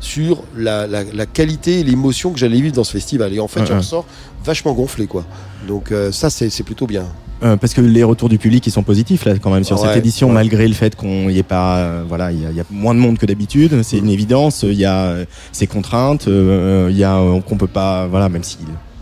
[0.05, 3.33] sur la, la- la qualité et l'émotion que j'allais vivre dans ce festival.
[3.33, 4.05] Et en fait, j'en ressors
[4.45, 5.25] vachement gonflé, quoi.
[5.67, 7.07] Donc euh, ça, c'est c'est plutôt bien.
[7.43, 9.97] Euh, parce que les retours du public ils sont positifs là quand même sur cette
[9.97, 10.35] édition ouais.
[10.35, 12.65] malgré le fait qu'on y ait pas euh, voilà il y, a- il y a
[12.71, 15.17] moins de monde que d'habitude c'est une évidence il y a
[15.51, 18.59] ces contraintes il y a qu'on peut pas voilà même si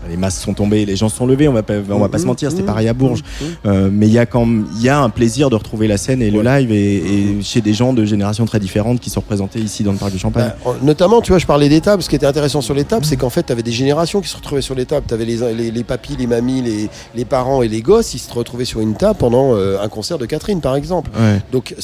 [0.09, 2.25] les masses sont tombées, les gens sont levés, on va pas, on va pas se
[2.25, 3.21] mentir, c'était pareil à Bourges.
[3.65, 4.47] Euh, mais il y a quand
[4.79, 7.73] y a un plaisir de retrouver la scène et le live et, et chez des
[7.73, 10.51] gens de générations très différentes qui sont représentés ici dans le parc de Champagne.
[10.63, 12.03] Bah, en- notamment, tu vois, je parlais des tables.
[12.03, 14.27] Ce qui était intéressant sur les tables, c'est qu'en fait, tu avais des générations qui
[14.29, 15.05] se retrouvaient sur les tables.
[15.07, 18.13] Tu avais les, les, les papis, les mamies, les, les parents et les gosses.
[18.13, 21.09] Ils se retrouvaient sur une table pendant euh, un concert de Catherine, par exemple.
[21.19, 21.41] Ouais.
[21.51, 21.75] Donc,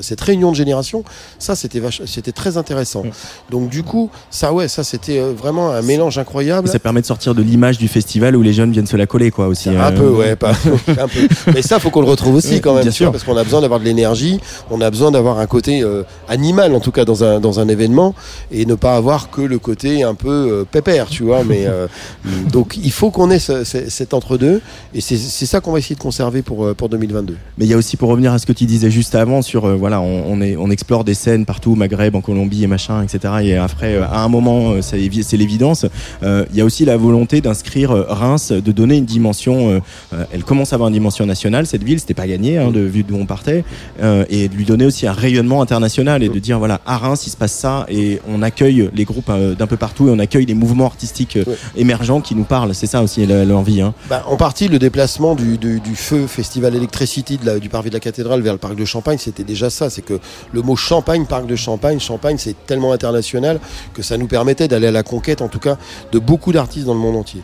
[0.00, 1.04] cette réunion de génération,
[1.38, 3.02] ça, c'était vach- c'était très intéressant.
[3.50, 6.61] Donc, du coup, ça, ouais, ça, c'était euh, vraiment un mélange incroyable.
[6.66, 9.30] Ça permet de sortir de l'image du festival où les jeunes viennent se la coller
[9.30, 9.68] quoi aussi.
[9.70, 9.90] Un euh.
[9.92, 10.52] peu, ouais, pas,
[10.88, 11.28] un peu.
[11.54, 13.10] Mais ça, faut qu'on le retrouve aussi quand même, Bien sûr.
[13.12, 14.40] parce qu'on a besoin d'avoir de l'énergie,
[14.70, 17.68] on a besoin d'avoir un côté euh, animal, en tout cas dans un dans un
[17.68, 18.14] événement,
[18.50, 21.44] et ne pas avoir que le côté un peu euh, pépère, tu vois.
[21.44, 21.86] Mais euh,
[22.52, 24.60] donc, il faut qu'on ait ce- ce- cet entre-deux,
[24.94, 27.36] et c'est c'est ça qu'on va essayer de conserver pour pour 2022.
[27.58, 29.64] Mais il y a aussi pour revenir à ce que tu disais juste avant sur
[29.66, 32.66] euh, voilà on, on est on explore des scènes partout au Maghreb en Colombie et
[32.66, 35.86] machin etc et après euh, à un moment c'est l'évidence
[36.22, 39.80] Euh, il y a aussi la volonté d'inscrire euh, Reims de donner une dimension euh,
[40.12, 42.80] euh, elle commence à avoir une dimension nationale cette ville c'était pas gagné hein, de
[42.80, 43.64] vu d'où on partait
[44.02, 47.24] euh, et de lui donner aussi un rayonnement international et de dire voilà à Reims
[47.26, 50.18] il se passe ça et on accueille les groupes euh, d'un peu partout et on
[50.18, 51.44] accueille les mouvements artistiques euh,
[51.76, 53.94] émergents qui nous parlent c'est ça aussi l'envie hein.
[54.10, 57.88] Bah, en partie, le déplacement du, du, du feu Festival Electricity de la- du parvis
[57.90, 59.88] de la cathédrale vers le parc de Champagne, c'était déjà ça.
[59.90, 60.18] C'est que
[60.52, 63.60] le mot Champagne, parc de Champagne, Champagne, c'est tellement international
[63.94, 65.76] que ça nous permettait d'aller à la conquête, en tout cas,
[66.10, 67.42] de beaucoup d'artistes dans le monde entier.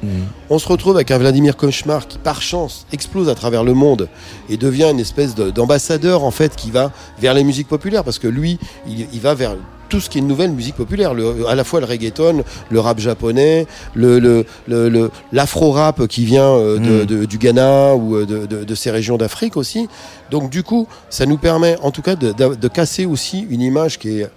[0.51, 4.09] On se retrouve avec un Vladimir Cauchemar qui, par chance, explose à travers le monde
[4.49, 8.19] et devient une espèce de- d'ambassadeur, en fait, qui va vers les musiques populaires parce
[8.19, 8.59] que lui,
[8.89, 9.55] il, il va vers
[9.89, 12.81] tout ce qui est une nouvelle musique populaire, le- à la fois le reggaeton, le
[12.81, 18.27] rap japonais, le, le, le- l'afro-rap qui vient euh, de- de- du Ghana ou euh,
[18.27, 19.89] de, de- ces régions d'Afrique aussi.
[20.31, 24.21] Donc du coup, ça nous permet en tout cas de casser aussi une image qui
[24.21, 24.29] est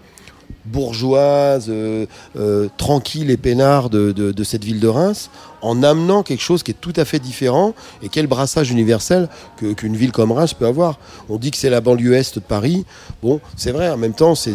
[0.66, 2.06] bourgeoise, euh,
[2.38, 5.30] euh, tranquille et peinard de, de- de cette ville de Reims,
[5.62, 9.30] en amenant quelque chose qui est tout à fait différent et quel brassage universel
[9.78, 10.98] qu'une ville comme Reims peut avoir.
[11.30, 12.84] On dit que c'est la banlieue est de Paris.
[13.22, 14.52] Bon, c'est vrai, en même temps, c'est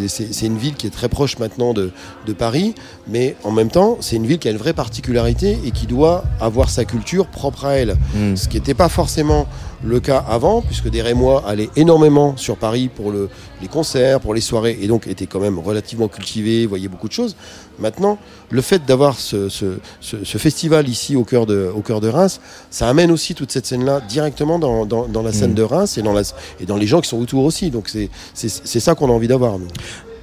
[0.47, 1.93] une ville qui est très proche maintenant de,
[2.27, 2.75] de Paris,
[3.07, 6.25] mais en même temps, c'est une ville qui a une vraie particularité et qui doit
[6.41, 7.97] avoir sa culture propre à elle.
[8.15, 8.35] Mm.
[8.35, 9.47] Ce qui n'était pas forcément
[9.85, 13.29] le cas avant, puisque des Rémois allaient énormément sur Paris pour le,
[13.63, 17.13] les concerts, pour les soirées, et donc étaient quand même relativement cultivés, voyaient beaucoup de
[17.13, 17.37] choses.
[17.79, 18.19] Maintenant,
[18.51, 22.09] le fait d'avoir ce, ce- ce- ce festival ici au cœur, de, au cœur de
[22.09, 25.55] Reims, ça amène aussi toute cette scène-là directement dans, dans- dans la scène Mm.
[25.55, 26.23] de Reims et dans, la,
[26.61, 27.71] et dans les gens qui sont autour aussi.
[27.71, 27.89] Donc
[28.35, 29.59] c'est ça qu'on a envie d'avoir.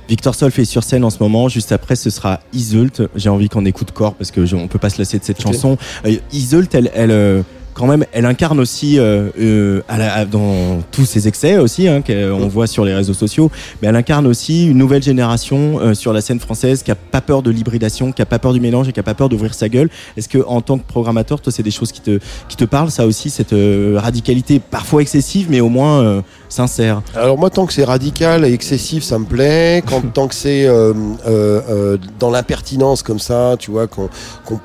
[0.10, 1.48] Victor Solf est sur scène en ce moment.
[1.48, 3.02] Juste après, ce sera Isult.
[3.16, 5.42] J'ai envie qu'on écoute corps parce que je- on peut pas se lasser de cette
[5.42, 5.78] chanson.
[6.06, 7.42] Euh, Isult, elle, elle euh,
[7.74, 11.88] quand même, elle incarne aussi euh, euh, à la- à- dans tous ses excès aussi,
[11.88, 13.52] hein, qu'on voit sur les réseaux sociaux.
[13.82, 17.22] Mais elle incarne aussi une nouvelle génération euh, sur la scène française qui a pas
[17.22, 19.54] peur de l'hybridation, qui a pas peur du mélange et qui a pas peur d'ouvrir
[19.54, 19.90] sa gueule.
[20.18, 22.92] Est-ce que en tant que programmateur, toi, c'est des choses qui te qui te parlent,
[22.92, 27.02] ça aussi, cette euh, radicalité parfois excessive, mais au moins euh, sincère?
[27.16, 29.84] Alors moi, tant que c'est radical et excessif, ça me plaît.
[29.88, 30.94] Quand, tant que c'est euh,
[31.28, 34.10] euh, euh, dans l'impertinence comme ça, tu vois, qu'on
[34.46, 34.60] qu'on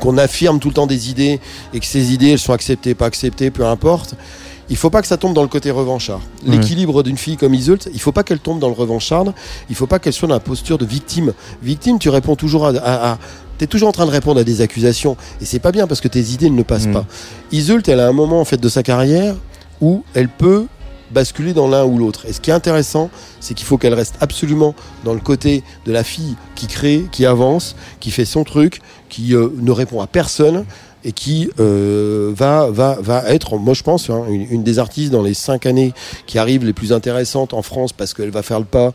[0.00, 1.40] qu'on affirme tout le temps des idées
[1.74, 4.14] et que ces idées, elles sont acceptées, pas acceptées, peu importe.
[4.70, 6.20] il faut pas que ça tombe dans le côté revanchard.
[6.46, 6.56] Ouais.
[6.56, 9.26] L'équilibre d'une fille comme Iseult, il faut pas qu'elle tombe dans le revanchard,
[9.68, 11.32] il faut pas qu'elle soit dans la posture de victime.
[11.62, 13.18] Victime, tu réponds toujours à, à, à-
[13.58, 16.08] T'es toujours en train de répondre à des accusations et c'est pas bien parce que
[16.08, 16.92] tes idées ne passent Mm.
[16.94, 17.04] pas.
[17.52, 19.34] Iseult, elle a un moment en fait de sa carrière
[19.80, 20.66] où elle peut
[21.12, 22.26] basculer dans l'un ou l'autre.
[22.26, 23.10] Et ce qui est intéressant,
[23.40, 24.74] c'est qu'il faut qu'elle reste absolument
[25.04, 29.34] dans le côté de la fille qui crée, qui avance, qui fait son truc, qui
[29.34, 30.64] euh, ne répond à personne
[31.04, 35.10] et qui euh, va, va, va être, moi je pense, hein, une, une des artistes
[35.12, 35.92] dans les cinq années
[36.26, 38.92] qui arrivent les plus intéressantes en France parce qu'elle va faire le pas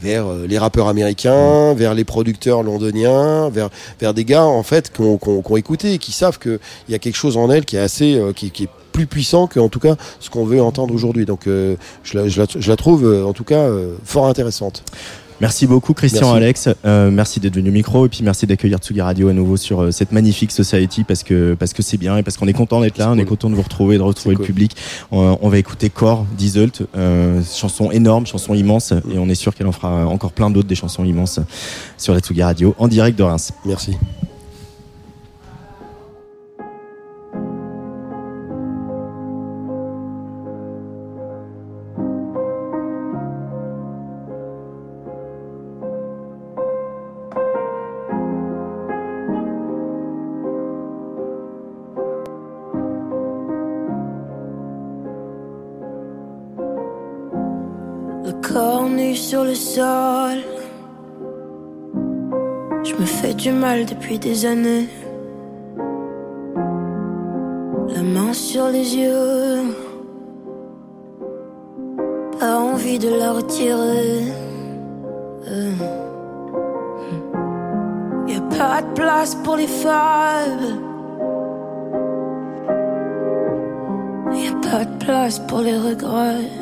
[0.00, 3.68] vers euh, les rappeurs américains, vers les producteurs londoniens, vers,
[4.00, 6.58] vers des gars en fait ont- qui ont écouté et qui savent qu'il
[6.88, 9.58] y a quelque chose en elle qui est assez, qui, qui est plus puissant que
[9.58, 11.26] en tout cas ce qu'on veut entendre aujourd'hui.
[11.26, 14.26] Donc euh, je, la, je, la, je la trouve euh, en tout cas euh, fort
[14.26, 14.84] intéressante.
[15.40, 16.36] Merci beaucoup Christian Merci.
[16.36, 16.68] Alex,
[17.10, 20.12] merci d'être venu au micro et puis merci d'accueillir Tsugi Radio à nouveau sur cette
[20.12, 23.10] magnifique Society parce que parce que c'est bien et parce qu'on est content d'être là,
[23.10, 24.46] on est content de vous retrouver, de retrouver le cool.
[24.46, 24.76] public.
[25.10, 29.52] On, on va écouter Core d'Iseult, euh, chanson énorme, chanson immense et on est sûr
[29.52, 31.40] qu'elle en fera encore plein d'autres des chansons immenses
[31.98, 33.50] sur la Tsugi Radio en direct de Reims.
[33.64, 33.96] Merci.
[59.32, 60.38] Sur le sol.
[62.84, 64.88] Je me fais du mal depuis des années.
[67.94, 69.74] La main sur les yeux.
[72.38, 74.10] Pas envie de la retirer.
[75.48, 75.76] Euh.
[78.28, 80.72] Y a pas de place pour les fables.
[84.42, 86.61] Y a pas de place pour les regrets.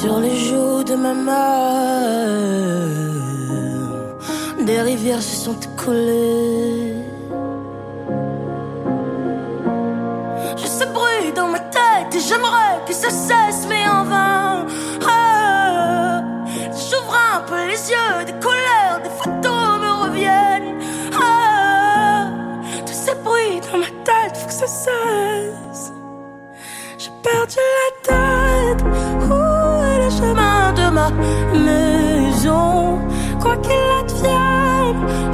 [0.00, 1.34] Sur les joues de ma mère,
[4.64, 6.94] des rivières se sont écoulées.
[10.56, 14.66] Je sais bruit dans ma tête et j'aimerais que ça cesse, mais en vain.
[15.06, 16.22] Ah,
[16.72, 20.78] J'ouvre un peu les yeux, des couleurs, des photos me reviennent.
[21.22, 22.30] Ah,
[22.86, 25.92] tous ces bruits dans ma tête, faut que ça cesse.
[26.96, 27.89] J'ai perdu la
[31.12, 32.98] ma maison?
[33.40, 35.29] Quoi qu'il advienne,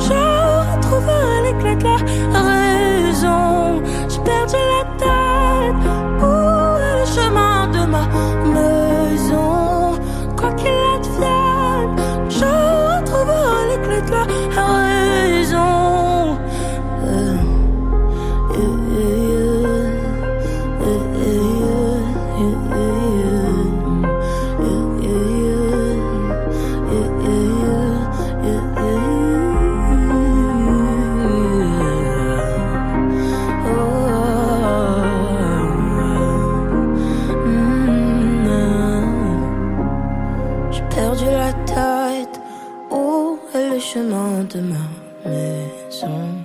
[44.61, 46.45] ma maison?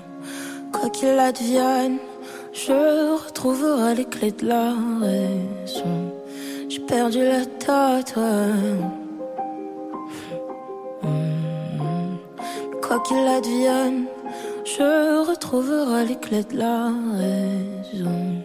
[0.71, 1.97] Quoi qu'il advienne,
[2.53, 6.13] je retrouverai les clés de la raison.
[6.69, 8.15] J'ai perdu la tête.
[11.01, 12.17] Hmm.
[12.81, 14.05] Quoi qu'il advienne,
[14.65, 18.41] je retrouverai les clés de la raison.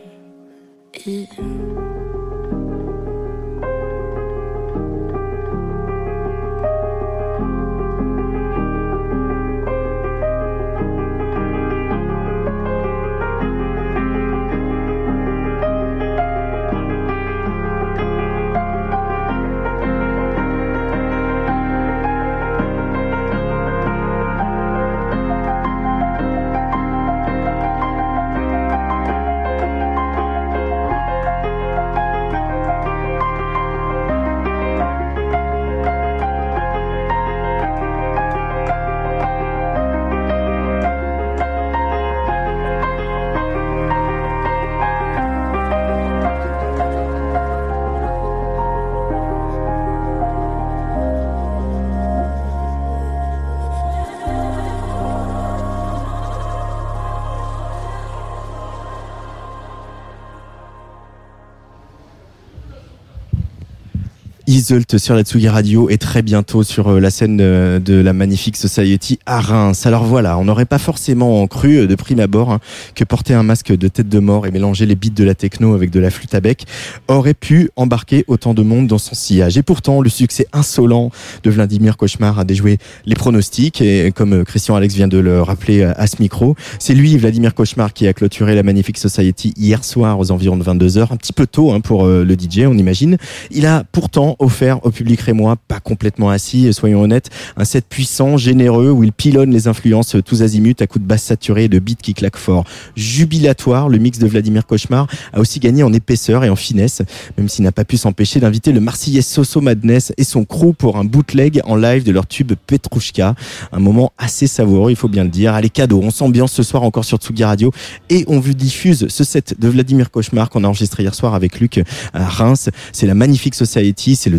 [64.66, 68.56] Sur la Tsugi Radio et très bientôt sur euh, la scène euh, de la Magnifique
[68.56, 69.86] Society à Reims.
[69.86, 72.58] Alors voilà, on n'aurait pas forcément cru euh, de prime abord hein,
[72.96, 75.74] que porter un masque de tête de mort et mélanger les beats de la techno
[75.74, 76.64] avec de la flûte à bec
[77.06, 79.56] aurait pu embarquer autant de monde dans son sillage.
[79.56, 81.12] Et pourtant, le succès insolent
[81.44, 85.84] de Vladimir Cauchemar a déjoué les pronostics et comme Christian Alex vient de le rappeler
[85.84, 90.18] à ce micro, c'est lui, Vladimir Cauchemar, qui a clôturé la Magnifique Society hier soir
[90.18, 93.16] aux environs de 22h, un petit peu tôt hein, pour le DJ, on imagine.
[93.52, 98.36] Il a pourtant offert au public rémois, pas complètement assis, soyons honnêtes, un set puissant,
[98.36, 101.78] généreux, où il pilonne les influences tous azimuts à coups de basse saturée et de
[101.78, 102.64] beats qui claquent fort.
[102.96, 107.02] Jubilatoire, le mix de Vladimir Cauchemar a aussi gagné en épaisseur et en finesse,
[107.36, 110.96] même s'il n'a pas pu s'empêcher d'inviter le Marseillais Soso Madness et son crew pour
[110.96, 113.34] un bootleg en live de leur tube Petrushka.
[113.72, 115.54] Un moment assez savoureux, il faut bien le dire.
[115.54, 117.72] Allez, cadeau, on s'ambiance ce soir encore sur Tsugi Radio
[118.08, 121.60] et on vous diffuse ce set de Vladimir Cauchemar qu'on a enregistré hier soir avec
[121.60, 121.82] Luc
[122.14, 122.70] à Reims.
[122.92, 124.38] C'est la Magnifique Society, c'est le